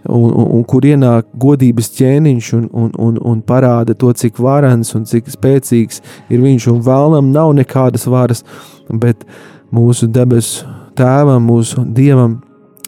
un, 0.09 0.31
un, 0.31 0.49
un 0.59 0.65
kur 0.69 0.87
ienāk 0.87 1.29
godības 1.43 1.91
ķēniņš 1.99 2.53
un, 2.59 2.65
un, 2.73 2.95
un, 3.03 3.21
un 3.33 3.43
parāda 3.47 3.97
to, 3.99 4.13
cik 4.13 4.41
varens 4.43 4.95
un 4.99 5.05
cik 5.09 5.31
spēcīgs 5.35 6.03
ir 6.31 6.43
viņš. 6.43 6.71
Un 6.73 6.83
vēlnam 6.87 7.31
nav 7.35 7.55
nekādas 7.59 8.09
varas, 8.11 8.45
bet 8.91 9.27
mūsu 9.75 10.09
debesu 10.11 10.67
tēvam, 10.97 11.45
mūsu 11.51 11.85
dievam 11.95 12.41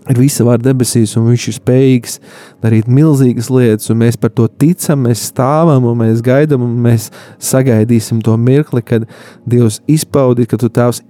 ir 0.09 0.19
visa 0.19 0.45
vara 0.47 0.61
debesīs, 0.63 1.15
un 1.19 1.29
viņš 1.29 1.47
ir 1.51 1.57
spējīgs 1.59 2.17
darīt 2.65 2.89
milzīgas 2.91 3.51
lietas, 3.53 3.91
un 3.93 4.01
mēs 4.03 4.19
par 4.21 4.33
to 4.33 4.49
ticam, 4.49 5.05
mēs 5.05 5.27
stāvam, 5.31 5.85
un 5.91 6.01
mēs 6.01 6.23
gaidām, 6.25 6.65
un 6.65 6.81
mēs 6.89 7.11
sagaidīsim 7.51 8.23
to 8.25 8.37
mirkli, 8.41 8.83
kad 8.83 9.09
Dievs 9.49 9.83
izpaudīs, 9.91 10.49
ka 10.49 10.61
tu 10.61 10.73
tēvs 10.73 11.03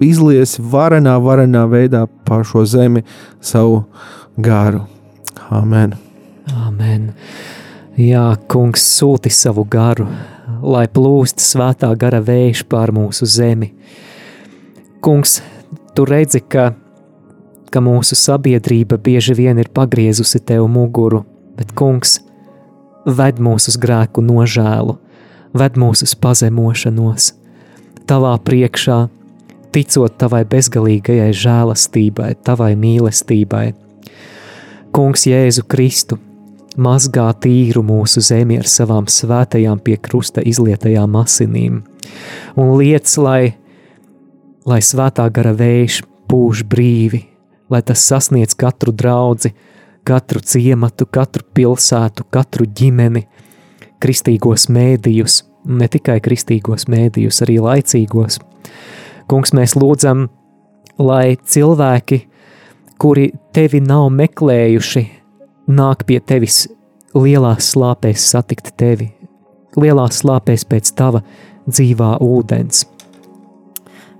izliesi 0.00 0.64
varenā, 0.72 1.18
varenā 1.22 1.66
veidā 1.70 2.06
pār 2.28 2.46
šo 2.48 2.64
zemi 2.68 3.04
savu 3.44 3.84
garu. 4.36 4.86
Amen. 5.50 5.94
Amen. 6.66 7.12
Jā, 7.96 8.34
kungs 8.50 8.82
sūti 8.98 9.30
savu 9.32 9.64
garu, 9.64 10.04
lai 10.60 10.84
plūst 10.90 11.40
svētā 11.40 11.88
gara 11.98 12.20
vējš 12.20 12.66
pār 12.68 12.92
mūsu 12.92 13.28
zemi. 13.30 13.70
Kungs, 15.00 15.38
tu 15.96 16.04
redzi, 16.08 16.42
ka, 16.42 16.72
ka 17.70 17.82
mūsu 17.82 18.18
sabiedrība 18.18 18.98
bieži 18.98 19.36
vien 19.38 19.62
ir 19.62 19.70
pagriezusi 19.72 20.42
tev 20.44 20.66
muguru, 20.68 21.22
bet 21.56 21.72
kungs, 21.78 22.18
ved 23.06 23.40
mūs 23.40 23.70
uz 23.70 23.78
grēku 23.80 24.24
nožēlu, 24.26 24.98
ved 25.56 25.78
mūs 25.80 26.02
uz 26.04 26.12
pazemošanos, 26.20 27.32
tavā 28.04 28.34
priekšā, 28.44 29.06
ticot 29.72 30.18
tavai 30.20 30.44
bezgalīgajai 30.44 31.32
žēlastībai, 31.46 32.34
tavai 32.44 32.74
mīlestībai– 32.76 33.66
Kungs 34.96 35.26
Jēzu 35.28 35.60
Kristu 35.68 36.16
mazgā 36.80 37.26
tīru 37.44 37.82
mūsu 37.84 38.22
zemi 38.24 38.56
ar 38.56 38.64
savām 38.64 39.04
svētajām 39.12 39.82
pie 39.84 39.98
krusta 40.00 40.40
izlietajām 40.40 41.18
asinīm, 41.20 41.82
un 42.56 42.70
liec, 42.78 43.10
lai, 43.20 43.58
lai 44.64 44.78
svētā 44.80 45.26
gara 45.36 45.52
vējš 45.52 45.98
pūš 46.32 46.62
brīvi, 46.72 47.20
lai 47.68 47.82
tas 47.84 48.06
sasniedz 48.08 48.56
katru 48.56 48.94
draudzi, 48.96 49.50
katru 50.08 50.40
ciematu, 50.40 51.04
katru 51.12 51.44
pilsētu, 51.44 52.24
katru 52.32 52.64
ģimeni, 52.64 53.26
kristīgos 54.00 54.70
mēdījus, 54.72 55.42
ne 55.76 55.90
tikai 55.92 56.22
kristīgos 56.24 56.88
mēdījus, 56.88 57.42
arī 57.44 57.58
laicīgos. 57.66 58.40
Kungs, 59.28 59.52
mēs 59.52 59.76
lūdzam, 59.76 60.30
lai 60.96 61.36
cilvēki, 61.36 62.22
kuri 62.98 63.30
tevi 63.54 63.80
nav 63.84 64.08
meklējuši, 64.14 65.04
nāk 65.68 66.04
pie 66.08 66.20
tevis 66.20 66.66
lielās 67.16 67.72
slāpēs 67.74 68.24
satikt 68.32 68.72
tevi, 68.80 69.10
lielās 69.76 70.22
slāpēs 70.22 70.66
pēc 70.68 70.92
tava 70.96 71.22
dzīvā 71.68 72.16
ūdens. 72.24 72.86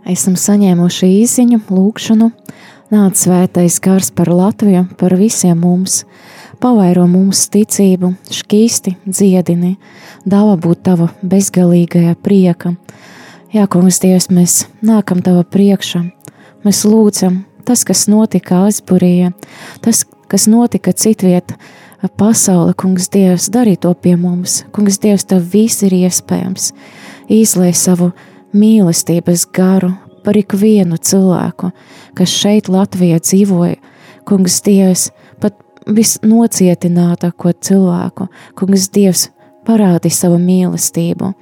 Esam 0.07 0.37
saņēmuši 0.39 1.09
īsiņu, 1.23 1.61
lūgšanu, 1.73 2.31
nāc 2.95 3.19
svētais 3.19 3.81
gars 3.83 4.13
par 4.15 4.31
Latviju, 4.31 4.85
par 5.01 5.17
visiem 5.19 5.59
mums, 5.59 6.05
pavairo 6.63 7.09
mums 7.11 7.49
ticību, 7.51 8.13
šķīsti, 8.31 8.95
dziedini, 9.07 9.75
dāvā 10.29 10.55
būt 10.63 10.85
tava 10.87 11.11
bezgalīgajā 11.27 12.15
prieka. 12.23 12.77
Jā, 13.55 13.67
kungs, 13.71 13.99
Dievs, 14.03 14.29
mēs 14.31 14.65
nākam 14.85 15.25
tava 15.27 15.43
priekšā, 15.43 16.05
mēs 16.67 16.85
lūdzam, 16.87 17.43
tas, 17.67 17.85
kas 17.85 18.07
notika 18.11 18.65
Aizburija, 18.67 19.33
tas, 19.85 20.05
kas 20.31 20.47
notika 20.51 20.93
citvieta 20.93 21.59
pasaule, 22.19 22.75
kungs 22.79 23.11
Dievs, 23.13 23.49
darī 23.53 23.77
to 23.81 23.93
pie 23.95 24.15
mums. 24.21 24.63
Kungs 24.75 25.01
Dievs, 25.03 25.27
tev 25.27 25.45
viss 25.53 25.83
ir 25.87 25.95
iespējams. 25.97 26.71
Īslēj 27.33 27.75
savu 27.75 28.11
mīlestības 28.57 29.47
garu 29.57 29.93
par 30.25 30.39
ikvienu 30.39 30.99
cilvēku, 30.99 31.71
kas 32.19 32.35
šeit 32.35 32.71
Latvijā 32.73 33.21
dzīvoja. 33.23 33.79
Kungs 34.27 34.61
Dievs, 34.67 35.11
pat 35.43 35.59
visnocietinātāko 35.87 37.53
cilvēku, 37.63 38.29
kungs 38.59 38.91
Dievs, 38.95 39.29
parādi 39.67 40.11
savu 40.15 40.39
mīlestību 40.43 41.33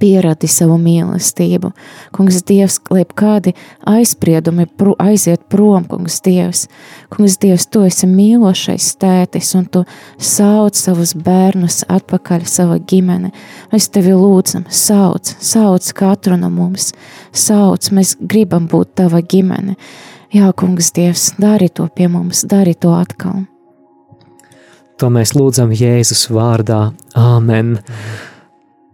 pierādi 0.00 0.48
savu 0.50 0.76
mīlestību. 0.80 1.70
Kungs, 2.14 2.40
Dievs, 2.46 2.78
lai 2.90 3.04
kādi 3.06 3.54
aizspriedumi 3.86 4.66
pru, 4.78 4.94
aiziet 4.98 5.46
prom, 5.52 5.86
Kungs, 5.88 6.18
Dievs. 6.24 6.66
Kungs, 7.12 7.38
Dievs, 7.42 7.68
tu 7.70 7.84
esi 7.86 8.08
mīlošais 8.10 8.88
tētis, 9.00 9.52
un 9.58 9.66
tu 9.70 9.84
sauc 10.18 10.78
savus 10.78 11.14
bērnus 11.14 11.84
atpakaļ 11.92 12.46
savā 12.50 12.78
ģimene. 12.90 13.32
Mēs 13.72 13.88
tevi 13.94 14.14
lūdzam, 14.16 14.66
sauc, 14.68 15.32
sauc 15.40 15.90
katru 15.96 16.38
no 16.40 16.50
mums, 16.50 16.92
sauc, 17.32 17.90
mēs 17.94 18.16
gribam 18.20 18.68
būt 18.70 18.96
tava 19.02 19.22
ģimene. 19.22 19.76
Jā, 20.34 20.50
Kungs, 20.56 20.90
Dievs, 20.96 21.32
dari 21.40 21.70
to 21.70 21.88
pie 21.94 22.10
mums, 22.10 22.44
dari 22.48 22.74
to 22.74 22.94
atkal. 22.96 23.44
To 24.96 25.10
mēs 25.12 25.34
lūdzam 25.36 25.74
Jēzus 25.76 26.30
vārdā. 26.32 26.88
Āmen! 27.20 27.76
Mm. 27.76 28.35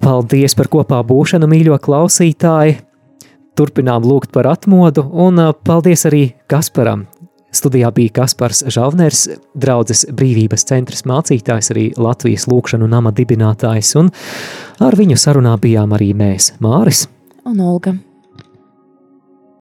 Paldies 0.02 0.56
par 0.58 0.66
kopā 0.66 0.98
būšanu, 1.06 1.46
mīļo 1.46 1.76
klausītāji! 1.78 2.80
Turpinām 3.54 4.02
lūgt 4.02 4.32
par 4.34 4.48
atmodu, 4.50 5.04
un 5.06 5.38
paldies 5.62 6.02
arī 6.08 6.24
Kasparam. 6.50 7.04
Studijā 7.54 7.92
bija 7.94 8.16
Kaspars 8.16 8.64
Žalners, 8.72 9.26
draudzes 9.54 10.06
brīvības 10.10 10.66
centras 10.66 11.04
mācītājs, 11.06 11.70
arī 11.74 11.84
Latvijas 12.00 12.48
lūkšanu 12.50 12.88
nama 12.90 13.12
dibinātājs, 13.14 13.92
un 14.00 14.10
ar 14.82 14.96
viņu 14.98 15.20
sarunā 15.20 15.54
bijām 15.62 15.94
arī 15.94 16.10
mēs, 16.18 16.54
Māris 16.64 17.06
un 17.46 17.60
Olga. 17.62 17.94